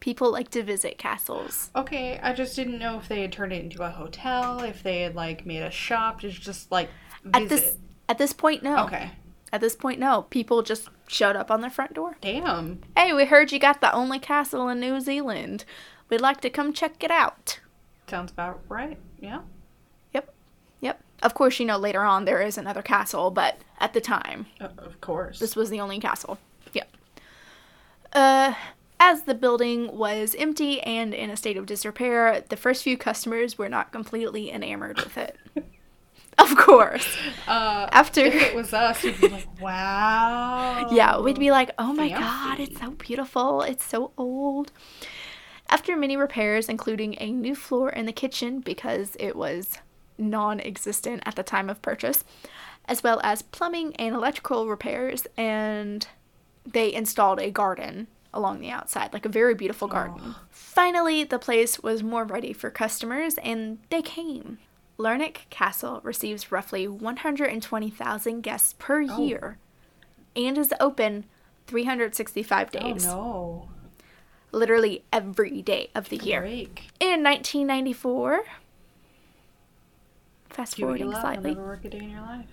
People 0.00 0.30
like 0.32 0.50
to 0.50 0.62
visit 0.62 0.96
castles. 0.96 1.70
Okay, 1.74 2.20
I 2.22 2.32
just 2.32 2.54
didn't 2.56 2.78
know 2.78 2.98
if 2.98 3.08
they 3.08 3.20
had 3.20 3.32
turned 3.32 3.52
it 3.52 3.62
into 3.62 3.82
a 3.82 3.90
hotel, 3.90 4.60
if 4.60 4.82
they 4.82 5.02
had 5.02 5.14
like 5.14 5.44
made 5.44 5.62
a 5.62 5.70
shop 5.70 6.20
to 6.20 6.30
just 6.30 6.70
like 6.70 6.88
visit. 7.24 7.42
At 7.42 7.48
this 7.48 7.76
at 8.08 8.18
this 8.18 8.32
point, 8.32 8.62
no. 8.62 8.84
Okay. 8.84 9.10
At 9.52 9.60
this 9.60 9.76
point, 9.76 9.98
no. 9.98 10.22
People 10.22 10.62
just 10.62 10.88
showed 11.06 11.36
up 11.36 11.50
on 11.50 11.60
their 11.60 11.70
front 11.70 11.94
door. 11.94 12.16
Damn. 12.20 12.80
Hey, 12.96 13.12
we 13.12 13.24
heard 13.24 13.52
you 13.52 13.58
got 13.58 13.80
the 13.80 13.92
only 13.92 14.18
castle 14.18 14.68
in 14.68 14.80
New 14.80 15.00
Zealand. 15.00 15.64
We'd 16.08 16.20
like 16.20 16.40
to 16.42 16.50
come 16.50 16.72
check 16.72 17.02
it 17.02 17.10
out. 17.10 17.60
Sounds 18.06 18.30
about 18.30 18.60
right. 18.68 18.98
Yeah. 19.20 19.40
Of 21.22 21.34
course, 21.34 21.58
you 21.58 21.66
know, 21.66 21.76
later 21.76 22.02
on 22.02 22.24
there 22.24 22.40
is 22.40 22.56
another 22.58 22.82
castle, 22.82 23.30
but 23.30 23.58
at 23.80 23.92
the 23.92 24.00
time, 24.00 24.46
Uh, 24.60 24.68
of 24.78 25.00
course. 25.00 25.38
this 25.38 25.56
was 25.56 25.68
the 25.70 25.80
only 25.80 25.98
castle. 25.98 26.38
Yep. 26.72 26.88
Uh, 28.12 28.54
as 29.00 29.22
the 29.22 29.34
building 29.34 29.96
was 29.96 30.34
empty 30.38 30.80
and 30.82 31.12
in 31.14 31.30
a 31.30 31.36
state 31.36 31.56
of 31.56 31.66
disrepair, 31.66 32.42
the 32.48 32.56
first 32.56 32.82
few 32.82 32.96
customers 32.96 33.58
were 33.58 33.68
not 33.68 33.92
completely 33.92 34.50
enamored 34.50 34.98
with 34.98 35.16
it. 35.18 35.36
of 36.38 36.56
course. 36.56 37.06
uh, 37.46 37.88
After. 37.92 38.20
if 38.24 38.34
it 38.34 38.54
was 38.54 38.72
us, 38.72 39.02
we'd 39.02 39.20
be 39.20 39.28
like, 39.28 39.46
wow. 39.60 40.88
Yeah, 40.92 41.20
we'd 41.20 41.38
be 41.38 41.50
like, 41.50 41.70
oh 41.78 41.92
my 41.92 42.08
god, 42.10 42.60
it's 42.60 42.78
so 42.80 42.90
beautiful. 42.92 43.62
It's 43.62 43.84
so 43.84 44.12
old. 44.16 44.72
After 45.70 45.96
many 45.96 46.16
repairs, 46.16 46.68
including 46.68 47.16
a 47.20 47.30
new 47.30 47.54
floor 47.54 47.90
in 47.90 48.06
the 48.06 48.12
kitchen 48.12 48.60
because 48.60 49.16
it 49.20 49.36
was 49.36 49.78
non 50.18 50.60
existent 50.60 51.22
at 51.24 51.36
the 51.36 51.42
time 51.42 51.70
of 51.70 51.80
purchase, 51.80 52.24
as 52.86 53.02
well 53.02 53.20
as 53.22 53.42
plumbing 53.42 53.94
and 53.96 54.14
electrical 54.14 54.66
repairs, 54.68 55.26
and 55.36 56.06
they 56.66 56.92
installed 56.92 57.40
a 57.40 57.50
garden 57.50 58.08
along 58.34 58.60
the 58.60 58.70
outside, 58.70 59.12
like 59.14 59.24
a 59.24 59.28
very 59.30 59.54
beautiful 59.54 59.88
garden. 59.88 60.20
Oh. 60.22 60.36
Finally, 60.50 61.24
the 61.24 61.38
place 61.38 61.80
was 61.80 62.02
more 62.02 62.24
ready 62.24 62.52
for 62.52 62.70
customers, 62.70 63.36
and 63.38 63.78
they 63.90 64.02
came. 64.02 64.58
Larnach 64.98 65.48
Castle 65.48 66.00
receives 66.02 66.50
roughly 66.52 66.86
120,000 66.88 68.40
guests 68.42 68.74
per 68.78 69.02
Oh. 69.02 69.22
year 69.24 69.58
and 70.36 70.58
is 70.58 70.74
open 70.80 71.24
365 71.68 72.68
Oh 72.74 72.80
days. 72.80 73.06
no. 73.06 73.68
Literally 74.50 75.04
every 75.12 75.62
day 75.62 75.90
of 75.94 76.08
the 76.08 76.16
year. 76.16 76.40
Break. 76.40 76.90
In 77.00 77.22
1994, 77.22 78.44
fast 80.58 80.76
Do 80.76 80.82
forwarding 80.82 81.12
slightly, 81.12 81.54
work 81.54 81.84
a 81.84 81.88
day 81.88 81.98
in 81.98 82.10
your 82.10 82.20
life. 82.20 82.46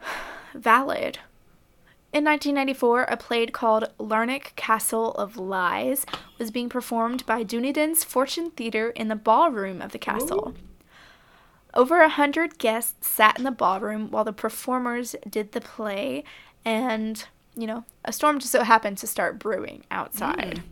valid. 0.54 1.18
In 2.12 2.24
1994, 2.24 3.02
a 3.02 3.16
play 3.16 3.44
called 3.46 3.90
Larnach 3.98 4.54
Castle 4.54 5.10
of 5.14 5.36
Lies 5.36 6.06
was 6.38 6.52
being 6.52 6.68
performed 6.68 7.26
by 7.26 7.42
Dunedin's 7.42 8.04
Fortune 8.04 8.52
Theatre 8.52 8.90
in 8.90 9.08
the 9.08 9.16
ballroom 9.16 9.82
of 9.82 9.90
the 9.90 9.98
castle. 9.98 10.54
Over 11.74 12.02
a 12.02 12.08
hundred 12.08 12.56
guests 12.56 13.08
sat 13.08 13.36
in 13.36 13.42
the 13.42 13.50
ballroom 13.50 14.12
while 14.12 14.24
the 14.24 14.32
performers 14.32 15.16
did 15.28 15.50
the 15.52 15.60
play, 15.60 16.22
and, 16.64 17.24
you 17.56 17.66
know, 17.66 17.84
a 18.04 18.12
storm 18.12 18.38
just 18.38 18.52
so 18.52 18.62
happened 18.62 18.98
to 18.98 19.08
start 19.08 19.40
brewing 19.40 19.82
outside. 19.90 20.60
Mm. 20.60 20.62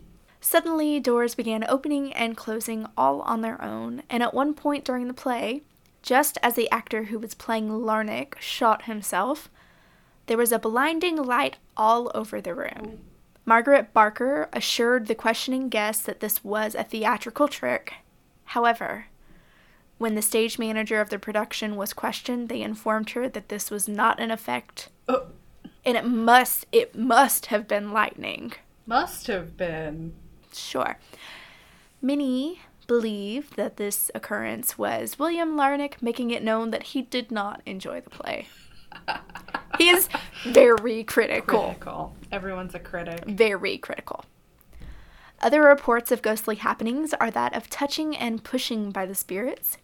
Suddenly, 0.40 1.01
doors 1.01 1.34
began 1.34 1.64
opening 1.68 2.12
and 2.12 2.36
closing 2.36 2.86
all 2.97 3.20
on 3.22 3.40
their 3.40 3.61
own, 3.61 4.05
and 4.09 4.22
at 4.22 4.32
one 4.32 4.55
point 4.55 4.84
during 4.84 5.09
the 5.09 5.12
play, 5.12 5.62
just 6.07 6.38
as 6.42 6.54
the 6.54 6.70
actor 6.70 7.04
who 7.04 7.18
was 7.18 7.34
playing 7.34 7.68
Larnach 7.68 8.38
shot 8.38 8.84
himself, 8.84 9.50
there 10.26 10.38
was 10.38 10.52
a 10.52 10.59
blinding 10.59 11.16
light 11.16 11.57
all 11.76 12.11
over 12.14 12.40
the 12.40 12.54
room. 12.54 13.00
Margaret 13.44 13.92
Barker 13.92 14.48
assured 14.52 15.07
the 15.07 15.14
questioning 15.14 15.68
guests 15.68 16.04
that 16.04 16.20
this 16.20 16.42
was 16.44 16.74
a 16.74 16.84
theatrical 16.84 17.48
trick. 17.48 17.94
However, 18.46 19.07
when 19.98 20.14
the 20.14 20.22
stage 20.22 20.59
manager 20.59 21.00
of 21.00 21.11
the 21.11 21.18
production 21.18 21.74
was 21.76 21.92
questioned, 21.92 22.48
they 22.48 22.62
informed 22.62 23.11
her 23.11 23.28
that 23.28 23.48
this 23.48 23.70
was 23.70 23.88
not 23.88 24.20
an 24.20 24.30
effect, 24.30 24.88
Oh, 25.09 25.26
and 25.84 25.96
it 25.96 26.04
must 26.04 26.66
it 26.72 26.94
must 26.96 27.46
have 27.46 27.66
been 27.66 27.92
lightning. 27.92 28.52
must 28.86 29.26
have 29.26 29.57
been. 29.57 30.14
Sure. 30.52 30.98
Many 32.02 32.61
believe 32.87 33.55
that 33.57 33.76
this 33.76 34.11
occurrence 34.14 34.78
was 34.78 35.18
William 35.18 35.57
Larnach 35.57 36.01
making 36.03 36.30
it 36.30 36.43
known 36.43 36.70
that 36.70 36.84
he 36.84 37.03
did 37.03 37.30
not 37.30 37.61
enjoy 37.66 38.01
the 38.01 38.11
play. 38.11 38.47
he 39.78 39.89
is 39.91 40.09
very 40.45 41.05
critical. 41.05 41.64
Critical. 41.64 42.16
Everyone's 42.32 42.74
a 42.74 42.78
critic. 42.78 43.24
Very 43.26 43.78
critical. 43.78 44.24
Other 45.41 45.62
reports 45.62 46.11
of 46.11 46.22
ghostly 46.22 46.57
happenings 46.57 47.12
are 47.14 47.30
that 47.30 47.55
of 47.55 47.68
touching 47.68 48.16
and 48.16 48.43
pushing 48.43 48.91
by 48.91 49.05
the 49.05 49.14
spirits. 49.14 49.76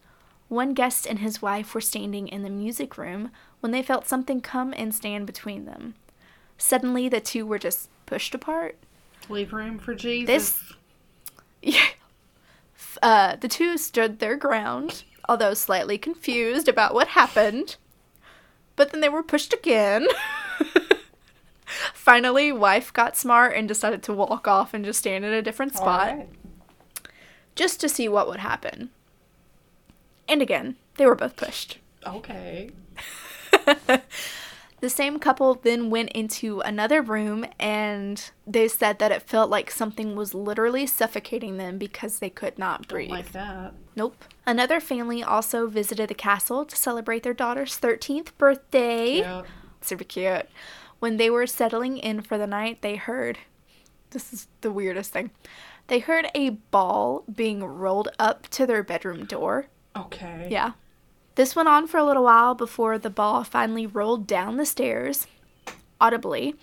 One 0.48 0.72
guest 0.74 1.06
and 1.06 1.18
his 1.18 1.42
wife 1.42 1.74
were 1.74 1.80
standing 1.80 2.28
in 2.28 2.42
the 2.42 2.50
music 2.50 2.96
room 2.96 3.30
when 3.60 3.72
they 3.72 3.82
felt 3.82 4.08
something 4.08 4.40
come 4.40 4.72
and 4.76 4.94
stand 4.94 5.26
between 5.26 5.64
them. 5.66 5.94
Suddenly, 6.58 7.08
the 7.08 7.20
two 7.20 7.46
were 7.46 7.58
just 7.58 7.88
pushed 8.06 8.34
apart. 8.34 8.76
Leave 9.28 9.52
room 9.52 9.78
for 9.78 9.94
Jesus. 9.94 10.26
This- 10.26 10.72
Yeah. 11.64 11.86
Uh, 13.02 13.36
the 13.36 13.48
two 13.48 13.78
stood 13.78 14.18
their 14.18 14.36
ground, 14.36 15.04
although 15.28 15.54
slightly 15.54 15.98
confused 15.98 16.68
about 16.68 16.94
what 16.94 17.08
happened. 17.08 17.76
But 18.76 18.90
then 18.90 19.00
they 19.00 19.08
were 19.08 19.22
pushed 19.22 19.52
again. 19.52 20.06
Finally, 21.94 22.52
wife 22.52 22.92
got 22.92 23.16
smart 23.16 23.54
and 23.56 23.66
decided 23.68 24.02
to 24.02 24.12
walk 24.12 24.46
off 24.46 24.74
and 24.74 24.84
just 24.84 24.98
stand 24.98 25.24
in 25.24 25.32
a 25.32 25.42
different 25.42 25.74
spot 25.74 26.08
Alright. 26.10 26.28
just 27.54 27.80
to 27.80 27.88
see 27.88 28.08
what 28.08 28.28
would 28.28 28.40
happen. 28.40 28.90
And 30.28 30.42
again, 30.42 30.76
they 30.96 31.06
were 31.06 31.14
both 31.14 31.36
pushed. 31.36 31.78
Okay. 32.06 32.70
The 34.82 34.90
same 34.90 35.20
couple 35.20 35.54
then 35.54 35.90
went 35.90 36.10
into 36.10 36.58
another 36.58 37.02
room 37.02 37.46
and 37.60 38.20
they 38.48 38.66
said 38.66 38.98
that 38.98 39.12
it 39.12 39.22
felt 39.22 39.48
like 39.48 39.70
something 39.70 40.16
was 40.16 40.34
literally 40.34 40.88
suffocating 40.88 41.56
them 41.56 41.78
because 41.78 42.18
they 42.18 42.28
could 42.28 42.58
not 42.58 42.88
breathe. 42.88 43.10
Don't 43.10 43.16
like 43.16 43.30
that. 43.30 43.74
Nope. 43.94 44.24
Another 44.44 44.80
family 44.80 45.22
also 45.22 45.68
visited 45.68 46.08
the 46.08 46.14
castle 46.16 46.64
to 46.64 46.74
celebrate 46.74 47.22
their 47.22 47.32
daughter's 47.32 47.78
13th 47.78 48.36
birthday. 48.38 49.20
Yeah. 49.20 49.42
Super 49.82 50.02
cute. 50.02 50.48
When 50.98 51.16
they 51.16 51.30
were 51.30 51.46
settling 51.46 51.96
in 51.96 52.20
for 52.20 52.36
the 52.36 52.48
night, 52.48 52.82
they 52.82 52.96
heard 52.96 53.38
this 54.10 54.32
is 54.32 54.48
the 54.62 54.72
weirdest 54.72 55.12
thing. 55.12 55.30
They 55.86 56.00
heard 56.00 56.26
a 56.34 56.50
ball 56.50 57.22
being 57.32 57.62
rolled 57.62 58.08
up 58.18 58.48
to 58.48 58.66
their 58.66 58.82
bedroom 58.82 59.26
door. 59.26 59.66
Okay. 59.94 60.48
Yeah. 60.50 60.72
This 61.34 61.56
went 61.56 61.68
on 61.68 61.86
for 61.86 61.98
a 61.98 62.04
little 62.04 62.24
while 62.24 62.54
before 62.54 62.98
the 62.98 63.10
ball 63.10 63.44
finally 63.44 63.86
rolled 63.86 64.26
down 64.26 64.56
the 64.56 64.66
stairs 64.66 65.26
audibly. 66.00 66.56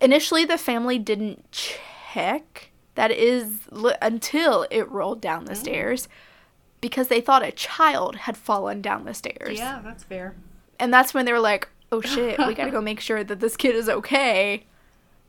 Initially, 0.00 0.44
the 0.44 0.56
family 0.56 0.98
didn't 0.98 1.50
check. 1.52 2.70
That 2.94 3.10
is 3.10 3.68
until 4.00 4.66
it 4.70 4.88
rolled 4.90 5.20
down 5.20 5.44
the 5.44 5.52
oh. 5.52 5.54
stairs 5.54 6.08
because 6.80 7.08
they 7.08 7.20
thought 7.20 7.44
a 7.44 7.52
child 7.52 8.16
had 8.16 8.36
fallen 8.36 8.80
down 8.80 9.04
the 9.04 9.14
stairs. 9.14 9.58
Yeah, 9.58 9.80
that's 9.82 10.04
fair. 10.04 10.34
And 10.78 10.92
that's 10.92 11.12
when 11.12 11.26
they 11.26 11.32
were 11.32 11.40
like, 11.40 11.68
oh 11.92 12.00
shit, 12.00 12.38
we 12.38 12.54
gotta 12.54 12.70
go 12.70 12.80
make 12.80 13.00
sure 13.00 13.22
that 13.22 13.40
this 13.40 13.56
kid 13.56 13.74
is 13.74 13.88
okay. 13.88 14.64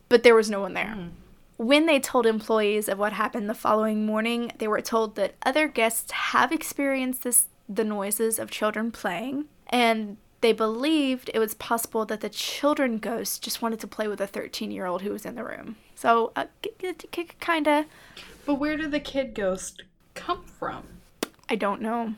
But 0.07 0.23
there 0.23 0.35
was 0.35 0.49
no 0.49 0.61
one 0.61 0.73
there. 0.73 0.95
Mm. 0.97 1.11
When 1.57 1.85
they 1.85 1.99
told 1.99 2.25
employees 2.25 2.89
of 2.89 2.97
what 2.97 3.13
happened 3.13 3.49
the 3.49 3.53
following 3.53 4.05
morning, 4.05 4.51
they 4.57 4.67
were 4.67 4.81
told 4.81 5.15
that 5.15 5.35
other 5.43 5.67
guests 5.67 6.11
have 6.11 6.51
experienced 6.51 7.23
this 7.23 7.45
the 7.73 7.83
noises 7.83 8.39
of 8.39 8.51
children 8.51 8.91
playing, 8.91 9.45
and 9.69 10.17
they 10.41 10.53
believed 10.53 11.29
it 11.33 11.39
was 11.39 11.53
possible 11.53 12.05
that 12.05 12.21
the 12.21 12.29
children 12.29 12.97
ghost 12.97 13.43
just 13.43 13.61
wanted 13.61 13.79
to 13.79 13.87
play 13.87 14.07
with 14.07 14.19
a 14.19 14.27
13 14.27 14.71
year 14.71 14.85
old 14.85 15.01
who 15.03 15.11
was 15.11 15.25
in 15.25 15.35
the 15.35 15.43
room. 15.43 15.75
So, 15.95 16.31
uh, 16.35 16.45
kind 17.39 17.67
of, 17.67 17.85
But 18.45 18.55
where 18.55 18.75
did 18.75 18.91
the 18.91 18.99
kid 18.99 19.35
ghost 19.35 19.83
come 20.15 20.43
from? 20.43 20.83
I 21.47 21.55
don't 21.55 21.81
know. 21.81 22.15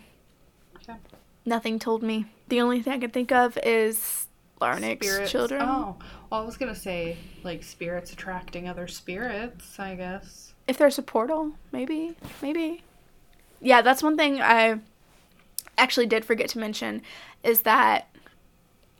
Okay. 0.78 0.98
Nothing 1.46 1.80
told 1.80 2.02
me. 2.02 2.26
The 2.48 2.62
only 2.62 2.82
thing 2.82 2.94
I 2.94 2.98
can 3.00 3.10
think 3.10 3.32
of 3.32 3.58
is 3.64 4.28
Larnach's 4.62 5.08
Spirits. 5.08 5.32
children. 5.32 5.62
Oh, 5.62 5.98
well, 6.30 6.42
I 6.42 6.46
was 6.46 6.56
gonna 6.56 6.76
say 6.76 7.18
like 7.44 7.64
spirits 7.64 8.14
attracting 8.14 8.70
other 8.70 8.88
spirits. 8.88 9.78
I 9.80 9.96
guess. 9.96 10.54
If 10.68 10.78
there's 10.78 10.98
a 10.98 11.02
portal, 11.02 11.52
maybe, 11.74 12.16
maybe. 12.42 12.84
Yeah, 13.60 13.82
that's 13.82 14.02
one 14.02 14.16
thing 14.16 14.42
I 14.42 14.80
actually 15.78 16.06
did 16.06 16.26
forget 16.26 16.50
to 16.50 16.60
mention 16.60 17.02
is 17.44 17.62
that 17.62 18.10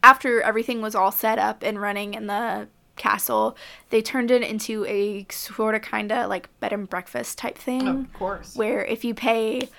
after 0.02 0.42
everything 0.42 0.82
was 0.82 0.96
all 0.96 1.12
set 1.12 1.40
up 1.40 1.64
and 1.64 1.82
running 1.82 2.14
in 2.14 2.28
the 2.28 2.68
castle, 2.96 3.58
they 3.90 4.02
turned 4.02 4.30
it 4.30 4.42
into 4.42 4.86
a 4.86 5.26
sort 5.30 5.76
of 5.76 5.82
kind 5.82 6.12
of 6.12 6.30
like 6.30 6.50
bed 6.60 6.74
and 6.74 6.90
breakfast 6.90 7.38
type 7.38 7.58
thing 7.58 7.88
of 7.88 8.14
course. 8.14 8.56
where 8.56 8.86
if 8.86 9.04
you 9.04 9.14
pay 9.14 9.70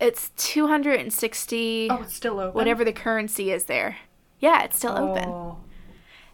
it's 0.00 0.30
260 0.36 1.88
Oh, 1.90 2.02
it's 2.02 2.14
still 2.14 2.40
open. 2.40 2.54
whatever 2.54 2.84
the 2.84 2.92
currency 2.92 3.52
is 3.52 3.64
there. 3.64 3.98
Yeah, 4.40 4.64
it's 4.64 4.76
still 4.76 4.98
open. 4.98 5.28
Oh, 5.28 5.58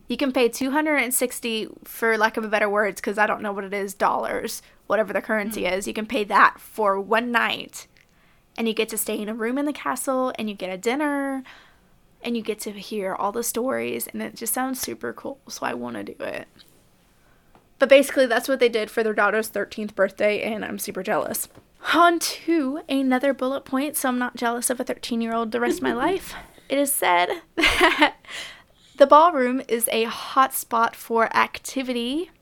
You 0.06 0.16
can 0.16 0.32
pay 0.32 0.48
260 0.48 1.68
for 1.84 2.16
lack 2.16 2.38
of 2.38 2.44
a 2.44 2.48
better 2.48 2.70
words 2.70 3.00
cuz 3.02 3.18
I 3.18 3.26
don't 3.26 3.42
know 3.42 3.52
what 3.52 3.64
it 3.64 3.74
is 3.74 3.92
dollars, 3.92 4.62
whatever 4.86 5.12
the 5.12 5.20
currency 5.20 5.66
hmm. 5.66 5.74
is. 5.74 5.86
You 5.86 5.92
can 5.92 6.06
pay 6.06 6.24
that 6.24 6.58
for 6.58 6.98
one 6.98 7.30
night. 7.30 7.88
And 8.59 8.66
you 8.68 8.74
get 8.74 8.88
to 8.90 8.98
stay 8.98 9.18
in 9.18 9.28
a 9.28 9.34
room 9.34 9.56
in 9.56 9.64
the 9.66 9.72
castle 9.72 10.32
and 10.38 10.50
you 10.50 10.54
get 10.54 10.68
a 10.68 10.76
dinner 10.76 11.44
and 12.22 12.36
you 12.36 12.42
get 12.42 12.59
to 12.61 12.72
hear 12.72 13.14
all 13.14 13.30
the 13.32 13.44
stories 13.44 14.09
and 14.09 14.20
it 14.20 14.34
just 14.34 14.52
sounds 14.52 14.80
super 14.80 15.12
cool. 15.12 15.38
So 15.48 15.64
I 15.64 15.74
want 15.74 15.96
to 15.96 16.02
do 16.02 16.16
it. 16.24 16.48
But 17.78 17.88
basically 17.88 18.26
that's 18.26 18.48
what 18.48 18.59
they 18.59 18.68
did 18.68 18.90
for 18.90 19.04
their 19.04 19.14
daughter's 19.14 19.48
13th 19.48 19.94
birthday 19.94 20.42
and 20.42 20.64
I'm 20.64 20.80
super 20.80 21.04
jealous. 21.04 21.48
On 21.94 22.18
to 22.18 22.80
another 22.88 23.32
bullet 23.32 23.64
point, 23.64 23.96
so 23.96 24.09
I'm 24.09 24.18
not 24.18 24.34
jealous 24.34 24.68
of 24.68 24.80
a 24.80 24.84
13 24.84 25.20
year 25.20 25.32
old 25.32 25.52
the 25.52 25.61
rest 25.61 25.76
of 25.78 25.84
my 25.84 25.92
life. 25.94 26.34
It 26.68 26.76
is 26.78 26.92
said 26.92 27.28
that 27.54 28.16
the 28.96 29.06
ballroom 29.06 29.62
is 29.68 29.88
a 29.92 30.04
hot 30.04 30.52
spot 30.52 30.96
for 30.96 31.34
activity. 31.36 32.32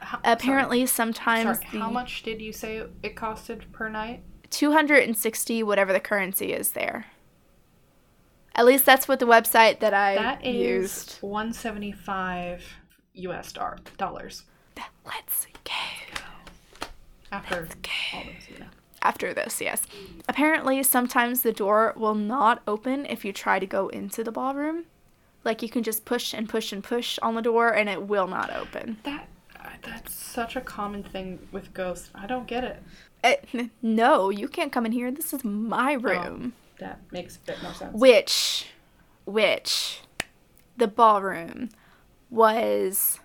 How- 0.00 0.20
Apparently, 0.22 0.84
sometimes 0.84 1.58
Sorry, 1.60 1.68
the 1.72 1.78
how 1.78 1.90
much 1.90 2.22
did 2.22 2.42
you 2.42 2.52
say 2.52 2.82
it 3.02 3.16
costed 3.16 3.72
per 3.72 3.88
night? 3.88 4.22
260, 4.54 5.62
whatever 5.62 5.92
the 5.92 6.00
currency 6.00 6.52
is 6.52 6.70
there. 6.70 7.06
At 8.54 8.64
least 8.66 8.84
that's 8.86 9.08
what 9.08 9.18
the 9.18 9.26
website 9.26 9.80
that 9.80 9.92
I 9.92 10.14
That 10.14 10.44
is 10.44 10.54
used. 10.54 11.18
175 11.20 12.62
US 13.14 13.52
dar- 13.52 13.78
dollars 13.96 14.42
Let's 15.06 15.46
go. 15.64 15.72
after 17.32 17.56
all 18.14 18.22
this, 18.24 18.48
you 18.48 18.58
know. 18.60 18.66
After 19.02 19.34
this, 19.34 19.60
yes. 19.60 19.82
Apparently, 20.28 20.82
sometimes 20.82 21.42
the 21.42 21.52
door 21.52 21.92
will 21.96 22.14
not 22.14 22.62
open 22.66 23.04
if 23.06 23.24
you 23.24 23.32
try 23.32 23.58
to 23.58 23.66
go 23.66 23.88
into 23.88 24.24
the 24.24 24.32
ballroom. 24.32 24.84
Like 25.44 25.60
you 25.62 25.68
can 25.68 25.82
just 25.82 26.06
push 26.06 26.32
and 26.32 26.48
push 26.48 26.72
and 26.72 26.82
push 26.82 27.18
on 27.20 27.34
the 27.34 27.42
door 27.42 27.68
and 27.74 27.88
it 27.90 28.04
will 28.04 28.26
not 28.26 28.50
open. 28.54 28.96
That 29.04 29.28
uh, 29.62 29.68
that's 29.82 30.14
such 30.14 30.56
a 30.56 30.60
common 30.62 31.02
thing 31.02 31.38
with 31.52 31.74
ghosts. 31.74 32.08
I 32.14 32.26
don't 32.26 32.46
get 32.46 32.64
it. 32.64 32.82
Eh, 33.24 33.36
no, 33.80 34.28
you 34.28 34.46
can't 34.48 34.70
come 34.70 34.84
in 34.84 34.92
here. 34.92 35.10
This 35.10 35.32
is 35.32 35.42
my 35.42 35.94
room. 35.94 36.52
That 36.78 37.00
makes 37.10 37.36
a 37.36 37.40
bit 37.40 37.62
more 37.62 37.72
sense. 37.72 37.94
Which, 37.94 38.66
which, 39.24 40.02
the 40.76 40.86
ballroom 40.86 41.70
was 42.28 43.20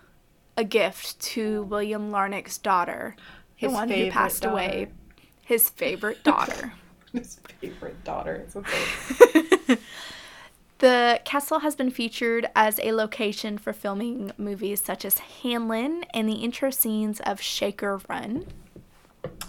a 0.56 0.64
gift 0.64 1.20
to 1.20 1.64
William 1.64 2.12
Larnach's 2.12 2.58
daughter, 2.58 3.18
the 3.60 3.70
one 3.70 3.89
who 3.89 4.10
passed 4.10 4.45
away, 4.45 4.88
his 5.43 5.70
favorite 5.70 6.24
daughter. 6.24 6.74
His 7.12 7.39
favorite 7.60 8.04
daughter. 8.04 8.36
It's 8.36 8.56
okay. 8.56 9.78
the 10.78 11.20
castle 11.26 11.62
has 11.62 11.76
been 11.76 11.89
featured 11.89 12.47
as 12.56 12.80
a 12.84 12.91
location 12.91 13.58
for 13.58 13.74
filming 13.74 14.32
movies 14.38 14.84
such 14.84 15.04
as 15.04 15.18
Hanlon 15.18 16.04
and 16.14 16.30
the 16.30 16.34
intro 16.34 16.70
scenes 16.70 17.20
of 17.22 17.41
Shaker 17.41 18.00
Run. 18.08 18.45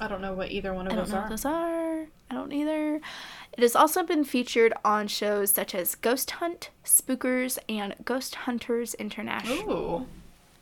I 0.01 0.09
don't 0.09 0.21
know 0.23 0.33
what 0.33 0.51
either 0.51 0.73
one 0.73 0.87
of 0.87 0.93
I 0.93 0.97
don't 0.97 1.05
those 1.05 1.13
know 1.13 1.21
are. 1.21 1.29
those 1.29 1.45
are. 1.45 2.01
I 2.31 2.35
don't 2.35 2.53
either. 2.53 2.97
It 3.53 3.61
has 3.63 3.77
also 3.77 4.03
been 4.03 4.25
featured 4.25 4.73
on 4.85 5.09
shows 5.09 5.51
such 5.51 5.75
as 5.75 5.95
Ghost 5.95 6.31
Hunt, 6.33 6.71
Spookers, 6.85 7.59
and 7.69 7.95
Ghost 8.05 8.35
Hunters 8.35 8.95
International. 8.95 9.71
Ooh. 9.71 10.07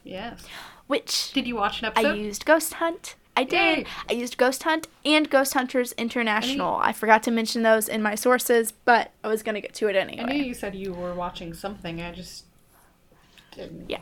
Yes. 0.05 0.43
Which 0.87 1.33
Did 1.33 1.47
you 1.47 1.55
watch 1.57 1.81
an 1.81 1.87
episode? 1.87 2.07
I 2.09 2.15
used 2.15 2.45
Ghost 2.47 2.75
Hunt. 2.75 3.15
I 3.37 3.45
did. 3.45 3.79
Yay. 3.79 3.87
I 4.11 4.13
used 4.15 4.37
Ghost 4.37 4.65
Hunt 4.65 4.89
and 5.05 5.31
Ghost 5.31 5.55
Hunters 5.55 5.93
International. 5.93 6.75
I 6.77 6.93
forgot 6.93 7.23
to 7.25 7.31
mention 7.31 7.63
those 7.63 7.89
in 7.89 8.03
my 8.03 8.17
sources, 8.17 8.73
but 8.73 9.13
I 9.23 9.29
was 9.29 9.45
gonna 9.45 9.61
get 9.61 9.75
to 9.75 9.89
it 9.89 9.95
anyway. 9.95 10.23
I 10.25 10.27
knew 10.33 10.43
you 10.43 10.55
said 10.55 10.75
you 10.75 10.93
were 10.93 11.15
watching 11.15 11.55
something. 11.55 12.01
I 12.03 12.11
just 12.11 12.47
didn't. 13.53 13.89
Yeah. 13.89 14.01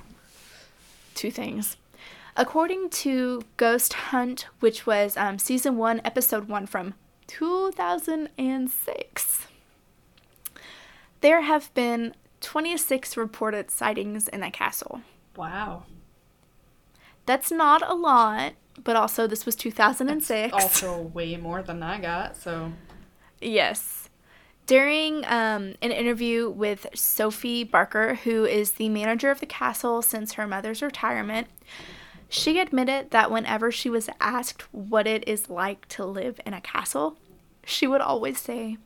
Two 1.15 1.31
things. 1.31 1.77
According 2.37 2.91
to 2.91 3.43
Ghost 3.57 3.95
Hunt, 3.95 4.47
which 4.61 4.87
was 4.87 5.17
um, 5.17 5.39
season 5.39 5.79
one, 5.79 6.03
episode 6.05 6.49
one 6.49 6.67
from 6.67 6.93
2006, 7.29 9.47
there 11.23 11.41
have 11.41 11.73
been 11.73 12.15
26 12.43 13.17
reported 13.17 13.71
sightings 13.71 14.29
in 14.29 14.41
the 14.41 14.51
castle. 14.51 15.01
Wow. 15.35 15.85
That's 17.25 17.51
not 17.51 17.81
a 17.89 17.95
lot, 17.95 18.53
but 18.85 18.97
also 18.97 19.27
this 19.27 19.47
was 19.47 19.57
2006. 19.57 20.53
Also, 20.53 21.01
way 21.01 21.39
more 21.39 21.63
than 21.63 21.83
I 21.83 21.99
got. 21.99 22.37
So 22.37 22.73
Yes. 23.41 24.09
During 24.67 25.25
um, 25.27 25.75
an 25.81 25.93
interview 25.93 26.51
with 26.51 26.87
Sophie 26.95 27.65
Barker, 27.65 28.17
who 28.17 28.45
is 28.45 28.73
the 28.73 28.89
manager 28.89 29.31
of 29.31 29.39
the 29.41 29.47
castle 29.47 30.03
since 30.03 30.33
her 30.33 30.47
mother's 30.47 30.83
retirement, 30.83 31.47
she 32.29 32.59
admitted 32.59 33.11
that 33.11 33.31
whenever 33.31 33.71
she 33.71 33.89
was 33.91 34.09
asked 34.21 34.63
what 34.73 35.07
it 35.07 35.27
is 35.29 35.49
like 35.49 35.87
to 35.89 36.05
live 36.05 36.41
in 36.47 36.55
a 36.55 36.61
castle, 36.61 37.17
she 37.65 37.87
would 37.87 38.01
always 38.01 38.41
say, 38.41 38.79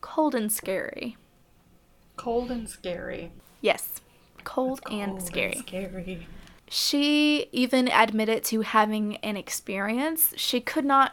cold 0.00 0.34
and 0.34 0.50
scary. 0.52 1.16
cold 2.16 2.50
and 2.50 2.68
scary. 2.68 3.30
Yes, 3.60 4.00
cold, 4.44 4.80
and 4.90 5.12
Cold 5.12 5.22
scary. 5.22 5.54
scary. 5.54 6.26
She 6.70 7.48
even 7.52 7.88
admitted 7.88 8.44
to 8.44 8.60
having 8.60 9.16
an 9.16 9.36
experience. 9.36 10.32
She 10.36 10.60
could 10.60 10.84
not. 10.84 11.12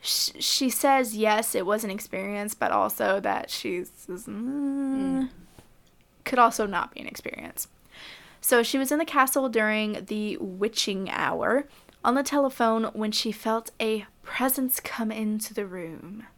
sh- 0.00 0.30
She 0.40 0.70
says 0.70 1.16
yes, 1.16 1.54
it 1.54 1.66
was 1.66 1.84
an 1.84 1.90
experience, 1.90 2.54
but 2.54 2.72
also 2.72 3.20
that 3.20 3.50
she's 3.50 3.90
mm, 4.08 5.28
could 6.24 6.38
also 6.38 6.66
not 6.66 6.92
be 6.94 7.00
an 7.00 7.06
experience. 7.06 7.68
So 8.46 8.62
she 8.62 8.78
was 8.78 8.92
in 8.92 9.00
the 9.00 9.04
castle 9.04 9.48
during 9.48 10.04
the 10.04 10.36
witching 10.36 11.10
hour 11.10 11.66
on 12.04 12.14
the 12.14 12.22
telephone 12.22 12.84
when 12.92 13.10
she 13.10 13.32
felt 13.32 13.72
a 13.80 14.06
presence 14.22 14.78
come 14.78 15.10
into 15.10 15.52
the 15.52 15.66
room. 15.66 16.28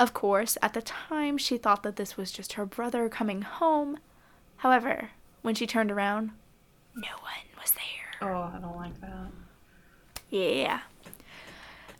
Of 0.00 0.12
course, 0.12 0.58
at 0.60 0.72
the 0.72 0.82
time, 0.82 1.38
she 1.38 1.56
thought 1.56 1.84
that 1.84 1.94
this 1.94 2.16
was 2.16 2.32
just 2.32 2.54
her 2.54 2.66
brother 2.66 3.08
coming 3.08 3.42
home. 3.42 3.98
However, 4.56 5.10
when 5.42 5.54
she 5.54 5.68
turned 5.68 5.92
around, 5.92 6.32
no 6.96 7.12
one 7.20 7.62
was 7.62 7.70
there. 7.70 8.28
Oh, 8.28 8.50
I 8.52 8.58
don't 8.60 8.76
like 8.76 9.00
that. 9.02 9.30
Yeah. 10.30 10.80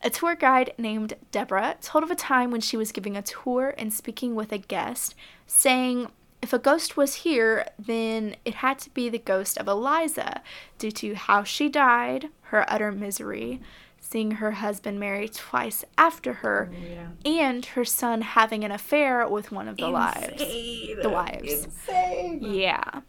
A 0.03 0.11
tour 0.11 0.35
guide 0.35 0.75
named 0.77 1.15
Deborah 1.31 1.77
told 1.81 2.03
of 2.03 2.11
a 2.11 2.17
time 2.17 2.51
when 2.51 2.61
she 2.61 2.77
was 2.77 2.91
giving 2.91 3.17
a 3.17 3.23
tour 3.23 3.77
and 3.79 3.93
speaking 3.93 4.35
with 4.35 4.51
a 4.51 4.59
guest, 4.59 5.15
saying 5.47 6.09
if 6.43 6.53
a 6.53 6.59
ghost 6.59 6.97
was 6.97 7.17
here, 7.17 7.67
then 7.79 8.37
it 8.45 8.55
had 8.57 8.79
to 8.81 8.91
be 8.91 9.09
the 9.09 9.19
ghost 9.19 9.59
of 9.59 9.67
Eliza 9.69 10.43
due 10.79 10.93
to 10.93 11.15
how 11.15 11.43
she 11.45 11.69
died, 11.69 12.29
her 12.43 12.65
utter 12.71 12.93
misery, 12.93 13.61
seeing 14.01 14.33
her 14.33 14.53
husband 14.53 15.01
marry 15.01 15.29
twice 15.29 15.85
after 15.99 16.35
her, 16.35 16.71
Oh, 16.73 16.77
yeah. 16.87 17.09
and 17.25 17.65
her 17.67 17.85
son 17.85 18.21
having 18.23 18.63
an 18.65 18.71
affair 18.71 19.27
with 19.29 19.51
one 19.51 19.67
of 19.67 19.77
the 19.79 19.89
lives. 19.89 20.41
Insane. 20.43 21.01
The 21.03 21.09
wives. 21.09 21.65
Insane. 21.65 22.39
Yeah. 22.43 23.01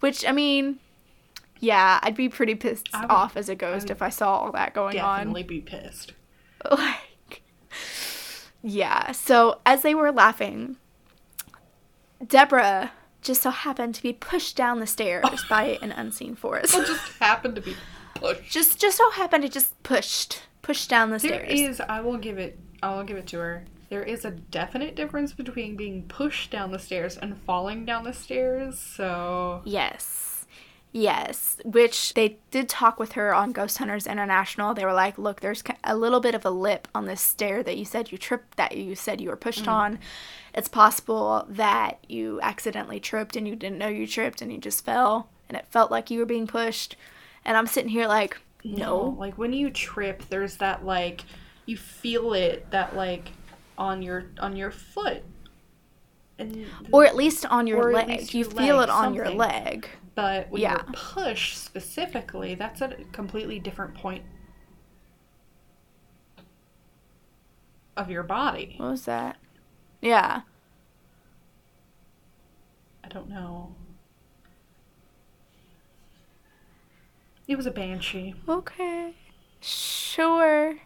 Which, 0.00 0.24
I 0.26 0.32
mean, 0.32 0.78
yeah, 1.58 2.00
I'd 2.02 2.16
be 2.16 2.28
pretty 2.30 2.54
pissed 2.54 2.88
would- 2.94 3.10
off 3.10 3.36
as 3.36 3.48
a 3.50 3.54
ghost 3.54 3.90
if 3.90 4.00
I 4.00 4.08
saw 4.08 4.36
all 4.36 4.52
that 4.52 4.72
going 4.72 4.98
on. 4.98 5.18
Definitely 5.18 5.42
be 5.42 5.60
pissed. 5.60 6.12
like 6.70 7.42
yeah 8.62 9.10
so 9.10 9.60
as 9.66 9.82
they 9.82 9.92
were 9.94 10.12
laughing 10.12 10.76
deborah 12.26 12.92
just 13.22 13.42
so 13.42 13.50
happened 13.50 13.94
to 13.94 14.02
be 14.02 14.12
pushed 14.12 14.56
down 14.56 14.80
the 14.80 14.86
stairs 14.86 15.24
by 15.48 15.78
an 15.80 15.92
unseen 15.92 16.34
force 16.34 16.74
It 16.74 16.86
just 16.86 17.12
happened 17.20 17.56
to 17.56 17.62
be 17.62 17.76
pushed. 18.14 18.50
just 18.50 18.80
just 18.80 18.98
so 18.98 19.10
happened 19.10 19.44
to 19.44 19.48
just 19.48 19.80
pushed 19.82 20.42
pushed 20.62 20.88
down 20.88 21.10
the 21.10 21.18
There 21.18 21.44
stairs 21.44 21.60
There 21.60 21.70
is, 21.70 21.80
I 21.80 22.00
will 22.00 22.18
give 22.18 22.38
it. 22.38 22.58
I 22.82 22.94
will 22.94 23.04
give 23.04 23.16
it 23.16 23.26
to 23.28 23.38
her. 23.38 23.64
There 23.90 24.02
is 24.02 24.24
a 24.24 24.30
definite 24.30 24.96
difference 24.96 25.32
between 25.32 25.76
being 25.76 26.04
pushed 26.04 26.50
down 26.50 26.70
the 26.70 26.78
stairs 26.78 27.18
and 27.18 27.36
falling 27.42 27.84
down 27.84 28.04
the 28.04 28.14
stairs. 28.14 28.78
So 28.78 29.62
yes 29.64 30.28
yes 30.94 31.56
which 31.64 32.12
they 32.12 32.36
did 32.50 32.68
talk 32.68 33.00
with 33.00 33.12
her 33.12 33.34
on 33.34 33.50
ghost 33.50 33.78
hunters 33.78 34.06
international 34.06 34.74
they 34.74 34.84
were 34.84 34.92
like 34.92 35.16
look 35.16 35.40
there's 35.40 35.64
a 35.84 35.96
little 35.96 36.20
bit 36.20 36.34
of 36.34 36.44
a 36.44 36.50
lip 36.50 36.86
on 36.94 37.06
this 37.06 37.22
stair 37.22 37.62
that 37.62 37.78
you 37.78 37.84
said 37.86 38.12
you 38.12 38.18
tripped 38.18 38.58
that 38.58 38.76
you 38.76 38.94
said 38.94 39.18
you 39.18 39.30
were 39.30 39.36
pushed 39.36 39.62
mm-hmm. 39.62 39.70
on 39.70 39.98
it's 40.54 40.68
possible 40.68 41.46
that 41.48 41.98
you 42.08 42.40
accidentally 42.42 43.00
tripped 43.00 43.36
and 43.36 43.48
you 43.48 43.56
didn't 43.56 43.78
know 43.78 43.88
you 43.88 44.06
tripped 44.06 44.42
and 44.42 44.52
you 44.52 44.58
just 44.58 44.84
fell 44.84 45.28
and 45.48 45.56
it 45.56 45.66
felt 45.70 45.90
like 45.90 46.10
you 46.10 46.18
were 46.18 46.26
being 46.26 46.46
pushed 46.46 46.96
and 47.44 47.56
i'm 47.56 47.66
sitting 47.66 47.90
here 47.90 48.06
like 48.06 48.38
no 48.64 49.16
like 49.18 49.36
when 49.38 49.52
you 49.52 49.70
trip, 49.70 50.22
there's 50.28 50.56
that 50.58 50.84
like 50.84 51.24
you 51.66 51.76
feel 51.76 52.32
it 52.32 52.70
that 52.70 52.96
like 52.96 53.30
on 53.78 54.02
your 54.02 54.26
on 54.38 54.56
your 54.56 54.70
foot. 54.70 55.22
And 56.38 56.66
or 56.90 57.04
at 57.04 57.14
least 57.14 57.44
on 57.46 57.66
your 57.66 57.92
leg 57.92 58.32
you 58.32 58.44
your 58.44 58.50
feel 58.50 58.76
leg, 58.76 58.88
it 58.88 58.90
on 58.90 59.14
your 59.14 59.30
leg 59.30 59.88
but 60.14 60.50
when 60.50 60.60
yeah. 60.60 60.72
you're 60.72 60.92
pushed 60.92 61.56
specifically, 61.58 62.54
that's 62.54 62.80
a 62.80 62.96
completely 63.12 63.58
different 63.58 63.94
point 63.94 64.22
of 67.96 68.10
your 68.10 68.22
body. 68.22 68.74
what 68.78 68.90
was 68.90 69.04
that 69.04 69.36
yeah 70.02 70.42
I 73.04 73.08
don't 73.08 73.28
know. 73.28 73.74
It 77.48 77.56
was 77.56 77.66
a 77.66 77.70
banshee. 77.70 78.34
okay 78.48 79.14
sure 79.60 80.76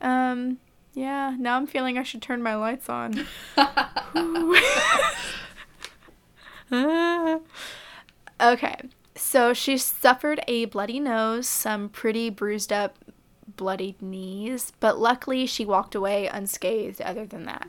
um 0.00 0.58
yeah 0.94 1.36
now 1.38 1.56
i'm 1.56 1.66
feeling 1.66 1.96
i 1.96 2.02
should 2.02 2.20
turn 2.20 2.42
my 2.42 2.56
lights 2.56 2.88
on 2.88 3.26
okay, 8.40 8.76
so 9.14 9.54
she 9.54 9.78
suffered 9.78 10.40
a 10.46 10.66
bloody 10.66 11.00
nose, 11.00 11.48
some 11.48 11.88
pretty 11.88 12.28
bruised 12.30 12.72
up, 12.72 12.98
bloodied 13.56 14.02
knees, 14.02 14.72
but 14.80 14.98
luckily 14.98 15.46
she 15.46 15.64
walked 15.64 15.94
away 15.94 16.26
unscathed 16.26 17.00
other 17.00 17.24
than 17.26 17.44
that. 17.46 17.66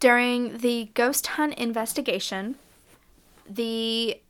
During 0.00 0.58
the 0.58 0.90
ghost 0.94 1.26
hunt 1.28 1.54
investigation, 1.54 2.56
the 3.48 4.20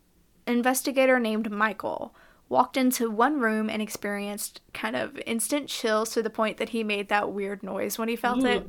investigator 0.47 1.21
named 1.21 1.51
Michael 1.51 2.13
walked 2.49 2.77
into 2.77 3.09
one 3.09 3.39
room 3.39 3.71
and 3.71 3.81
experienced 3.81 4.61
kind 4.75 4.97
of 4.97 5.17
instant 5.25 5.69
chills 5.69 6.11
to 6.11 6.23
the 6.23 6.29
point 6.29 6.57
that 6.57 6.71
he 6.71 6.83
made 6.83 7.09
that 7.09 7.31
weird 7.31 7.63
noise 7.63 7.97
when 7.97 8.09
he 8.09 8.17
felt 8.17 8.45
it. 8.45 8.67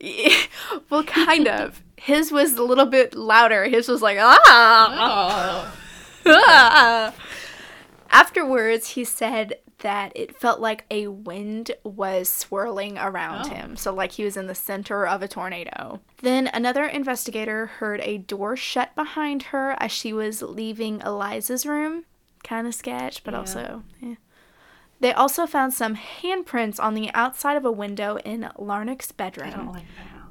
well, 0.90 1.04
kind 1.04 1.46
of. 1.46 1.82
His 1.96 2.32
was 2.32 2.54
a 2.54 2.62
little 2.62 2.86
bit 2.86 3.14
louder. 3.14 3.64
His 3.64 3.86
was 3.86 4.00
like, 4.00 4.18
ah! 4.18 5.70
Oh. 6.24 6.32
ah. 6.32 7.14
Afterwards, 8.10 8.90
he 8.90 9.04
said 9.04 9.58
that 9.84 10.10
it 10.16 10.34
felt 10.40 10.60
like 10.60 10.86
a 10.90 11.06
wind 11.08 11.70
was 11.84 12.28
swirling 12.28 12.96
around 12.98 13.46
Oh. 13.46 13.54
him. 13.54 13.76
So, 13.76 13.92
like 13.94 14.12
he 14.12 14.24
was 14.24 14.36
in 14.36 14.46
the 14.46 14.54
center 14.54 15.06
of 15.06 15.22
a 15.22 15.28
tornado. 15.28 16.00
Then, 16.22 16.48
another 16.52 16.84
investigator 16.86 17.66
heard 17.66 18.00
a 18.02 18.16
door 18.18 18.56
shut 18.56 18.94
behind 18.94 19.44
her 19.44 19.76
as 19.78 19.92
she 19.92 20.12
was 20.12 20.40
leaving 20.42 21.00
Eliza's 21.02 21.66
room. 21.66 22.04
Kind 22.42 22.66
of 22.66 22.74
sketch, 22.74 23.22
but 23.24 23.34
Yeah. 23.34 23.38
also, 23.40 23.82
yeah. 24.00 24.14
They 25.00 25.12
also 25.12 25.46
found 25.46 25.74
some 25.74 25.96
handprints 25.96 26.82
on 26.82 26.94
the 26.94 27.10
outside 27.12 27.56
of 27.58 27.64
a 27.66 27.72
window 27.72 28.16
in 28.24 28.48
Larnach's 28.58 29.12
bedroom. 29.12 29.70
Like. 29.72 29.84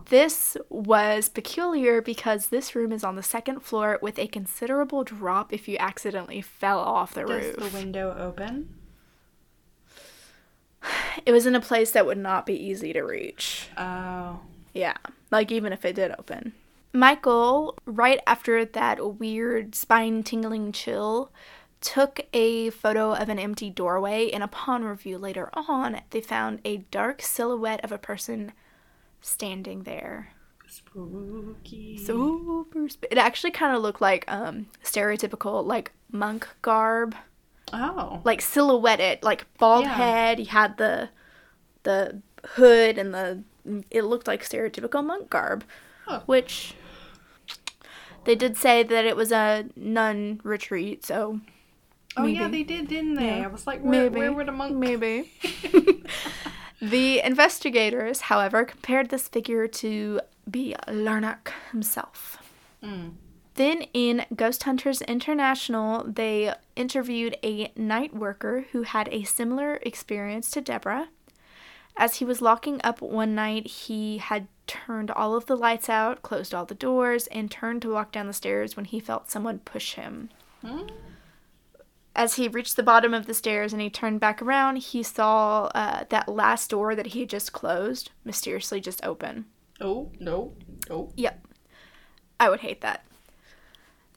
This 0.09 0.57
was 0.69 1.29
peculiar 1.29 2.01
because 2.01 2.47
this 2.47 2.75
room 2.75 2.91
is 2.91 3.03
on 3.03 3.15
the 3.15 3.23
second 3.23 3.59
floor 3.61 3.99
with 4.01 4.17
a 4.17 4.27
considerable 4.27 5.03
drop 5.03 5.53
if 5.53 5.67
you 5.67 5.77
accidentally 5.79 6.41
fell 6.41 6.79
off 6.79 7.13
the 7.13 7.23
Does 7.23 7.45
roof. 7.45 7.55
the 7.57 7.77
window 7.77 8.15
open? 8.17 8.69
it 11.25 11.31
was 11.31 11.45
in 11.45 11.55
a 11.55 11.61
place 11.61 11.91
that 11.91 12.05
would 12.05 12.17
not 12.17 12.45
be 12.45 12.53
easy 12.53 12.93
to 12.93 13.01
reach. 13.01 13.67
Oh. 13.77 14.39
Yeah, 14.73 14.97
like 15.31 15.51
even 15.51 15.73
if 15.73 15.85
it 15.85 15.95
did 15.95 16.13
open. 16.17 16.53
Michael, 16.93 17.75
right 17.85 18.19
after 18.27 18.65
that 18.65 19.19
weird 19.19 19.73
spine 19.73 20.23
tingling 20.23 20.71
chill, 20.71 21.31
took 21.81 22.21
a 22.33 22.69
photo 22.69 23.13
of 23.13 23.29
an 23.29 23.39
empty 23.39 23.69
doorway, 23.69 24.29
and 24.31 24.43
upon 24.43 24.83
review 24.83 25.17
later 25.17 25.49
on, 25.53 26.01
they 26.11 26.21
found 26.21 26.59
a 26.63 26.77
dark 26.77 27.21
silhouette 27.21 27.83
of 27.83 27.91
a 27.91 27.97
person 27.97 28.51
standing 29.21 29.83
there. 29.83 30.29
Spooky. 30.67 31.97
super 31.97 32.89
sp- 32.89 33.05
it 33.11 33.17
actually 33.19 33.51
kind 33.51 33.75
of 33.75 33.83
looked 33.83 34.01
like 34.01 34.25
um 34.27 34.65
stereotypical 34.83 35.63
like 35.63 35.91
monk 36.11 36.47
garb 36.63 37.15
oh. 37.73 38.21
like 38.23 38.41
silhouetted 38.41 39.19
like 39.23 39.45
bald 39.57 39.83
Yeah. 39.85 39.93
head 39.95 40.37
he 40.39 40.45
had 40.45 40.77
the 40.77 41.09
the 41.83 42.21
hood 42.55 42.97
and 42.97 43.13
the 43.13 43.43
it 43.89 44.03
looked 44.03 44.27
like 44.27 44.43
stereotypical 44.43 45.03
monk 45.03 45.29
garb 45.29 45.63
Huh. 46.05 46.21
which 46.25 46.75
they 48.25 48.35
did 48.35 48.55
say 48.57 48.83
that 48.83 49.05
it 49.05 49.15
was 49.15 49.31
a 49.31 49.65
nun 49.75 50.39
retreat 50.43 51.05
so 51.05 51.39
Oh 52.15 52.25
yeah, 52.27 52.47
they 52.47 52.61
did, 52.61 52.89
didn't 52.89 53.15
they? 53.15 53.25
Yeah. 53.39 53.45
I 53.45 53.47
was 53.47 53.65
like, 53.65 53.81
where, 53.81 54.03
maybe 54.03 54.19
where 54.19 54.31
would 54.31 54.47
a 54.47 54.51
monk? 54.51 54.75
maybe 54.77 55.31
the 56.81 57.19
investigators 57.21 58.21
however 58.21 58.65
compared 58.65 59.09
this 59.09 59.27
figure 59.27 59.67
to 59.67 60.19
be 60.49 60.75
larnach 60.87 61.49
himself 61.71 62.37
Mm. 62.83 63.13
Then 63.55 63.83
in 63.93 64.25
Ghost 64.35 64.63
Hunters 64.63 65.01
International, 65.01 66.03
they 66.03 66.53
interviewed 66.75 67.37
a 67.43 67.71
night 67.75 68.15
worker 68.15 68.65
who 68.71 68.81
had 68.81 69.07
a 69.09 69.23
similar 69.23 69.75
experience 69.83 70.49
to 70.51 70.61
Deborah. 70.61 71.09
As 71.95 72.15
he 72.15 72.25
was 72.25 72.41
locking 72.41 72.81
up 72.83 73.01
one 73.01 73.35
night, 73.35 73.67
he 73.67 74.17
had 74.17 74.47
turned 74.65 75.11
all 75.11 75.35
of 75.35 75.45
the 75.45 75.55
lights 75.55 75.89
out, 75.89 76.23
closed 76.23 76.53
all 76.53 76.65
the 76.65 76.73
doors, 76.73 77.27
and 77.27 77.51
turned 77.51 77.83
to 77.83 77.93
walk 77.93 78.11
down 78.11 78.25
the 78.25 78.33
stairs 78.33 78.75
when 78.75 78.85
he 78.85 78.99
felt 78.99 79.29
someone 79.29 79.59
push 79.59 79.93
him. 79.93 80.29
Hmm? 80.61 80.87
As 82.15 82.35
he 82.35 82.47
reached 82.47 82.75
the 82.75 82.83
bottom 82.83 83.13
of 83.13 83.27
the 83.27 83.33
stairs 83.33 83.73
and 83.73 83.81
he 83.81 83.89
turned 83.89 84.19
back 84.19 84.41
around, 84.41 84.77
he 84.77 85.03
saw 85.03 85.65
uh, 85.75 86.05
that 86.09 86.29
last 86.29 86.69
door 86.69 86.95
that 86.95 87.07
he 87.07 87.21
had 87.21 87.29
just 87.29 87.53
closed 87.53 88.11
mysteriously 88.23 88.79
just 88.79 89.03
open. 89.03 89.45
Oh 89.81 90.11
no, 90.19 90.53
no. 90.89 91.11
Yep. 91.15 91.47
I 92.39 92.49
would 92.49 92.61
hate 92.61 92.81
that. 92.81 93.03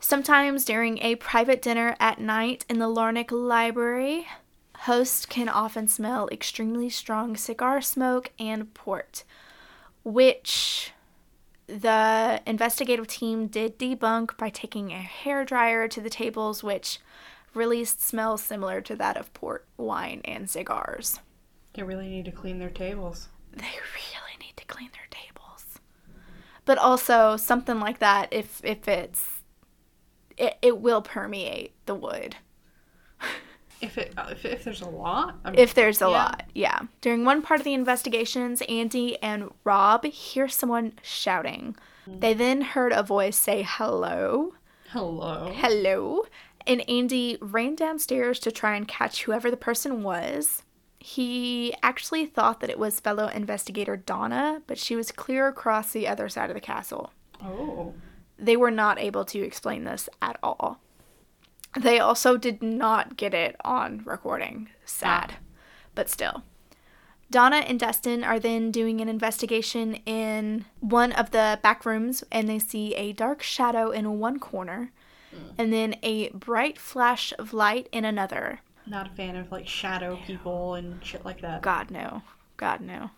Sometimes 0.09 0.65
during 0.65 0.99
a 0.99 1.17
private 1.17 1.61
dinner 1.61 1.97
at 1.99 2.21
night 2.21 2.65
in 2.71 2.79
the 2.79 2.87
Larnach 2.87 3.33
Library, 3.33 4.29
hosts 4.77 5.27
can 5.27 5.49
often 5.49 5.89
smell 5.89 6.29
extremely 6.31 6.89
strong 6.89 7.37
cigar 7.37 7.81
smoke 7.81 8.31
and 8.39 8.73
port, 8.73 9.25
which 10.05 10.93
The 11.67 12.41
investigative 12.47 13.09
team 13.09 13.49
did 13.49 13.79
debunk 13.79 14.37
by 14.37 14.49
taking 14.51 14.93
a 14.93 14.99
hair 14.99 15.45
dryer 15.45 15.89
to 15.89 16.01
the 16.01 16.11
tables, 16.11 16.63
which 16.63 17.01
released 17.55 18.01
smells 18.01 18.43
similar 18.43 18.81
to 18.83 18.95
that 18.97 19.17
of 19.17 19.35
port, 19.35 19.67
wine, 19.77 20.21
and 20.25 20.49
cigars. 20.49 21.19
They 21.75 21.83
really 21.83 22.09
need 22.09 22.27
to 22.27 22.31
clean 22.31 22.61
their 22.61 22.71
tables. 22.71 23.29
They 23.53 23.65
really 23.65 24.37
need 24.39 24.57
to 24.57 24.65
clean 24.67 24.91
their 24.93 25.09
tables. 25.11 25.81
But 26.65 26.79
also 26.79 27.37
something 27.37 27.81
like 27.81 27.99
that, 27.99 28.29
if 28.31 28.65
if 28.65 28.87
it's, 28.87 29.36
it, 30.37 30.57
it 30.63 30.79
will 30.81 31.03
permeate 31.03 31.73
the 31.87 31.95
wood. 31.95 32.37
If 33.83 33.99
it 33.99 34.15
uh, 34.17 34.29
if, 34.31 34.45
if 34.47 34.65
there's 34.65 34.81
a 34.81 34.89
lot, 34.89 35.37
I'm- 35.45 35.55
If 35.57 35.75
there's 35.75 36.01
a 36.01 36.07
Yeah. 36.07 36.11
lot, 36.11 36.43
yeah. 36.55 36.81
During 37.03 37.25
one 37.27 37.43
part 37.43 37.61
of 37.61 37.65
the 37.65 37.75
investigations, 37.75 38.63
Andy 38.69 39.21
and 39.23 39.51
Rob 39.65 40.05
hear 40.07 40.49
someone 40.49 40.95
shouting. 41.03 41.77
Mm. 42.09 42.21
They 42.21 42.33
then 42.33 42.61
heard 42.63 42.93
a 42.93 43.03
voice 43.03 43.37
say 43.37 43.63
hello, 43.69 44.55
hello. 44.93 45.53
hello, 45.55 46.25
and 46.67 46.89
Andy 46.89 47.37
ran 47.43 47.75
downstairs 47.75 48.39
to 48.41 48.51
try 48.51 48.77
and 48.77 48.89
catch 48.89 49.25
whoever 49.25 49.51
the 49.51 49.59
person 49.59 50.03
was. 50.03 50.63
He 50.99 51.75
actually 51.83 52.25
thought 52.25 52.61
that 52.61 52.71
it 52.71 52.79
was 52.79 52.99
fellow 52.99 53.29
investigator 53.29 53.97
Donna, 53.97 54.63
but 54.67 54.79
she 54.79 54.97
was 54.97 55.13
clear 55.13 55.47
across 55.49 55.93
the 55.93 56.09
other 56.09 56.29
side 56.31 56.49
of 56.49 56.55
the 56.55 56.61
castle. 56.61 57.13
Oh, 57.45 57.93
They 58.39 58.57
were 58.57 58.71
not 58.71 58.99
able 58.99 59.25
to 59.27 59.41
explain 59.43 59.85
this 59.85 60.09
at 60.21 60.39
all. 60.43 60.81
They 61.79 61.99
also 61.99 62.37
did 62.37 62.63
not 62.63 63.17
get 63.17 63.35
it 63.35 63.57
on 63.65 64.03
recording. 64.05 64.71
Sad. 64.85 65.35
Ah. 65.35 65.39
But 65.95 66.09
still. 66.09 66.43
Donna 67.31 67.57
and 67.57 67.81
Dustin 67.81 68.23
are 68.23 68.39
then 68.39 68.71
doing 68.71 69.01
an 69.01 69.09
investigation 69.09 69.95
in 70.07 70.65
one 70.81 71.13
of 71.13 71.33
the 71.33 71.59
back 71.63 71.85
rooms 71.85 72.23
and 72.31 72.49
they 72.49 72.59
see 72.59 72.95
a 72.95 73.13
dark 73.13 73.43
shadow 73.43 73.91
in 73.91 74.21
one 74.21 74.39
corner 74.39 74.93
hmm. 75.33 75.51
and 75.59 75.73
then 75.73 75.97
a 76.03 76.29
bright 76.31 76.79
flash 76.79 77.33
of 77.39 77.53
light 77.53 77.89
in 77.91 78.05
another. 78.05 78.61
not 78.87 79.09
a 79.09 79.11
fan 79.11 79.35
of 79.35 79.51
like 79.51 79.67
shadow 79.67 80.19
people 80.25 80.75
and 80.75 81.05
shit 81.05 81.25
like 81.25 81.41
that. 81.41 81.63
God 81.63 81.91
no. 81.91 82.23
God 82.57 82.81
no. 82.81 83.11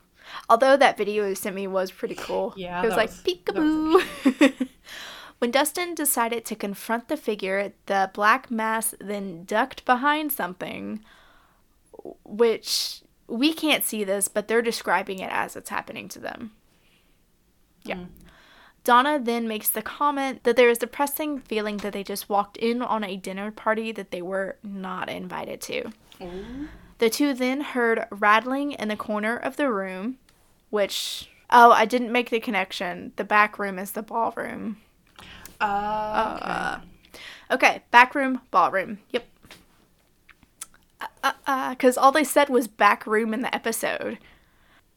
Although 0.49 0.77
that 0.77 0.97
video 0.97 1.27
you 1.29 1.35
sent 1.35 1.55
me 1.57 1.67
was 1.67 1.91
pretty 1.91 2.15
cool. 2.15 2.55
Yeah, 2.57 2.83
It 2.83 2.87
was 2.87 2.97
like 2.97 3.11
was- 3.11 3.23
peekaboo. 3.23 4.69
when 5.39 5.51
Dustin 5.51 5.95
decided 5.95 6.45
to 6.47 6.57
confront 6.57 7.09
the 7.09 7.17
figure, 7.17 7.73
the 7.87 8.11
black 8.15 8.51
mass 8.51 8.95
then 9.01 9.45
ducked 9.45 9.85
behind 9.85 10.33
something, 10.33 11.01
which 12.25 13.03
we 13.27 13.53
can't 13.53 13.85
see 13.85 14.05
this, 14.05 14.29
but 14.29 14.49
they're 14.49 14.63
describing 14.63 15.19
it 15.19 15.31
as 15.31 15.55
it's 15.57 15.71
happening 15.71 16.09
to 16.09 16.19
them. 16.19 16.53
Yeah. 17.85 18.05
Donna 18.85 19.19
then 19.23 19.47
makes 19.47 19.69
the 19.69 19.83
comment 19.83 20.45
that 20.45 20.57
there 20.57 20.71
is 20.71 20.79
a 20.79 20.81
depressing 20.81 21.41
feeling 21.41 21.77
that 21.79 21.93
they 21.93 22.03
just 22.03 22.29
walked 22.31 22.57
in 22.57 22.81
on 22.81 23.05
a 23.05 23.17
dinner 23.17 23.51
party 23.51 23.93
that 23.93 24.11
they 24.11 24.23
were 24.23 24.57
not 24.63 25.11
invited 25.11 25.61
to. 25.63 25.91
The 26.99 27.11
two 27.11 27.33
then 27.33 27.61
heard 27.61 28.07
rattling 28.11 28.73
in 28.73 28.89
the 28.89 28.97
corner 28.97 29.37
of 29.37 29.57
the 29.57 29.71
room, 29.71 30.19
which. 30.71 31.31
Oh, 31.51 31.71
I 31.73 31.87
didn't 31.87 32.13
make 32.13 32.29
the 32.29 32.41
connection. 32.41 33.13
The 33.17 33.25
back 33.25 33.59
room 33.59 33.79
is 33.79 33.93
the 33.93 34.03
ballroom. 34.03 34.77
Uh, 35.61 36.35
okay. 36.37 36.51
Uh, 36.51 37.55
okay, 37.55 37.83
back 37.91 38.15
room, 38.15 38.43
ballroom. 38.51 38.99
Yep. 39.11 39.27
Uh, 41.23 41.33
uh, 41.47 41.71
because 41.71 41.97
all 41.97 42.13
they 42.13 42.25
said 42.25 42.49
was 42.49 42.69
back 42.69 43.07
room 43.07 43.33
in 43.33 43.43
the 43.43 43.55
episode. 43.55 44.19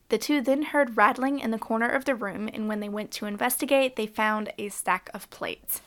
The 0.09 0.17
two 0.17 0.41
then 0.41 0.63
heard 0.63 0.97
rattling 0.97 1.39
in 1.39 1.51
the 1.51 1.57
corner 1.57 1.87
of 1.87 2.03
the 2.03 2.15
room, 2.15 2.49
and 2.53 2.67
when 2.67 2.81
they 2.81 2.89
went 2.89 3.11
to 3.11 3.25
investigate, 3.25 3.95
they 3.95 4.07
found 4.07 4.51
a 4.57 4.67
stack 4.67 5.09
of 5.13 5.29
plates. 5.29 5.79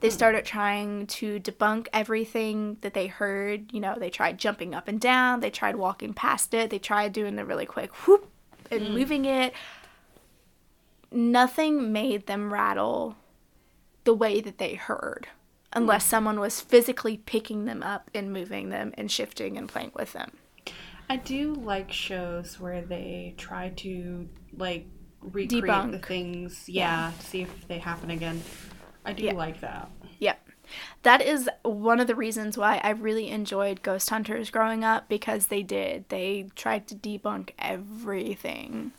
They 0.00 0.08
hmm. 0.08 0.14
started 0.14 0.44
trying 0.44 1.06
to 1.08 1.40
debunk 1.40 1.88
everything 1.92 2.78
that 2.80 2.94
they 2.94 3.06
heard. 3.06 3.72
You 3.72 3.80
know, 3.80 3.96
they 3.98 4.10
tried 4.10 4.38
jumping 4.38 4.74
up 4.74 4.88
and 4.88 5.00
down, 5.00 5.40
they 5.40 5.50
tried 5.50 5.76
walking 5.76 6.14
past 6.14 6.54
it, 6.54 6.70
they 6.70 6.78
tried 6.78 7.12
doing 7.12 7.36
the 7.36 7.44
really 7.44 7.66
quick 7.66 7.92
whoop 8.06 8.30
and 8.70 8.86
hmm. 8.86 8.92
moving 8.94 9.24
it. 9.24 9.52
Nothing 11.10 11.92
made 11.92 12.26
them 12.26 12.52
rattle 12.52 13.16
the 14.04 14.14
way 14.14 14.40
that 14.40 14.58
they 14.58 14.74
heard, 14.74 15.28
unless 15.72 16.04
hmm. 16.04 16.10
someone 16.10 16.40
was 16.40 16.60
physically 16.60 17.18
picking 17.18 17.64
them 17.64 17.82
up 17.82 18.10
and 18.14 18.32
moving 18.32 18.70
them 18.70 18.92
and 18.96 19.10
shifting 19.10 19.56
and 19.56 19.68
playing 19.68 19.92
with 19.94 20.12
them. 20.12 20.32
I 21.10 21.16
do 21.16 21.54
like 21.54 21.90
shows 21.90 22.60
where 22.60 22.82
they 22.82 23.34
try 23.38 23.70
to 23.76 24.28
like 24.56 24.86
recreate 25.22 25.50
the 25.50 25.62
Debunk. 25.62 26.04
things, 26.04 26.68
yeah, 26.68 27.12
to 27.18 27.26
see 27.26 27.42
if 27.42 27.68
they 27.68 27.78
happen 27.78 28.10
again. 28.10 28.42
I 29.08 29.12
do 29.14 29.24
Yeah. 29.24 29.32
like 29.32 29.60
that. 29.60 29.90
Yep. 30.18 30.46
That 31.02 31.22
is 31.22 31.48
one 31.62 31.98
of 32.00 32.06
the 32.06 32.14
reasons 32.14 32.58
why 32.58 32.80
I 32.84 32.90
really 32.90 33.28
enjoyed 33.30 33.82
Ghost 33.82 34.10
Hunters 34.10 34.50
growing 34.50 34.84
up 34.84 35.08
because 35.08 35.46
they 35.46 35.62
did. 35.62 36.04
They 36.10 36.50
tried 36.56 36.86
to 36.88 36.94
debunk 36.94 37.50
everything. 37.58 38.92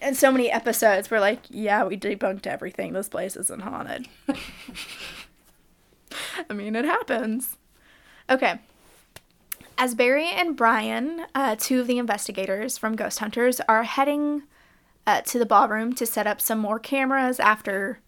And 0.00 0.16
so 0.16 0.30
many 0.32 0.50
episodes 0.50 1.10
were 1.10 1.20
like, 1.20 1.40
yeah, 1.50 1.84
we 1.84 1.96
debunked 1.96 2.46
everything. 2.46 2.92
This 2.92 3.08
place 3.08 3.36
isn't 3.36 3.62
haunted. 3.62 4.06
I 6.48 6.52
mean, 6.54 6.74
it 6.76 6.84
happens. 6.84 7.56
Okay. 8.28 8.60
As 9.76 9.94
Barry 9.94 10.28
and 10.28 10.56
Brian, 10.56 11.26
uh, 11.34 11.56
two 11.58 11.80
of 11.80 11.86
the 11.86 11.98
investigators 11.98 12.76
from 12.78 12.96
Ghost 12.96 13.18
Hunters, 13.18 13.60
are 13.68 13.82
heading 13.84 14.42
uh, 15.06 15.22
to 15.22 15.38
the 15.38 15.46
ballroom 15.46 15.94
to 15.94 16.06
set 16.06 16.26
up 16.26 16.40
some 16.40 16.58
more 16.58 16.78
cameras 16.78 17.40
after 17.40 18.00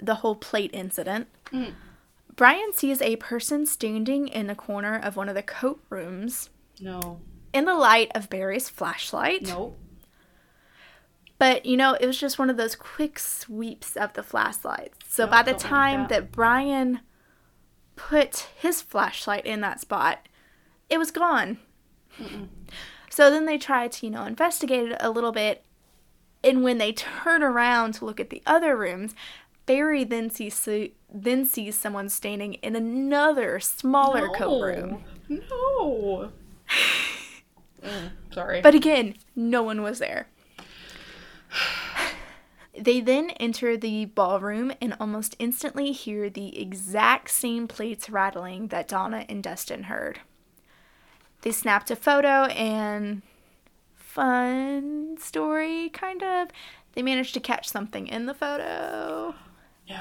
the 0.00 0.16
whole 0.16 0.34
plate 0.36 0.70
incident, 0.72 1.28
mm. 1.52 1.72
Brian 2.36 2.72
sees 2.72 3.00
a 3.00 3.16
person 3.16 3.64
standing 3.66 4.26
in 4.28 4.46
the 4.48 4.54
corner 4.54 4.96
of 4.98 5.16
one 5.16 5.28
of 5.28 5.34
the 5.34 5.42
coat 5.42 5.80
rooms 5.88 6.50
No, 6.80 7.20
in 7.52 7.64
the 7.64 7.74
light 7.74 8.10
of 8.14 8.28
Barry's 8.28 8.68
flashlight. 8.68 9.42
nope. 9.42 9.78
But 11.38 11.66
you 11.66 11.76
know, 11.76 11.94
it 12.00 12.06
was 12.06 12.18
just 12.18 12.38
one 12.38 12.48
of 12.50 12.56
those 12.56 12.74
quick 12.76 13.18
sweeps 13.18 13.96
of 13.96 14.12
the 14.14 14.22
flashlights. 14.22 14.98
So 15.08 15.24
Oh, 15.24 15.26
by 15.28 15.42
the 15.42 15.54
time 15.54 16.02
that. 16.02 16.08
that 16.08 16.32
Brian 16.32 17.00
put 17.96 18.46
his 18.56 18.80
flashlight 18.82 19.44
in 19.46 19.60
that 19.60 19.80
spot, 19.80 20.28
it 20.88 20.98
was 20.98 21.10
gone. 21.10 21.58
So 23.10 23.30
then 23.30 23.46
they 23.46 23.58
tried 23.58 23.92
to, 23.92 24.06
you 24.06 24.10
know, 24.12 24.24
investigate 24.24 24.90
it 24.92 24.96
a 25.00 25.10
little 25.10 25.32
bit. 25.32 25.64
And 26.42 26.62
when 26.62 26.78
they 26.78 26.92
turn 26.92 27.42
around 27.42 27.94
to 27.94 28.04
look 28.04 28.20
at 28.20 28.30
the 28.30 28.42
other 28.46 28.76
rooms, 28.76 29.14
Barry 29.66 30.04
then 30.04 30.30
sees 30.30 30.68
then 31.12 31.46
sees 31.46 31.78
someone 31.78 32.08
standing 32.08 32.54
in 32.54 32.76
another 32.76 33.60
smaller 33.60 34.28
coat 34.28 34.62
room. 34.62 35.04
No. 35.28 36.30
Mm, 37.84 38.12
sorry. 38.32 38.62
But 38.62 38.74
again, 38.74 39.14
no 39.36 39.62
one 39.62 39.82
was 39.82 39.98
there. 39.98 40.28
They 42.76 43.00
then 43.00 43.30
enter 43.30 43.76
the 43.76 44.06
ballroom 44.06 44.72
and 44.80 44.96
almost 44.98 45.36
instantly 45.38 45.92
hear 45.92 46.28
the 46.28 46.60
exact 46.60 47.30
same 47.30 47.68
plates 47.68 48.10
rattling 48.10 48.68
that 48.68 48.88
Donna 48.88 49.24
and 49.28 49.42
Dustin 49.42 49.84
heard. 49.84 50.18
They 51.42 51.52
snapped 51.52 51.92
a 51.92 51.96
photo 51.96 52.46
and 52.46 53.22
fun 53.94 55.16
story 55.20 55.88
kind 55.90 56.22
of. 56.22 56.48
They 56.94 57.02
managed 57.02 57.34
to 57.34 57.40
catch 57.40 57.68
something 57.68 58.08
in 58.08 58.26
the 58.26 58.34
photo. 58.34 59.34
No. 59.88 59.96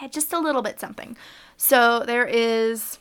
Yeah, 0.00 0.08
just 0.08 0.32
a 0.32 0.38
little 0.38 0.62
bit 0.62 0.80
something. 0.80 1.16
So 1.56 2.00
there 2.06 2.26
is, 2.26 2.98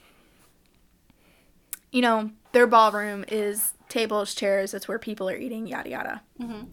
you 1.91 2.01
know, 2.01 2.31
their 2.51 2.67
ballroom 2.67 3.25
is 3.27 3.73
tables, 3.87 4.35
chairs, 4.35 4.71
that's 4.71 4.87
where 4.87 4.99
people 4.99 5.29
are 5.29 5.37
eating, 5.37 5.65
yada 5.67 5.89
yada. 5.89 6.21
Mm-hmm. 6.39 6.65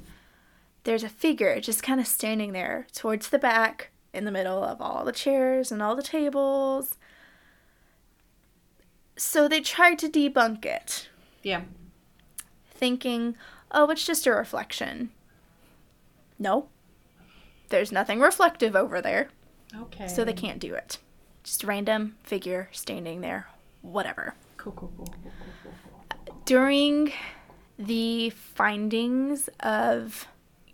There's 0.84 1.02
a 1.04 1.08
figure 1.08 1.58
just 1.60 1.82
kind 1.82 2.00
of 2.00 2.06
standing 2.06 2.52
there 2.52 2.86
towards 2.94 3.28
the 3.30 3.38
back 3.38 3.90
in 4.12 4.24
the 4.24 4.30
middle 4.30 4.62
of 4.62 4.80
all 4.80 5.04
the 5.04 5.12
chairs 5.12 5.70
and 5.72 5.82
all 5.82 5.96
the 5.96 6.02
tables. 6.02 6.96
So 9.16 9.48
they 9.48 9.60
tried 9.60 9.98
to 10.00 10.08
debunk 10.08 10.64
it, 10.64 11.08
Yeah. 11.42 11.62
thinking, 12.70 13.36
oh, 13.70 13.88
it's 13.90 14.06
just 14.06 14.26
a 14.26 14.32
reflection. 14.32 15.10
No, 16.38 16.68
there's 17.68 17.92
nothing 17.92 18.20
reflective 18.20 18.76
over 18.76 19.00
there. 19.00 19.28
Okay. 19.74 20.08
So 20.08 20.24
they 20.24 20.32
can't 20.32 20.58
do 20.58 20.74
it. 20.74 20.98
Just 21.42 21.64
random 21.64 22.16
figure 22.22 22.68
standing 22.72 23.20
there, 23.20 23.48
whatever. 23.82 24.34
Cool, 24.56 24.72
cool, 24.72 24.92
cool, 24.96 25.06
cool, 25.06 25.32
cool, 25.62 25.72
cool, 26.08 26.20
cool. 26.26 26.42
During 26.44 27.12
the 27.78 28.30
findings 28.30 29.48
of, 29.60 30.26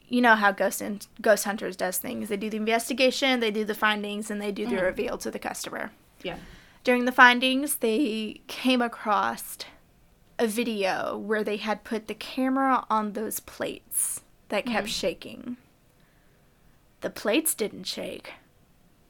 you 0.09 0.21
know 0.21 0.35
how 0.35 0.53
Ghost 0.53 0.81
and 0.81 1.07
Ghost 1.21 1.45
Hunters 1.45 1.77
does 1.77 1.99
things. 1.99 2.29
They 2.29 2.37
do 2.37 2.51
the 2.51 2.57
investigation, 2.57 3.41
they 3.41 3.51
do 3.51 3.65
the 3.65 3.75
findings, 3.75 4.31
and 4.31 4.41
they 4.41 4.53
do 4.53 4.67
the 4.67 4.77
mm. 4.77 4.83
reveal 4.83 5.19
to 5.19 5.31
the 5.31 5.39
customer. 5.39 5.91
Yeah. 6.23 6.37
During 6.85 7.05
the 7.05 7.13
findings, 7.13 7.77
they 7.77 8.41
came 8.47 8.83
across 8.83 9.59
a 10.39 10.47
video 10.47 11.17
where 11.17 11.45
they 11.45 11.57
had 11.57 11.85
put 11.85 12.09
the 12.09 12.15
camera 12.15 12.85
on 12.91 13.13
those 13.13 13.41
plates 13.41 14.23
that 14.49 14.67
kept 14.67 14.87
mm-hmm. 14.87 14.93
shaking. 14.93 15.57
The 17.03 17.11
plates 17.11 17.55
didn't 17.55 17.85
shake, 17.85 18.33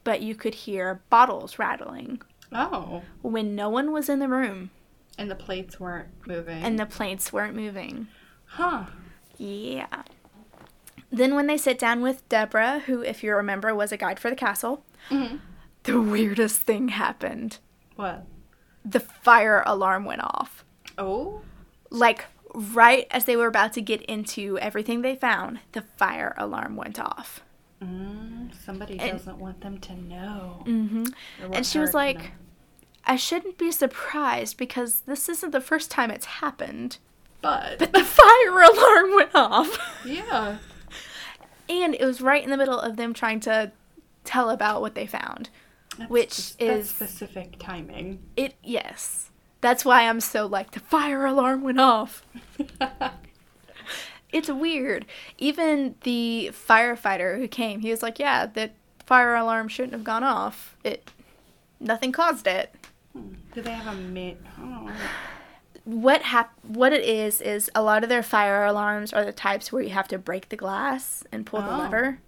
but 0.03 0.21
you 0.21 0.35
could 0.35 0.53
hear 0.55 1.01
bottles 1.09 1.57
rattling 1.57 2.21
Oh. 2.51 3.01
when 3.21 3.55
no 3.55 3.69
one 3.69 3.91
was 3.91 4.09
in 4.09 4.19
the 4.19 4.27
room 4.27 4.69
And 5.17 5.31
the 5.31 5.35
plates 5.35 5.79
weren't 5.79 6.09
moving. 6.27 6.61
and 6.61 6.77
the 6.77 6.85
plates 6.85 7.31
weren't 7.33 7.55
moving. 7.55 8.07
huh. 8.45 8.85
Yeah. 9.37 10.03
Then, 11.11 11.35
when 11.35 11.47
they 11.47 11.57
sit 11.57 11.77
down 11.79 12.01
with 12.01 12.27
Deborah, 12.29 12.79
who, 12.85 13.01
if 13.01 13.23
you 13.23 13.35
remember, 13.35 13.73
was 13.75 13.91
a 13.91 13.97
guide 13.97 14.19
for 14.19 14.29
the 14.31 14.35
castle, 14.35 14.83
Mhm. 15.09 15.39
the 15.83 16.01
weirdest 16.01 16.61
thing 16.61 16.89
happened. 16.89 17.59
What? 17.95 18.25
The 18.83 18.99
fire 18.99 19.63
alarm 19.65 20.05
went 20.05 20.21
off. 20.23 20.65
Oh. 20.97 21.41
Like, 21.91 22.25
right 22.55 23.05
as 23.11 23.25
they 23.25 23.35
were 23.35 23.47
about 23.47 23.73
to 23.73 23.81
get 23.81 24.01
into 24.03 24.57
everything 24.59 25.01
they 25.01 25.15
found, 25.15 25.59
the 25.73 25.81
fire 25.81 26.33
alarm 26.37 26.75
went 26.75 26.99
off. 26.99 27.43
Mm, 27.83 28.51
somebody 28.63 28.99
And- 28.99 29.11
doesn't 29.17 29.37
want 29.37 29.61
them 29.61 29.77
to 29.79 29.93
know. 29.95 30.61
hmm 30.65 31.03
And 31.51 31.65
she 31.65 31.79
was 31.79 31.93
like. 31.93 32.31
I 33.05 33.17
shouldn't 33.17 33.57
be 33.57 33.69
surprised 33.69 34.55
because 34.55 35.01
this 35.01 35.27
isn't 35.27 35.51
the 35.51 35.59
first 35.59 35.91
time 35.91 36.09
it's 36.09 36.25
happened. 36.25 36.99
but. 37.41 37.77
But 37.77 37.91
the 37.91 38.03
fire 38.05 38.61
alarm 38.61 39.15
went 39.15 39.35
off. 39.35 39.77
yeah. 40.05 40.59
and 41.67 41.93
it 41.95 42.05
was 42.05 42.21
right 42.21 42.41
in 42.43 42.49
the 42.49 42.55
middle 42.55 42.79
of 42.79 42.95
them 42.95 43.13
trying 43.13 43.41
to 43.41 43.73
tell 44.23 44.49
about 44.49 44.79
what 44.79 44.95
they 44.95 45.05
found. 45.05 45.49
That's 45.97 46.09
Which 46.09 46.53
is- 46.59 46.89
specific 46.89 47.59
timing. 47.59 48.19
It, 48.37 48.55
yes. 48.63 49.29
That's 49.59 49.83
why 49.83 50.07
I'm 50.07 50.21
so 50.21 50.45
like, 50.45 50.71
the 50.71 50.79
fire 50.79 51.25
alarm 51.25 51.61
went 51.61 51.81
off. 51.81 52.25
It's 54.33 54.49
weird. 54.49 55.05
Even 55.37 55.95
the 56.01 56.49
firefighter 56.51 57.37
who 57.37 57.47
came, 57.47 57.79
he 57.81 57.91
was 57.91 58.01
like, 58.01 58.17
yeah, 58.19 58.47
the 58.47 58.71
fire 59.05 59.35
alarm 59.35 59.67
shouldn't 59.67 59.93
have 59.93 60.03
gone 60.03 60.23
off. 60.23 60.75
It, 60.83 61.11
nothing 61.79 62.11
caused 62.11 62.47
it. 62.47 62.73
Hmm. 63.13 63.33
Do 63.53 63.61
they 63.61 63.71
have 63.71 63.95
a? 63.95 64.37
Oh. 64.59 64.91
what 65.85 66.23
hap- 66.23 66.57
what 66.63 66.93
it 66.93 67.03
is 67.03 67.41
is 67.41 67.69
a 67.75 67.83
lot 67.83 68.03
of 68.03 68.09
their 68.09 68.23
fire 68.23 68.65
alarms 68.65 69.13
are 69.13 69.23
the 69.23 69.31
types 69.31 69.71
where 69.71 69.83
you 69.83 69.91
have 69.91 70.07
to 70.07 70.17
break 70.17 70.49
the 70.49 70.55
glass 70.55 71.23
and 71.31 71.45
pull 71.45 71.61
the 71.61 71.71
Oh. 71.73 71.77
lever. 71.77 72.19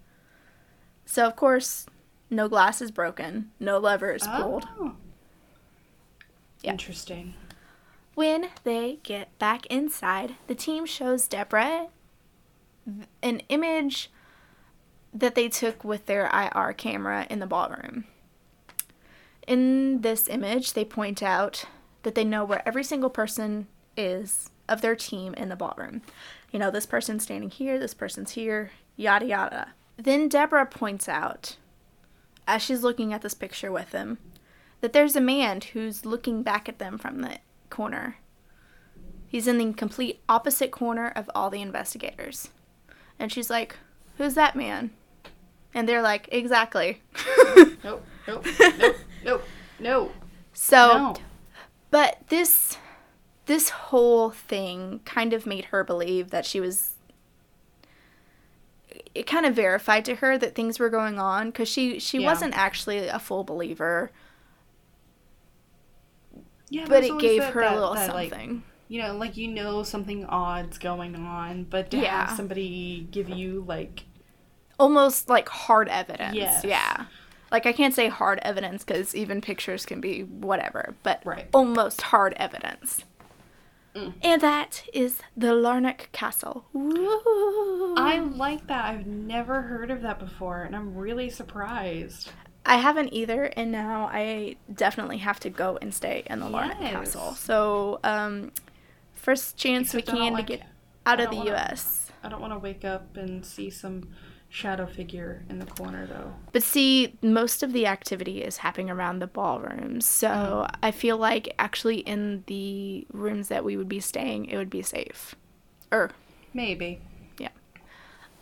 So 1.04 1.26
of 1.26 1.34
course, 1.34 1.86
no 2.30 2.48
glass 2.48 2.80
is 2.80 2.90
broken, 2.92 3.50
no 3.58 3.78
lever 3.78 4.12
is 4.12 4.22
oh. 4.28 4.42
pulled. 4.42 4.68
Oh. 4.78 4.92
Yeah. 6.62 6.70
Interesting. 6.70 7.34
When 8.14 8.48
they 8.64 8.98
get 9.02 9.36
back 9.38 9.66
inside, 9.66 10.36
the 10.46 10.54
team 10.54 10.86
shows 10.86 11.26
Deborah 11.28 11.88
an 13.22 13.40
image 13.48 14.10
that 15.12 15.34
they 15.34 15.48
took 15.48 15.82
with 15.84 16.06
their 16.06 16.30
IR 16.32 16.72
camera 16.72 17.26
in 17.30 17.38
the 17.38 17.46
ballroom. 17.46 18.04
In 19.46 20.02
this 20.02 20.28
image, 20.28 20.72
they 20.72 20.84
point 20.84 21.22
out 21.22 21.64
that 22.02 22.14
they 22.14 22.24
know 22.24 22.44
where 22.44 22.66
every 22.66 22.84
single 22.84 23.10
person 23.10 23.66
is 23.96 24.50
of 24.68 24.80
their 24.80 24.96
team 24.96 25.34
in 25.34 25.48
the 25.48 25.56
ballroom. 25.56 26.02
You 26.50 26.58
know, 26.58 26.70
this 26.70 26.86
person's 26.86 27.22
standing 27.22 27.50
here, 27.50 27.78
this 27.78 27.94
person's 27.94 28.32
here, 28.32 28.70
yada 28.96 29.26
yada. 29.26 29.68
Then 29.96 30.28
Deborah 30.28 30.66
points 30.66 31.08
out, 31.08 31.56
as 32.46 32.62
she's 32.62 32.82
looking 32.82 33.12
at 33.12 33.22
this 33.22 33.34
picture 33.34 33.72
with 33.72 33.90
them, 33.90 34.18
that 34.80 34.92
there's 34.92 35.16
a 35.16 35.20
man 35.20 35.60
who's 35.72 36.04
looking 36.04 36.42
back 36.42 36.68
at 36.68 36.78
them 36.78 36.98
from 36.98 37.20
the 37.20 37.38
corner. 37.70 38.16
He's 39.26 39.48
in 39.48 39.58
the 39.58 39.72
complete 39.72 40.20
opposite 40.28 40.70
corner 40.70 41.08
of 41.08 41.30
all 41.34 41.50
the 41.50 41.62
investigators. 41.62 42.50
And 43.18 43.32
she's 43.32 43.50
like, 43.50 43.76
Who's 44.18 44.34
that 44.34 44.56
man? 44.56 44.90
And 45.74 45.88
they're 45.88 46.02
like, 46.02 46.28
Exactly. 46.32 47.02
Nope. 47.84 48.04
Nope. 48.26 48.46
Nope. 48.78 48.96
Nope. 49.24 49.44
No. 49.78 50.12
so, 50.52 50.86
no. 50.96 51.16
but 51.90 52.18
this 52.28 52.78
this 53.46 53.68
whole 53.70 54.30
thing 54.30 55.00
kind 55.04 55.32
of 55.32 55.46
made 55.46 55.66
her 55.66 55.84
believe 55.84 56.30
that 56.30 56.44
she 56.46 56.60
was 56.60 56.92
it 59.14 59.26
kind 59.26 59.44
of 59.46 59.54
verified 59.54 60.04
to 60.04 60.16
her 60.16 60.36
that 60.38 60.54
things 60.54 60.78
were 60.78 60.88
going 60.90 61.18
on 61.18 61.46
because 61.50 61.68
she 61.68 61.98
she 61.98 62.20
Yeah. 62.20 62.26
wasn't 62.26 62.56
actually 62.56 63.06
a 63.06 63.18
full 63.18 63.44
believer 63.44 64.10
Yeah, 66.70 66.86
but 66.88 67.04
it 67.04 67.18
gave 67.18 67.42
that- 67.42 67.52
her 67.52 67.62
a 67.62 67.74
little 67.74 67.94
that, 67.94 68.12
like, 68.14 68.30
something 68.30 68.62
you 68.88 69.00
know, 69.02 69.16
like 69.16 69.36
you 69.36 69.48
know 69.48 69.82
something 69.82 70.24
odd's 70.26 70.78
going 70.78 71.14
on, 71.16 71.64
but 71.64 71.90
to 71.90 71.96
Yeah. 71.98 72.26
have 72.26 72.36
somebody 72.36 73.06
give 73.10 73.28
you 73.28 73.64
like 73.66 74.04
almost 74.78 75.28
like 75.28 75.48
hard 75.48 75.88
evidence. 75.88 76.34
Yes. 76.34 76.64
Yeah. 76.64 77.06
Like 77.50 77.64
I 77.66 77.72
can't 77.72 77.94
say 77.94 78.08
hard 78.08 78.38
evidence 78.42 78.84
because 78.84 79.14
even 79.14 79.40
pictures 79.40 79.86
can 79.86 80.00
be 80.00 80.22
whatever, 80.22 80.94
but 81.02 81.20
Right. 81.24 81.48
almost 81.52 82.00
hard 82.02 82.34
evidence. 82.36 83.04
Mm. 83.94 84.12
And 84.22 84.42
that 84.42 84.82
is 84.92 85.20
the 85.36 85.48
Larnach 85.54 86.12
Castle. 86.12 86.66
Woo. 86.74 87.94
I 87.96 88.18
like 88.18 88.66
that. 88.66 88.84
I've 88.84 89.06
never 89.06 89.62
heard 89.62 89.90
of 89.90 90.02
that 90.02 90.18
before, 90.18 90.62
and 90.64 90.76
I'm 90.76 90.94
really 90.94 91.30
surprised. 91.30 92.30
I 92.66 92.76
haven't 92.76 93.12
either, 93.14 93.44
and 93.56 93.70
now 93.72 94.10
I 94.12 94.56
definitely 94.74 95.18
have 95.18 95.40
to 95.40 95.50
go 95.50 95.78
and 95.80 95.94
stay 95.94 96.24
in 96.26 96.40
the 96.40 96.46
Larnach 96.46 96.80
Yes. 96.80 96.92
Castle. 96.92 97.32
So, 97.36 98.00
um, 98.04 98.52
first 99.26 99.56
chance 99.56 99.92
Except 99.92 100.12
we 100.16 100.20
can 100.20 100.32
like- 100.34 100.46
to 100.46 100.56
get 100.56 100.66
out 101.04 101.18
of 101.18 101.30
the 101.30 101.36
wanna- 101.36 101.50
U.S. 101.50 102.12
I 102.22 102.28
don't 102.28 102.40
want 102.40 102.52
to 102.52 102.58
wake 102.60 102.84
up 102.84 103.16
and 103.16 103.44
see 103.44 103.70
some 103.70 104.08
shadow 104.48 104.86
figure 104.86 105.44
in 105.50 105.58
the 105.58 105.66
corner, 105.66 106.06
though. 106.06 106.32
But 106.52 106.62
see, 106.62 107.18
most 107.22 107.64
of 107.64 107.72
the 107.72 107.86
activity 107.86 108.42
is 108.42 108.58
happening 108.58 108.88
around 108.88 109.18
the 109.18 109.26
ballrooms. 109.26 110.06
So 110.06 110.66
I 110.80 110.92
feel 110.92 111.16
like 111.18 111.52
actually 111.58 111.98
in 111.98 112.44
the 112.46 113.04
rooms 113.12 113.48
that 113.48 113.64
we 113.64 113.76
would 113.76 113.88
be 113.88 114.00
staying, 114.00 114.46
it 114.46 114.56
would 114.56 114.70
be 114.70 114.82
safe. 114.82 115.34
Er, 115.92 116.10
Maybe. 116.54 117.00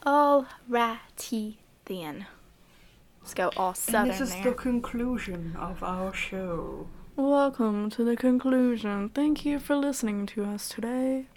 alrighty 0.06 1.56
then. 1.86 2.26
Let's 3.22 3.32
go 3.32 3.50
all 3.56 3.72
southern 3.72 4.02
and 4.02 4.10
this 4.10 4.20
is 4.20 4.34
there. 4.34 4.44
the 4.44 4.52
conclusion 4.52 5.56
of 5.58 5.82
our 5.82 6.12
show. 6.12 6.88
Welcome 7.16 7.90
to 7.90 8.02
the 8.02 8.16
conclusion. 8.16 9.08
Thank 9.10 9.44
you 9.44 9.60
for 9.60 9.76
listening 9.76 10.26
to 10.26 10.44
us 10.44 10.68
today. 10.68 11.28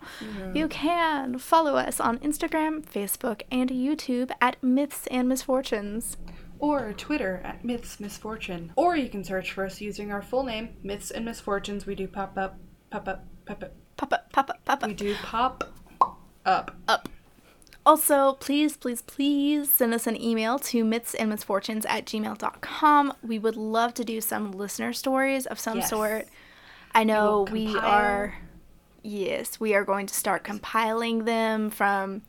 You 0.54 0.68
can 0.68 1.38
follow 1.38 1.76
us 1.76 2.00
on 2.00 2.18
Instagram, 2.20 2.84
Facebook, 2.84 3.44
and 3.52 3.70
YouTube 3.70 4.32
at 4.42 4.62
Myths 4.64 5.06
and 5.12 5.30
Misfortunes. 5.30 6.18
Or 6.58 6.94
Twitter 6.94 7.42
at 7.44 7.64
Myths 7.64 8.00
Misfortune. 8.00 8.74
Or 8.76 8.96
you 8.96 9.08
can 9.08 9.24
search 9.24 9.52
for 9.52 9.66
us 9.66 9.80
using 9.80 10.12
our 10.12 10.24
full 10.24 10.44
name, 10.44 10.78
Myths 10.82 11.12
and 11.12 11.26
Misfortunes. 11.26 11.86
We 11.86 11.94
do 11.94 12.08
pop 12.08 12.40
up, 12.40 12.60
pop 12.90 13.08
up, 13.08 13.26
pop 13.46 13.64
up. 13.64 13.74
Pop 13.98 14.14
up, 14.14 14.34
pop 14.34 14.50
up, 14.50 14.66
pop 14.66 14.84
up. 14.84 14.90
We 14.90 14.96
do 14.96 15.14
pop 15.22 15.64
up. 16.44 16.72
up. 16.88 17.08
Also, 17.88 18.34
please, 18.34 18.76
please, 18.76 19.02
please 19.02 19.72
send 19.72 19.94
us 19.94 20.08
an 20.08 20.22
email 20.22 20.60
to 20.60 20.84
mythsandmisfortunes 20.84 21.86
at 21.88 22.06
gmail.com. 22.06 23.14
We 23.24 23.40
would 23.40 23.56
love 23.56 23.94
to 23.94 24.04
do 24.04 24.20
some 24.20 24.52
listener 24.52 24.92
stories 24.92 25.46
of 25.46 25.58
some 25.58 25.78
Yes. 25.78 25.90
sort. 25.90 26.28
I 26.94 27.06
know 27.06 27.44
will 27.44 27.46
we 27.46 27.78
are, 27.78 28.36
yes, 29.04 29.58
we 29.62 29.74
are 29.74 29.86
going 29.86 30.06
to 30.08 30.14
start 30.14 30.44
compiling 30.44 31.24
them 31.24 31.70
from 31.70 32.24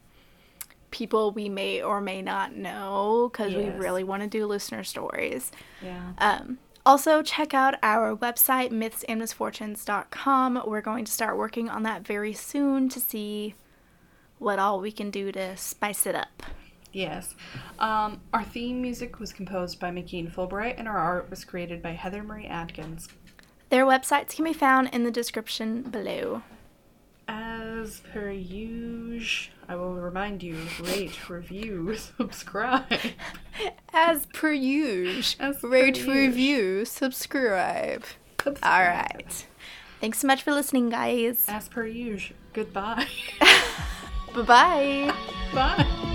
people 0.92 1.32
we 1.32 1.48
may 1.48 1.82
or 1.82 2.00
may 2.00 2.22
not 2.22 2.54
know 2.54 3.28
because 3.32 3.52
we 3.52 3.68
really 3.70 4.04
want 4.04 4.22
to 4.22 4.28
do 4.28 4.46
listener 4.46 4.84
stories. 4.84 5.50
Yeah. 5.82 6.12
Um, 6.18 6.58
also, 6.86 7.20
check 7.20 7.52
out 7.52 7.74
our 7.82 8.14
website, 8.14 8.70
mythsandmisfortunes.com. 8.70 10.62
We're 10.64 10.80
going 10.82 11.04
to 11.04 11.10
start 11.10 11.36
working 11.36 11.68
on 11.68 11.82
that 11.82 12.06
very 12.06 12.32
soon 12.32 12.88
to 12.90 13.00
see 13.00 13.56
what 14.38 14.58
all 14.58 14.80
we 14.80 14.92
can 14.92 15.10
do 15.10 15.32
to 15.32 15.56
spice 15.56 16.06
it 16.06 16.14
up. 16.14 16.42
Yes. 16.92 17.34
Um, 17.78 18.20
our 18.32 18.44
theme 18.44 18.80
music 18.80 19.20
was 19.20 19.32
composed 19.32 19.78
by 19.78 19.90
McKean 19.90 20.32
Fulbright, 20.32 20.74
and 20.78 20.88
our 20.88 20.96
art 20.96 21.28
was 21.30 21.44
created 21.44 21.82
by 21.82 21.90
Heather 21.90 22.22
Marie 22.22 22.46
Atkins. 22.46 23.08
Their 23.70 23.84
websites 23.84 24.34
can 24.34 24.44
be 24.44 24.54
found 24.54 24.88
in 24.92 25.04
the 25.04 25.10
description 25.10 25.82
below. 25.82 26.42
As 27.30 28.00
per 28.12 28.30
usual, 28.30 29.52
I 29.68 29.76
will 29.76 29.92
remind 29.94 30.42
you 30.42 30.56
rate, 30.80 31.28
review, 31.28 31.94
subscribe. 32.18 32.86
As 33.92 34.24
per 34.32 34.52
usual, 34.52 35.52
rate, 35.62 35.98
usual. 35.98 36.14
review, 36.14 36.84
subscribe. 36.86 38.04
subscribe. 38.42 38.58
All 38.62 38.80
right. 38.80 39.46
Thanks 40.00 40.20
so 40.20 40.26
much 40.26 40.42
for 40.42 40.52
listening, 40.52 40.88
guys. 40.88 41.44
As 41.48 41.68
per 41.68 41.86
usual, 41.86 42.36
goodbye. 42.54 43.06
Bye-bye. 44.44 45.12
Bye. 45.52 46.14